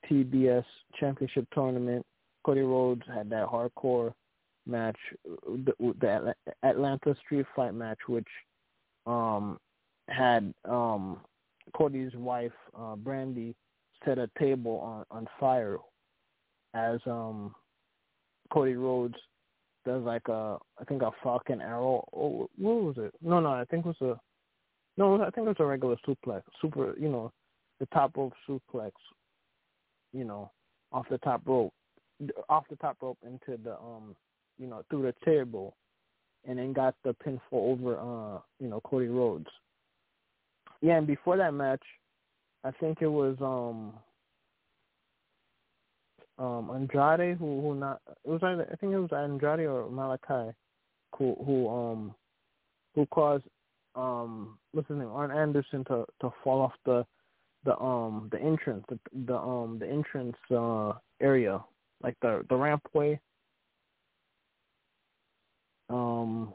TBS 0.09 0.63
Championship 0.99 1.47
Tournament. 1.53 2.05
Cody 2.45 2.61
Rhodes 2.61 3.03
had 3.13 3.29
that 3.31 3.47
hardcore 3.47 4.13
match, 4.65 4.97
the, 5.25 5.73
the 5.99 6.33
Atlanta 6.63 7.15
Street 7.25 7.45
Fight 7.55 7.73
match, 7.73 7.99
which 8.07 8.27
um 9.07 9.59
had 10.07 10.53
um 10.65 11.19
Cody's 11.75 12.13
wife 12.15 12.51
uh, 12.77 12.95
Brandi 12.95 13.55
set 14.05 14.19
a 14.19 14.29
table 14.37 14.79
on 14.79 15.05
on 15.09 15.27
fire 15.39 15.77
as 16.75 16.99
um 17.07 17.55
Cody 18.51 18.75
Rhodes 18.75 19.15
does 19.85 20.03
like 20.03 20.27
a 20.27 20.57
I 20.79 20.83
think 20.85 21.01
a 21.01 21.11
Falcon 21.23 21.61
Arrow. 21.61 22.07
Oh, 22.13 22.49
what 22.57 22.83
was 22.83 22.95
it? 22.97 23.13
No, 23.21 23.39
no, 23.39 23.49
I 23.49 23.65
think 23.65 23.85
it 23.85 23.95
was 23.99 24.17
a 24.17 24.19
no, 24.97 25.21
I 25.21 25.29
think 25.29 25.45
it 25.45 25.49
was 25.49 25.55
a 25.59 25.65
regular 25.65 25.95
suplex, 26.05 26.41
super, 26.61 26.93
you 26.99 27.07
know, 27.07 27.31
the 27.79 27.85
top 27.87 28.17
rope 28.17 28.33
suplex, 28.47 28.91
you 30.11 30.25
know, 30.25 30.51
off 30.91 31.05
the 31.09 31.17
top 31.19 31.41
rope, 31.45 31.73
off 32.49 32.65
the 32.69 32.75
top 32.75 32.97
rope 33.01 33.17
into 33.25 33.61
the 33.63 33.73
um, 33.75 34.15
you 34.57 34.67
know, 34.67 34.83
through 34.89 35.03
the 35.03 35.13
table, 35.23 35.77
and 36.45 36.59
then 36.59 36.73
got 36.73 36.95
the 37.05 37.15
pinfall 37.25 37.39
over 37.53 37.97
uh, 37.97 38.39
you 38.59 38.67
know, 38.67 38.81
Cody 38.81 39.07
Rhodes. 39.07 39.47
Yeah, 40.81 40.97
and 40.97 41.07
before 41.07 41.37
that 41.37 41.53
match, 41.53 41.83
I 42.63 42.71
think 42.71 42.97
it 43.01 43.07
was 43.07 43.37
um 43.39 43.93
um 46.39 46.71
Andrade 46.73 47.37
who 47.37 47.61
who 47.61 47.75
not 47.75 48.01
it 48.07 48.29
was 48.29 48.41
either 48.43 48.67
I 48.71 48.75
think 48.77 48.93
it 48.93 48.99
was 48.99 49.11
Andrade 49.11 49.67
or 49.67 49.89
Malakai 49.89 50.53
who 51.17 51.35
who 51.45 51.69
um 51.69 52.15
who 52.95 53.05
caused 53.07 53.43
um 53.95 54.57
what's 54.71 54.87
his 54.87 54.97
name 54.97 55.09
Arn 55.09 55.31
Anderson 55.31 55.83
to 55.85 56.05
to 56.21 56.33
fall 56.43 56.61
off 56.61 56.73
the 56.85 57.05
the 57.65 57.77
um 57.77 58.29
the 58.31 58.39
entrance 58.39 58.85
the 58.89 58.99
the 59.27 59.35
um 59.35 59.77
the 59.79 59.87
entrance 59.87 60.37
uh 60.51 60.93
area 61.21 61.63
like 62.01 62.15
the 62.21 62.45
the 62.49 62.55
rampway. 62.55 63.19
Um 65.89 66.53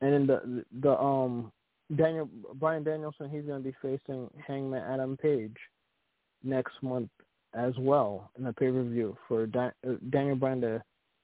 and 0.00 0.12
then 0.12 0.26
the 0.26 0.64
the 0.80 0.98
um 0.98 1.52
Daniel 1.94 2.28
Bryan 2.54 2.82
Danielson 2.82 3.30
he's 3.30 3.44
going 3.44 3.62
to 3.62 3.68
be 3.68 3.76
facing 3.80 4.28
Hangman 4.46 4.82
Adam 4.82 5.16
Page 5.16 5.56
next 6.42 6.74
month 6.82 7.10
as 7.54 7.72
well 7.78 8.30
in 8.38 8.44
the 8.44 8.52
pay 8.52 8.70
per 8.70 8.82
view 8.82 9.16
for 9.26 9.48
uh, 9.58 9.70
Daniel 10.10 10.36
Bryan 10.36 10.60
to 10.62 10.82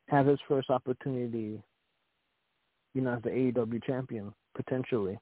have 0.09 0.27
his 0.27 0.39
first 0.49 0.71
opportunity, 0.71 1.63
you 2.95 3.01
know, 3.01 3.15
as 3.15 3.23
the 3.23 3.31
AEW 3.31 3.83
champion 3.85 4.33
potentially 4.55 5.19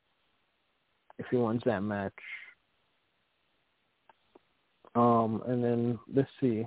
if 1.18 1.26
he 1.30 1.36
wins 1.36 1.62
that 1.64 1.82
match. 1.82 2.12
Um, 4.94 5.42
and 5.46 5.64
then 5.64 5.98
let's 6.14 6.28
see, 6.40 6.66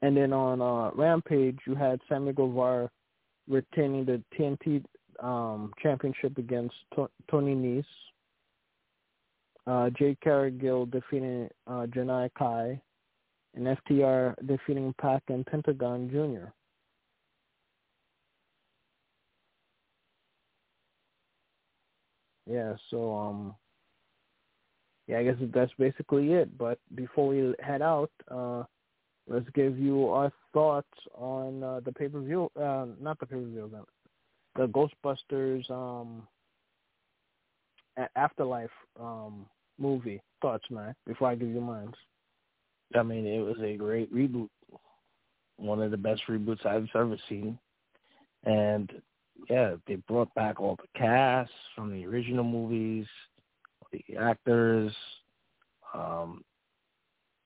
and 0.00 0.16
then 0.16 0.32
on 0.32 0.62
uh, 0.62 0.90
Rampage 0.94 1.58
you 1.66 1.74
had 1.74 2.00
Sammy 2.08 2.32
Guevara 2.32 2.88
retaining 3.46 4.06
the 4.06 4.22
TNT 4.38 4.82
um, 5.22 5.72
championship 5.82 6.38
against 6.38 6.74
to- 6.94 7.10
Tony 7.30 7.54
Nese. 7.54 7.84
Uh, 9.66 9.90
Jade 9.98 10.16
Cargill 10.24 10.86
defeating 10.86 11.50
uh, 11.66 11.84
Janai 11.90 12.30
Kai, 12.38 12.80
and 13.58 13.76
FTR 13.76 14.34
defeating 14.46 14.94
Pac 15.00 15.22
and 15.28 15.44
Pentagon 15.44 16.08
Jr. 16.10 16.50
Yeah, 22.50 22.74
so 22.90 23.14
um, 23.14 23.54
yeah, 25.06 25.18
I 25.18 25.24
guess 25.24 25.34
that's 25.52 25.72
basically 25.78 26.32
it. 26.32 26.56
But 26.56 26.78
before 26.94 27.28
we 27.28 27.54
head 27.60 27.82
out, 27.82 28.10
uh, 28.30 28.62
let's 29.26 29.48
give 29.54 29.78
you 29.78 30.08
our 30.08 30.32
thoughts 30.54 30.86
on 31.14 31.62
uh, 31.62 31.80
the 31.84 31.92
pay 31.92 32.08
per 32.08 32.20
view. 32.20 32.50
Uh, 32.56 32.86
not 33.00 33.18
the 33.18 33.26
pay 33.26 33.36
per 33.36 33.42
view, 33.42 33.64
event. 33.66 33.86
the 34.56 34.68
Ghostbusters 34.68 35.68
um, 35.70 36.22
Afterlife 38.16 38.70
um, 38.98 39.46
movie. 39.78 40.22
Thoughts, 40.40 40.64
man? 40.70 40.94
Before 41.04 41.28
I 41.28 41.34
give 41.34 41.48
you 41.48 41.60
mine. 41.60 41.92
I 42.94 43.02
mean, 43.02 43.26
it 43.26 43.40
was 43.40 43.56
a 43.62 43.76
great 43.76 44.12
reboot. 44.14 44.48
One 45.56 45.82
of 45.82 45.90
the 45.90 45.96
best 45.96 46.22
reboots 46.28 46.64
I've 46.64 46.88
ever 46.94 47.16
seen. 47.28 47.58
And 48.44 48.90
yeah, 49.50 49.74
they 49.86 49.96
brought 49.96 50.32
back 50.34 50.60
all 50.60 50.76
the 50.76 50.98
cast 50.98 51.50
from 51.74 51.92
the 51.92 52.06
original 52.06 52.44
movies, 52.44 53.06
the 53.92 54.16
actors. 54.16 54.92
Um, 55.94 56.44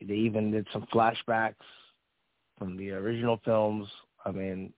they 0.00 0.14
even 0.14 0.50
did 0.50 0.66
some 0.72 0.86
flashbacks 0.92 1.54
from 2.58 2.76
the 2.76 2.90
original 2.90 3.40
films. 3.44 3.88
I 4.24 4.30
mean, 4.30 4.72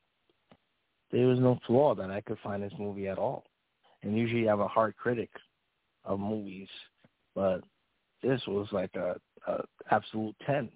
there 1.10 1.26
was 1.26 1.38
no 1.38 1.58
flaw 1.66 1.94
that 1.94 2.10
I 2.10 2.20
could 2.20 2.38
find 2.42 2.62
in 2.62 2.68
this 2.68 2.78
movie 2.78 3.08
at 3.08 3.18
all. 3.18 3.44
And 4.02 4.16
usually 4.16 4.48
I'm 4.48 4.60
a 4.60 4.68
hard 4.68 4.96
critic 4.96 5.30
of 6.04 6.20
movies, 6.20 6.68
but 7.34 7.60
this 8.22 8.40
was 8.46 8.68
like 8.72 8.94
a, 8.96 9.16
a 9.46 9.64
absolute 9.90 10.34
10. 10.46 10.70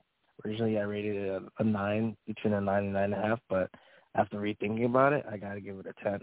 Originally 0.44 0.78
I 0.78 0.82
rated 0.82 1.16
it 1.16 1.28
a, 1.28 1.62
a 1.62 1.64
9, 1.64 2.16
between 2.26 2.54
a 2.54 2.60
9 2.60 2.84
and 2.84 3.14
9.5, 3.14 3.38
but 3.48 3.70
after 4.14 4.38
rethinking 4.38 4.84
about 4.84 5.12
it, 5.12 5.24
I 5.30 5.36
got 5.36 5.54
to 5.54 5.60
give 5.60 5.78
it 5.78 5.86
a 5.86 6.04
10. 6.04 6.20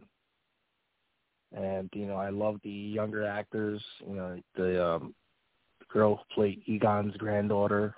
And, 1.55 1.89
you 1.93 2.05
know, 2.05 2.15
I 2.15 2.29
love 2.29 2.59
the 2.63 2.69
younger 2.69 3.25
actors, 3.25 3.81
you 4.05 4.15
know, 4.15 4.39
the, 4.55 4.85
um, 4.85 5.15
the 5.79 5.85
girl 5.93 6.15
who 6.15 6.35
played 6.35 6.61
Egon's 6.65 7.15
granddaughter 7.17 7.95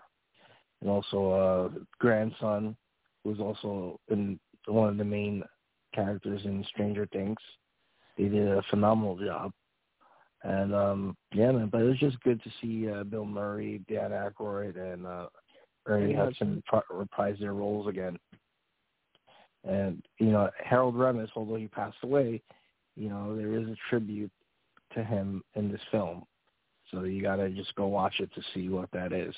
and 0.82 0.90
also 0.90 1.32
uh 1.32 1.80
grandson 2.00 2.76
who's 3.24 3.40
also 3.40 4.00
in 4.10 4.40
one 4.68 4.90
of 4.90 4.98
the 4.98 5.04
main 5.04 5.44
characters 5.94 6.42
in 6.46 6.66
Stranger 6.70 7.08
Things. 7.12 7.38
They 8.18 8.26
did 8.26 8.48
a 8.48 8.62
phenomenal 8.70 9.18
job. 9.18 9.52
And 10.48 10.74
um 10.74 11.18
yeah, 11.34 11.52
man, 11.52 11.68
but 11.68 11.82
it 11.82 11.90
was 11.90 12.00
just 12.00 12.22
good 12.22 12.42
to 12.42 12.50
see 12.62 12.90
uh, 12.90 13.04
Bill 13.04 13.26
Murray, 13.26 13.82
Dan 13.90 14.12
Aykroyd, 14.12 14.78
and 14.78 15.06
uh, 15.06 15.28
Ernie 15.86 16.14
Hudson 16.14 16.64
reprise 16.90 17.36
their 17.40 17.54
roles 17.54 17.88
again. 17.88 18.18
And 19.66 20.02
you 20.20 20.28
know, 20.28 20.50
Harold 20.64 20.96
Ramis, 20.96 21.28
although 21.36 21.58
he 21.58 21.68
passed 21.68 21.98
away, 22.02 22.42
you 22.96 23.10
know, 23.10 23.36
there 23.36 23.56
is 23.56 23.68
a 23.68 23.76
tribute 23.90 24.32
to 24.94 25.04
him 25.04 25.44
in 25.56 25.70
this 25.70 25.82
film. 25.92 26.24
So 26.92 27.04
you 27.04 27.22
gotta 27.22 27.50
just 27.50 27.76
go 27.76 27.88
watch 27.88 28.22
it 28.22 28.34
to 28.34 28.42
see 28.54 28.70
what 28.70 28.90
that 28.94 29.12
is. 29.12 29.36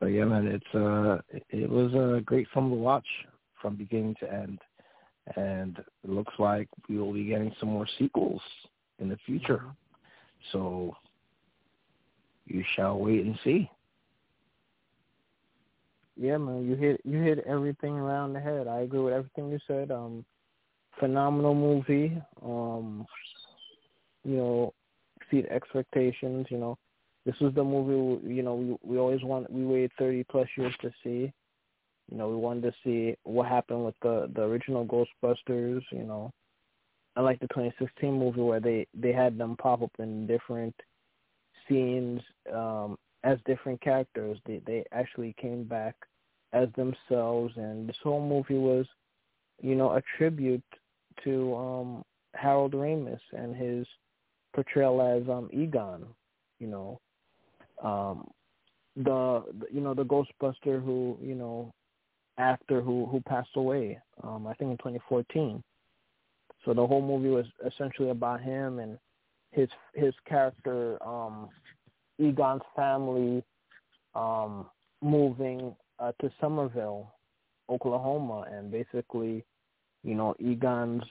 But 0.00 0.08
yeah, 0.08 0.24
man, 0.24 0.48
it's 0.48 0.74
uh, 0.74 1.18
it 1.48 1.70
was 1.70 1.94
a 1.94 2.20
great 2.20 2.46
film 2.52 2.68
to 2.68 2.76
watch 2.76 3.06
from 3.62 3.76
beginning 3.76 4.16
to 4.20 4.30
end, 4.30 4.58
and 5.36 5.78
it 5.78 6.10
looks 6.10 6.34
like 6.38 6.68
we 6.90 6.98
will 6.98 7.14
be 7.14 7.24
getting 7.24 7.54
some 7.58 7.70
more 7.70 7.88
sequels 7.98 8.42
in 9.00 9.08
the 9.08 9.16
future. 9.26 9.62
So 10.52 10.94
you 12.46 12.64
shall 12.74 12.98
wait 12.98 13.24
and 13.24 13.38
see. 13.44 13.70
Yeah, 16.16 16.36
man, 16.36 16.68
you 16.68 16.76
hit 16.76 17.00
you 17.04 17.20
hit 17.20 17.38
everything 17.46 17.94
around 17.94 18.34
the 18.34 18.40
head. 18.40 18.68
I 18.68 18.80
agree 18.80 19.00
with 19.00 19.14
everything 19.14 19.50
you 19.50 19.58
said. 19.66 19.90
Um, 19.90 20.24
phenomenal 20.98 21.54
movie. 21.54 22.20
Um, 22.42 23.06
you 24.24 24.36
know, 24.36 24.74
exceed 25.20 25.46
expectations. 25.46 26.46
You 26.50 26.58
know, 26.58 26.78
this 27.24 27.36
was 27.40 27.54
the 27.54 27.64
movie. 27.64 28.26
You 28.34 28.42
know, 28.42 28.54
we 28.54 28.76
we 28.82 28.98
always 28.98 29.22
want. 29.22 29.50
We 29.50 29.64
waited 29.64 29.92
thirty 29.98 30.24
plus 30.24 30.48
years 30.58 30.74
to 30.82 30.90
see. 31.02 31.32
You 32.10 32.18
know, 32.18 32.28
we 32.28 32.36
wanted 32.36 32.62
to 32.62 32.72
see 32.84 33.16
what 33.22 33.48
happened 33.48 33.86
with 33.86 33.94
the 34.02 34.30
the 34.34 34.42
original 34.42 34.84
Ghostbusters. 34.84 35.82
You 35.90 36.04
know, 36.04 36.32
I 37.16 37.20
like 37.22 37.40
the 37.40 37.48
2016 37.48 38.12
movie 38.12 38.40
where 38.40 38.60
they 38.60 38.86
they 38.94 39.12
had 39.12 39.36
them 39.36 39.56
pop 39.56 39.82
up 39.82 39.90
in 39.98 40.26
different 40.26 40.74
scenes 41.68 42.20
um, 42.54 42.96
as 43.24 43.38
different 43.46 43.80
characters. 43.80 44.38
They 44.46 44.60
they 44.66 44.84
actually 44.92 45.34
came 45.40 45.64
back 45.64 45.96
as 46.52 46.68
themselves, 46.76 47.54
and 47.56 47.88
this 47.88 47.96
whole 48.02 48.26
movie 48.26 48.58
was, 48.58 48.86
you 49.60 49.74
know, 49.74 49.92
a 49.92 50.02
tribute 50.16 50.62
to 51.24 51.54
um, 51.54 52.04
Harold 52.34 52.72
Ramis 52.72 53.20
and 53.32 53.54
his 53.56 53.86
portrayal 54.54 55.02
as 55.02 55.28
um, 55.28 55.48
Egon. 55.52 56.06
You 56.58 56.66
know, 56.68 57.00
um, 57.82 58.28
the, 58.96 59.42
you 59.72 59.80
know 59.80 59.94
the 59.94 60.04
Ghostbuster 60.04 60.82
who 60.84 61.18
you 61.20 61.34
know 61.34 61.72
actor 62.38 62.80
who 62.80 63.06
who 63.06 63.20
passed 63.20 63.56
away. 63.56 63.98
Um, 64.22 64.46
I 64.46 64.54
think 64.54 64.70
in 64.70 64.76
2014. 64.78 65.62
So 66.64 66.74
the 66.74 66.86
whole 66.86 67.02
movie 67.02 67.30
was 67.30 67.46
essentially 67.66 68.10
about 68.10 68.40
him 68.40 68.78
and 68.78 68.98
his 69.52 69.68
his 69.94 70.14
character, 70.28 71.02
um, 71.02 71.48
Egon's 72.18 72.62
family, 72.76 73.42
um, 74.14 74.66
moving 75.02 75.74
uh, 75.98 76.12
to 76.20 76.30
Summerville, 76.40 77.12
Oklahoma, 77.68 78.46
and 78.52 78.70
basically, 78.70 79.44
you 80.04 80.14
know, 80.14 80.34
Egon's, 80.38 81.02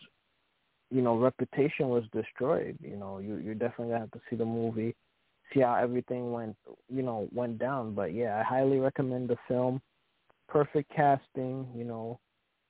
you 0.92 1.02
know, 1.02 1.18
reputation 1.18 1.90
was 1.90 2.04
destroyed. 2.14 2.78
You 2.82 2.96
know, 2.96 3.20
you 3.20 3.38
you're 3.38 3.56
definitely 3.56 3.88
gonna 3.88 4.02
have 4.02 4.12
to 4.12 4.22
see 4.30 4.36
the 4.36 4.46
movie, 4.46 4.96
see 5.54 5.62
how 5.62 5.76
everything 5.76 6.32
went, 6.32 6.56
you 6.90 7.02
know, 7.02 7.28
went 7.34 7.58
down. 7.58 7.94
But 7.94 8.14
yeah, 8.14 8.40
I 8.40 8.44
highly 8.44 8.80
recommend 8.80 9.30
the 9.30 9.38
film. 9.48 9.82
Perfect 10.48 10.92
casting, 10.96 11.68
you 11.76 11.84
know, 11.84 12.20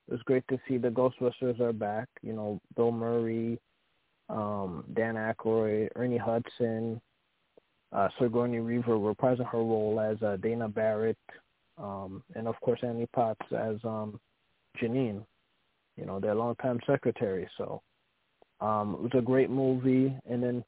it 0.10 0.14
was 0.14 0.22
great 0.24 0.44
to 0.48 0.60
see 0.68 0.78
the 0.78 0.90
Ghostbusters 0.90 1.60
are 1.60 1.72
back. 1.72 2.08
You 2.24 2.34
know, 2.34 2.60
Bill 2.76 2.92
Murray, 2.92 3.60
um, 4.28 4.84
Dan 4.96 5.14
Aykroyd, 5.14 5.90
Ernie 5.96 6.18
Hudson, 6.18 7.00
uh, 7.94 8.10
Sigourney 8.20 8.60
Weaver 8.60 8.98
reprising 8.98 9.48
her 9.52 9.60
role 9.60 10.00
as 10.00 10.20
uh, 10.24 10.38
Dana 10.38 10.68
Barrett, 10.68 11.18
um, 11.78 12.24
and 12.34 12.48
of 12.48 12.60
course 12.62 12.80
Annie 12.82 13.08
Potts 13.14 13.46
as 13.52 13.76
um, 13.84 14.20
Janine. 14.82 15.24
You 15.96 16.06
know, 16.08 16.20
their 16.20 16.34
longtime 16.34 16.80
secretary. 16.88 17.48
So 17.56 17.84
um, 18.62 18.96
it 18.96 19.02
was 19.02 19.12
a 19.16 19.22
great 19.22 19.52
movie. 19.52 20.18
And 20.28 20.42
then, 20.42 20.64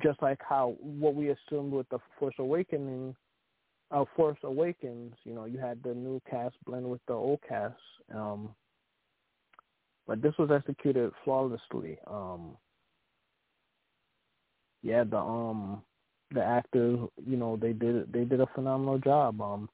just 0.00 0.22
like 0.22 0.38
how 0.48 0.76
what 0.78 1.16
we 1.16 1.30
assumed 1.30 1.72
with 1.72 1.88
the 1.88 1.98
Force 2.20 2.34
Awakening 2.38 3.16
Force 4.16 4.38
Awakens, 4.42 5.14
you 5.24 5.34
know, 5.34 5.44
you 5.44 5.58
had 5.58 5.82
the 5.82 5.94
new 5.94 6.20
cast 6.28 6.56
blend 6.66 6.86
with 6.90 7.00
the 7.06 7.12
old 7.14 7.40
cast. 7.48 7.78
Um, 8.12 8.54
but 10.06 10.20
this 10.20 10.34
was 10.38 10.50
executed 10.50 11.12
flawlessly. 11.22 11.98
Um, 12.06 12.56
yeah, 14.82 15.04
the 15.04 15.18
um 15.18 15.82
the 16.30 16.42
actors, 16.42 16.98
you 17.24 17.36
know, 17.36 17.56
they 17.56 17.72
did 17.72 18.12
they 18.12 18.24
did 18.24 18.40
a 18.40 18.48
phenomenal 18.54 18.98
job. 18.98 19.40
Um, 19.40 19.68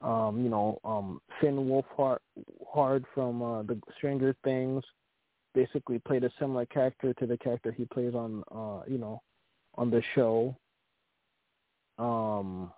Um, 0.00 0.32
you 0.44 0.50
know, 0.54 0.78
um, 0.84 1.20
Finn 1.40 1.56
Wolfhard 1.68 2.20
Hard 2.72 3.04
from 3.14 3.42
uh, 3.42 3.62
the 3.64 3.76
Stranger 3.96 4.32
Things 4.44 4.84
basically 5.54 5.98
played 5.98 6.22
a 6.22 6.30
similar 6.38 6.66
character 6.66 7.12
to 7.14 7.26
the 7.26 7.36
character 7.36 7.72
he 7.72 7.84
plays 7.84 8.14
on, 8.14 8.44
uh, 8.54 8.80
you 8.86 8.98
know, 8.98 9.16
on 9.74 9.90
the 9.90 10.02
show. 10.14 10.54
Um, 11.98 12.72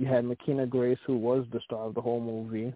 you 0.00 0.06
had 0.06 0.24
Mckenna 0.24 0.66
Grace, 0.66 0.98
who 1.06 1.18
was 1.18 1.44
the 1.52 1.60
star 1.60 1.80
of 1.80 1.94
the 1.94 2.00
whole 2.00 2.22
movie, 2.22 2.72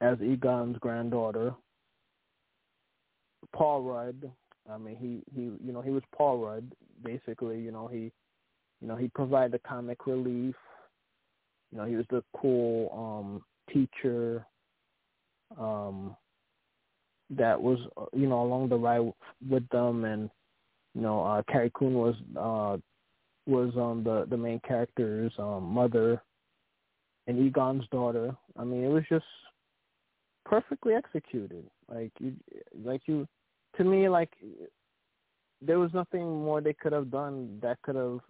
as 0.00 0.20
Egon's 0.20 0.76
granddaughter. 0.78 1.54
Paul 3.54 3.82
Rudd. 3.82 4.32
I 4.68 4.78
mean, 4.78 4.96
he 4.96 5.22
he 5.32 5.42
you 5.64 5.72
know 5.72 5.80
he 5.80 5.90
was 5.90 6.02
Paul 6.12 6.38
Rudd 6.38 6.72
basically. 7.04 7.60
You 7.60 7.70
know 7.70 7.86
he 7.86 8.10
you 8.80 8.88
know 8.88 8.96
he 8.96 9.06
provided 9.14 9.52
the 9.52 9.60
comic 9.60 10.08
relief. 10.08 10.56
You 11.70 11.78
know 11.78 11.84
he 11.84 11.94
was 11.94 12.06
the 12.10 12.24
cool 12.36 12.90
um 12.92 13.44
teacher 13.72 14.44
um 15.56 16.16
that 17.30 17.60
was 17.60 17.78
uh, 17.96 18.06
you 18.12 18.26
know 18.26 18.42
along 18.42 18.70
the 18.70 18.76
ride 18.76 19.12
with 19.48 19.68
them 19.68 20.04
and 20.04 20.30
you 20.96 21.02
know 21.02 21.24
uh 21.24 21.42
Carrie 21.48 21.70
Coon 21.74 21.94
was 21.94 22.16
uh 22.36 22.76
was 23.46 23.72
um 23.76 24.02
the 24.04 24.26
the 24.28 24.36
main 24.36 24.60
character's 24.60 25.32
um 25.38 25.64
mother 25.64 26.22
and 27.26 27.38
Egon's 27.38 27.84
daughter. 27.90 28.36
I 28.58 28.64
mean 28.64 28.84
it 28.84 28.88
was 28.88 29.04
just 29.08 29.24
perfectly 30.44 30.94
executed. 30.94 31.64
Like 31.88 32.12
you 32.18 32.34
like 32.84 33.02
you 33.06 33.26
to 33.76 33.84
me 33.84 34.08
like 34.08 34.32
there 35.62 35.78
was 35.78 35.92
nothing 35.92 36.42
more 36.42 36.60
they 36.60 36.72
could 36.72 36.92
have 36.92 37.10
done 37.10 37.58
that 37.62 37.80
could 37.82 37.96
have 37.96 38.20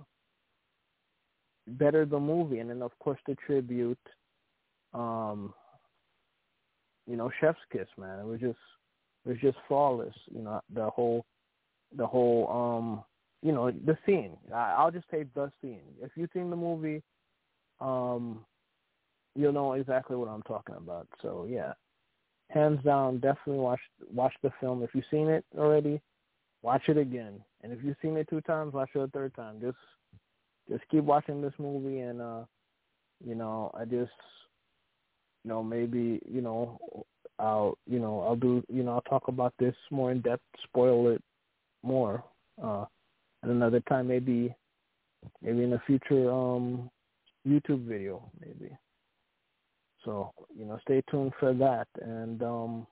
bettered 1.78 2.11
the 2.11 2.19
movie 2.19 2.59
and 2.59 2.70
then 2.70 2.82
of 2.82 2.91
course 2.99 3.20
the 3.27 3.37
tribute 3.47 3.99
um 4.93 5.55
you 7.07 7.16
know 7.16 7.31
chef's 7.41 7.59
kiss 7.70 7.87
man 7.97 8.19
it 8.19 8.27
was 8.27 8.41
just 8.41 8.59
it 9.24 9.28
was 9.28 9.39
just 9.41 9.57
flawless 9.69 10.15
you 10.35 10.43
know 10.43 10.61
the 10.74 10.91
whole 10.91 11.24
the 11.97 12.07
whole 12.07 12.49
um 12.51 13.05
you 13.42 13.52
know 13.52 13.70
the 13.70 13.96
scene. 14.06 14.36
I, 14.54 14.74
i'll 14.78 14.90
just 14.90 15.10
say 15.10 15.24
the 15.34 15.50
scene. 15.60 15.82
If 16.02 16.10
you've 16.16 16.30
seen 16.32 16.50
the 16.50 16.56
movie 16.56 17.02
um 17.80 18.44
you'll 19.34 19.52
know 19.52 19.74
exactly 19.74 20.16
what 20.16 20.28
i'm 20.28 20.42
talking 20.42 20.76
about. 20.76 21.06
So 21.22 21.46
yeah. 21.48 21.72
Hands 22.48 22.82
down 22.84 23.20
definitely 23.20 23.62
watch 23.62 23.80
watch 24.12 24.34
the 24.42 24.50
film. 24.60 24.82
If 24.82 24.90
you've 24.92 25.04
seen 25.10 25.28
it 25.28 25.44
already 25.56 26.00
watch 26.62 26.82
it 26.88 26.98
again. 26.98 27.40
And 27.62 27.72
if 27.72 27.78
you've 27.84 27.96
seen 28.02 28.16
it 28.16 28.26
two 28.28 28.40
times 28.40 28.74
watch 28.74 28.90
it 28.94 28.98
a 28.98 29.06
third 29.08 29.34
time. 29.34 29.60
Just 29.60 29.76
just 30.68 30.82
keep 30.90 31.04
watching 31.04 31.40
this 31.40 31.52
movie 31.58 32.00
and 32.00 32.20
uh 32.20 32.44
you 33.24 33.34
know 33.34 33.70
i 33.74 33.84
just 33.84 34.12
you 35.44 35.48
know 35.48 35.62
maybe 35.62 36.20
you 36.30 36.40
know 36.40 36.78
i'll 37.38 37.76
you 37.86 37.98
know 37.98 38.20
i'll 38.20 38.36
do 38.36 38.62
you 38.68 38.82
know 38.82 38.92
i'll 38.92 39.00
talk 39.02 39.28
about 39.28 39.52
this 39.58 39.74
more 39.90 40.12
in 40.12 40.20
depth 40.20 40.42
spoil 40.64 41.08
it 41.08 41.22
more 41.82 42.22
uh 42.62 42.84
at 43.42 43.50
another 43.50 43.80
time 43.88 44.08
maybe 44.08 44.54
maybe 45.42 45.62
in 45.64 45.72
a 45.74 45.82
future 45.86 46.30
um 46.30 46.90
youtube 47.46 47.86
video 47.86 48.30
maybe 48.40 48.70
so 50.04 50.32
you 50.56 50.64
know 50.64 50.78
stay 50.82 51.02
tuned 51.10 51.32
for 51.38 51.52
that 51.52 51.88
and 52.02 52.42
um 52.42 52.86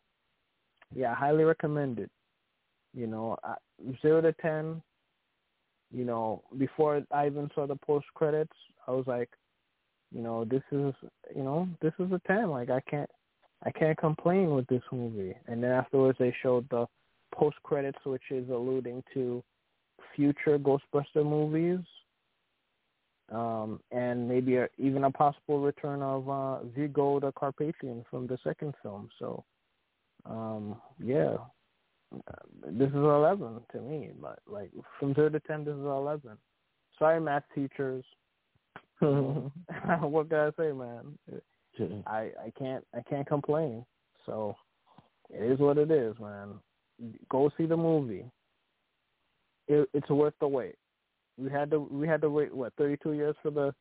yeah 0.95 1.13
i 1.13 1.15
highly 1.15 1.45
recommend 1.45 1.99
it 1.99 2.11
you 2.95 3.07
know 3.07 3.37
I, 3.45 3.55
zero 4.03 4.21
to 4.21 4.33
ten 4.35 4.83
you 5.93 6.05
know, 6.05 6.43
before 6.59 7.03
I 7.13 7.27
even 7.27 7.51
saw 7.55 7.67
the 7.67 7.77
post 7.77 8.07
credits, 8.15 8.53
I 8.87 8.93
was 8.93 9.07
like, 9.07 9.31
you 10.13 10.23
know, 10.23 10.45
this 10.45 10.63
is, 10.73 10.95
you 11.35 11.43
know, 11.43 11.69
this 11.81 11.93
is 11.99 12.13
a 12.13 12.21
ten. 12.27 12.51
Like 12.51 12.71
I 12.71 12.81
can't, 12.81 13.11
I 13.65 13.71
can't 13.71 13.97
complain 13.97 14.55
with 14.55 14.67
this 14.67 14.83
movie. 14.93 15.35
And 15.47 15.63
then 15.63 15.71
afterwards, 15.71 16.19
they 16.19 16.35
showed 16.43 16.69
the 16.71 16.87
post 17.35 17.57
credits, 17.63 17.99
which 18.05 18.23
is 18.31 18.49
alluding 18.49 19.03
to 19.15 19.43
future 20.19 20.59
Ghostbuster 20.59 21.25
movies, 21.25 21.79
um, 23.31 23.79
and 23.93 24.29
maybe 24.29 24.57
a, 24.57 24.69
even 24.79 25.05
a 25.05 25.11
possible 25.11 25.61
return 25.61 26.03
of 26.03 26.29
uh, 26.29 26.65
Vigo 26.77 27.21
the 27.21 27.31
Carpathian 27.33 28.05
from 28.11 28.27
the 28.27 28.37
second 28.43 28.75
film. 28.83 29.09
So, 29.21 29.45
um, 30.27 30.77
yeah, 30.99 31.37
this 32.67 32.89
is 32.89 32.95
11 32.95 33.61
to 33.73 33.81
me. 33.81 34.11
But 34.21 34.41
like 34.47 34.71
from 34.99 35.15
zero 35.15 35.29
to 35.29 35.41
ten, 35.41 35.65
this 35.65 35.75
is 35.75 35.81
11. 35.81 36.37
Sorry, 36.99 37.21
math 37.21 37.45
teachers. 37.55 38.05
what 39.01 40.29
can 40.29 40.39
I 40.39 40.51
say, 40.59 40.73
man? 40.73 41.19
I 42.07 42.33
I 42.45 42.53
can't 42.59 42.85
I 42.93 43.03
can't 43.09 43.27
complain. 43.27 43.85
So 44.27 44.57
it 45.31 45.53
is 45.53 45.61
what 45.61 45.79
it 45.79 45.93
is, 45.93 46.17
man. 46.19 46.55
Go 47.31 47.51
see 47.57 47.67
the 47.67 47.77
movie. 47.77 48.25
It, 49.69 49.89
it's 49.93 50.09
worth 50.11 50.35
the 50.41 50.49
wait. 50.49 50.77
We 51.37 51.51
had 51.51 51.71
to 51.71 51.79
we 51.79 52.09
had 52.09 52.21
to 52.23 52.31
wait 52.31 52.55
what 52.55 52.73
32 52.77 53.13
years 53.13 53.37
for 53.43 53.51
the 53.51 53.75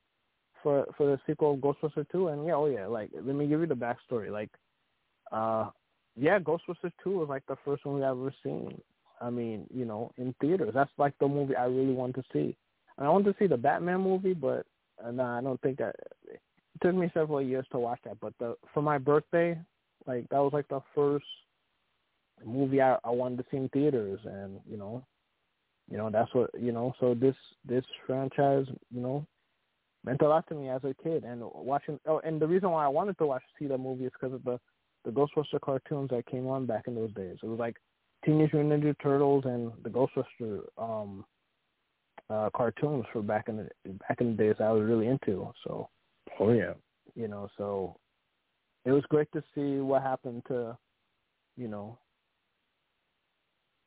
for 0.62 0.86
for 0.98 1.08
the 1.08 1.20
sequel 1.26 1.54
of 1.54 1.60
Ghostbusters 1.60 2.10
2, 2.12 2.28
and 2.28 2.46
yeah, 2.46 2.54
oh 2.56 2.68
yeah, 2.68 2.88
like 2.88 3.10
let 3.14 3.36
me 3.36 3.48
give 3.48 3.62
you 3.62 3.68
the 3.68 3.76
backstory. 3.76 4.30
Like, 4.30 4.50
uh, 5.32 5.70
yeah, 6.16 6.40
Ghostbusters 6.40 6.92
2 7.04 7.12
was 7.12 7.30
like 7.30 7.44
the 7.48 7.56
first 7.66 7.86
one 7.86 7.96
we 7.96 8.04
ever 8.04 8.34
seen. 8.44 8.80
I 9.20 9.30
mean, 9.30 9.66
you 9.74 9.86
know, 9.86 10.12
in 10.18 10.36
theaters. 10.40 10.72
That's 10.74 10.92
like 10.98 11.14
the 11.20 11.28
movie 11.28 11.56
I 11.56 11.66
really 11.66 11.94
want 11.94 12.16
to 12.16 12.24
see. 12.32 12.56
And 12.98 13.08
I 13.08 13.10
want 13.10 13.26
to 13.26 13.36
see 13.40 13.48
the 13.48 13.58
Batman 13.58 14.02
movie, 14.02 14.34
but 14.34 14.66
uh, 15.04 15.12
nah, 15.12 15.38
I 15.38 15.42
don't 15.42 15.62
think 15.62 15.78
that. 15.80 15.96
It 16.30 16.42
took 16.82 16.96
me 16.96 17.10
several 17.14 17.42
years 17.42 17.66
to 17.72 17.80
watch 17.80 18.00
that, 18.06 18.20
but 18.20 18.34
the 18.40 18.56
for 18.74 18.84
my 18.84 19.00
birthday, 19.00 19.60
like 20.06 20.30
that 20.30 20.38
was 20.38 20.54
like 20.54 20.68
the 20.68 20.82
first 20.94 21.26
movie 22.46 22.82
I, 22.82 22.98
I 23.04 23.10
wanted 23.10 23.40
to 23.40 23.46
see 23.50 23.58
in 23.58 23.70
theaters, 23.70 24.20
and 24.26 24.60
you 24.70 24.78
know, 24.78 25.04
you 25.90 25.98
know 25.98 26.10
that's 26.10 26.34
what 26.34 26.50
you 26.60 26.72
know. 26.72 26.94
So 27.00 27.14
this 27.14 27.36
this 27.66 27.86
franchise, 28.06 28.66
you 28.94 29.02
know, 29.02 29.26
meant 30.04 30.22
a 30.22 30.28
lot 30.28 30.48
to 30.50 30.56
me 30.56 30.70
as 30.70 30.84
a 30.84 30.96
kid, 31.04 31.24
and 31.24 31.42
watching. 31.42 32.00
Oh, 32.08 32.20
and 32.20 32.42
the 32.42 32.48
reason 32.48 32.72
why 32.72 32.86
I 32.86 32.90
wanted 32.90 33.18
to 33.20 33.26
watch 33.26 33.44
see 33.58 33.68
the 33.68 33.78
movie 33.78 34.06
is 34.06 34.12
because 34.20 34.34
of 34.34 34.44
the 34.44 34.60
the 35.06 35.12
Ghostbuster 35.12 35.62
cartoons 35.62 36.10
that 36.10 36.26
came 36.26 36.48
on 36.48 36.66
back 36.66 36.88
in 36.88 36.96
those 36.96 37.14
days. 37.14 37.38
It 37.42 37.48
was 37.48 37.60
like 37.60 37.78
Teenage 38.26 38.54
Mutant 38.54 38.84
Ninja 38.84 38.96
Turtles 39.02 39.46
and 39.46 39.72
the 39.84 39.90
Ghostbuster 39.90 40.64
um 40.78 41.26
uh 42.30 42.50
cartoons 42.56 43.06
for 43.14 43.22
back 43.22 43.48
in 43.48 43.58
the 43.58 43.94
back 44.08 44.20
in 44.20 44.36
the 44.36 44.44
days 44.44 44.56
I 44.60 44.72
was 44.72 44.84
really 44.84 45.08
into. 45.08 45.52
So 45.66 45.90
Oh 46.40 46.52
yeah. 46.52 46.74
you 47.16 47.28
know, 47.28 47.48
so 47.58 47.98
it 48.86 48.92
was 48.92 49.04
great 49.10 49.32
to 49.34 49.44
see 49.56 49.80
what 49.80 50.02
happened 50.02 50.44
to, 50.48 50.78
you 51.58 51.68
know, 51.68 51.98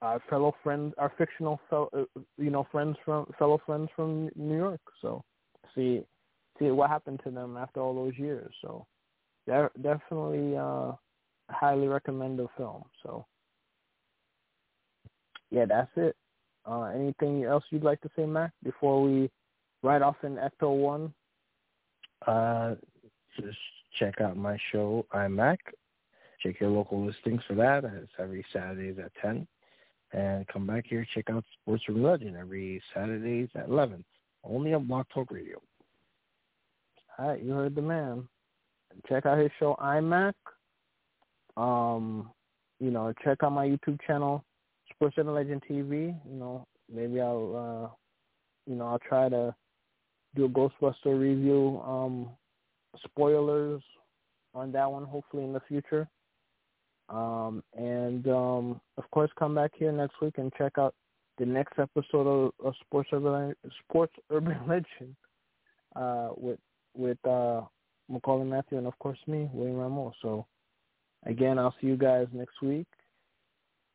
our 0.02 0.20
fellow 0.30 0.54
friends, 0.62 0.94
our 0.98 1.12
fictional, 1.18 1.60
fel- 1.68 1.90
uh, 1.96 2.04
you 2.38 2.50
know, 2.50 2.66
friends 2.72 2.96
from 3.04 3.26
fellow 3.38 3.60
friends 3.64 3.88
from 3.94 4.30
New 4.34 4.56
York. 4.56 4.80
So 5.02 5.22
see, 5.74 6.04
see 6.58 6.70
what 6.70 6.90
happened 6.90 7.20
to 7.24 7.30
them 7.30 7.56
after 7.56 7.80
all 7.80 7.94
those 7.94 8.16
years. 8.18 8.52
So 8.62 8.86
de- 9.46 9.70
definitely, 9.82 10.56
uh, 10.56 10.92
highly 11.50 11.88
recommend 11.88 12.38
the 12.38 12.48
film. 12.56 12.84
So 13.02 13.26
yeah, 15.50 15.66
that's 15.66 15.90
it. 15.96 16.16
Uh, 16.64 16.84
anything 16.84 17.44
else 17.44 17.64
you'd 17.70 17.82
like 17.82 18.00
to 18.02 18.10
say, 18.16 18.24
Mac, 18.26 18.52
before 18.62 19.02
we 19.02 19.30
ride 19.82 20.02
off 20.02 20.16
in 20.22 20.36
Ecto 20.36 20.76
One? 20.76 21.12
Uh, 22.26 22.74
just 23.40 23.58
check 23.98 24.20
out 24.20 24.36
my 24.36 24.58
show, 24.70 25.06
iMac. 25.14 25.58
Check 26.42 26.60
your 26.60 26.70
local 26.70 27.04
listings 27.04 27.42
for 27.46 27.54
that. 27.54 27.84
It's 27.84 28.12
every 28.18 28.44
Saturdays 28.52 28.98
at 28.98 29.12
10. 29.20 29.46
And 30.12 30.46
come 30.48 30.66
back 30.66 30.86
here, 30.88 31.06
check 31.14 31.30
out 31.30 31.44
Sports 31.60 31.84
Urban 31.88 32.02
Legend 32.02 32.36
every 32.36 32.82
Saturdays 32.92 33.48
at 33.54 33.68
11. 33.68 34.04
Only 34.42 34.74
on 34.74 34.86
BlogTalk 34.86 35.30
Radio. 35.30 35.60
All 37.18 37.28
right, 37.28 37.42
you 37.42 37.52
heard 37.52 37.74
the 37.74 37.82
man. 37.82 38.26
Check 39.08 39.26
out 39.26 39.38
his 39.38 39.50
show 39.58 39.76
iMac. 39.80 40.32
Um, 41.56 42.30
you 42.80 42.90
know, 42.90 43.12
check 43.22 43.38
out 43.42 43.52
my 43.52 43.66
YouTube 43.66 44.00
channel, 44.06 44.44
Sports 44.92 45.16
Urban 45.18 45.34
Legend 45.34 45.62
TV. 45.68 46.18
You 46.28 46.36
know, 46.38 46.66
maybe 46.92 47.20
I'll, 47.20 47.54
uh, 47.56 47.94
you 48.66 48.76
know, 48.76 48.86
I'll 48.86 48.98
try 48.98 49.28
to 49.28 49.54
do 50.34 50.46
a 50.46 50.48
Ghostbuster 50.48 51.18
review. 51.18 51.80
Um, 51.86 52.30
spoilers 53.04 53.82
on 54.54 54.72
that 54.72 54.90
one, 54.90 55.04
hopefully 55.04 55.44
in 55.44 55.52
the 55.52 55.60
future. 55.68 56.08
Um, 57.10 57.62
and 57.76 58.26
um, 58.28 58.80
of 58.96 59.10
course, 59.10 59.30
come 59.38 59.54
back 59.54 59.72
here 59.74 59.90
next 59.90 60.20
week 60.22 60.34
and 60.38 60.52
check 60.56 60.78
out 60.78 60.94
the 61.38 61.44
next 61.46 61.78
episode 61.78 62.26
of, 62.26 62.52
of 62.64 62.74
Sports 62.86 63.10
Urban 63.12 63.54
Sports 63.84 64.14
Urban 64.30 64.56
Legend 64.68 65.16
uh, 65.96 66.30
with 66.36 66.60
with 66.94 67.18
uh, 67.24 67.62
Maccorley 68.10 68.46
Mathieu 68.46 68.78
and 68.78 68.86
of 68.86 68.98
course 68.98 69.18
me, 69.26 69.48
William 69.52 69.76
Rameau. 69.76 70.12
So 70.22 70.46
again, 71.26 71.58
I'll 71.58 71.74
see 71.80 71.88
you 71.88 71.96
guys 71.96 72.26
next 72.32 72.62
week, 72.62 72.86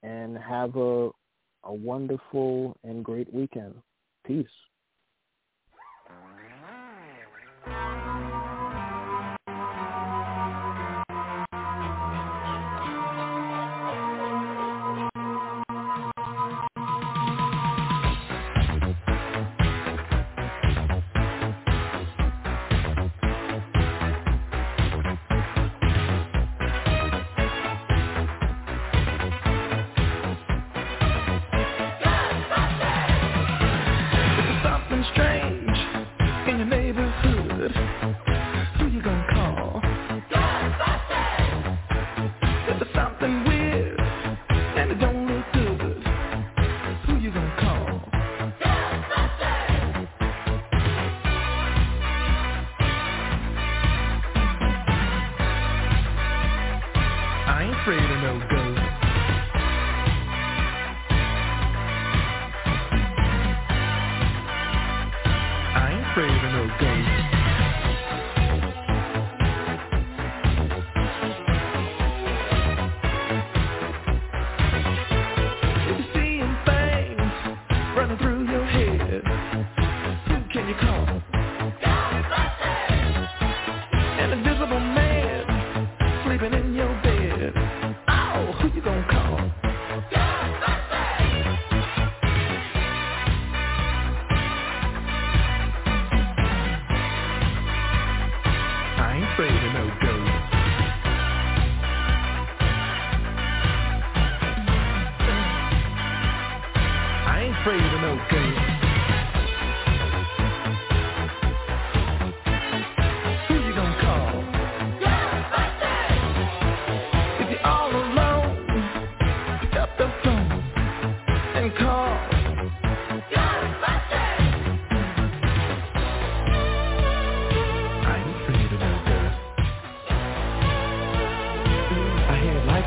and 0.04 0.38
have 0.38 0.76
a 0.76 1.10
a 1.64 1.74
wonderful 1.74 2.78
and 2.84 3.04
great 3.04 3.34
weekend. 3.34 3.76
Peace. 4.26 4.48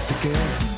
together. 0.08 0.77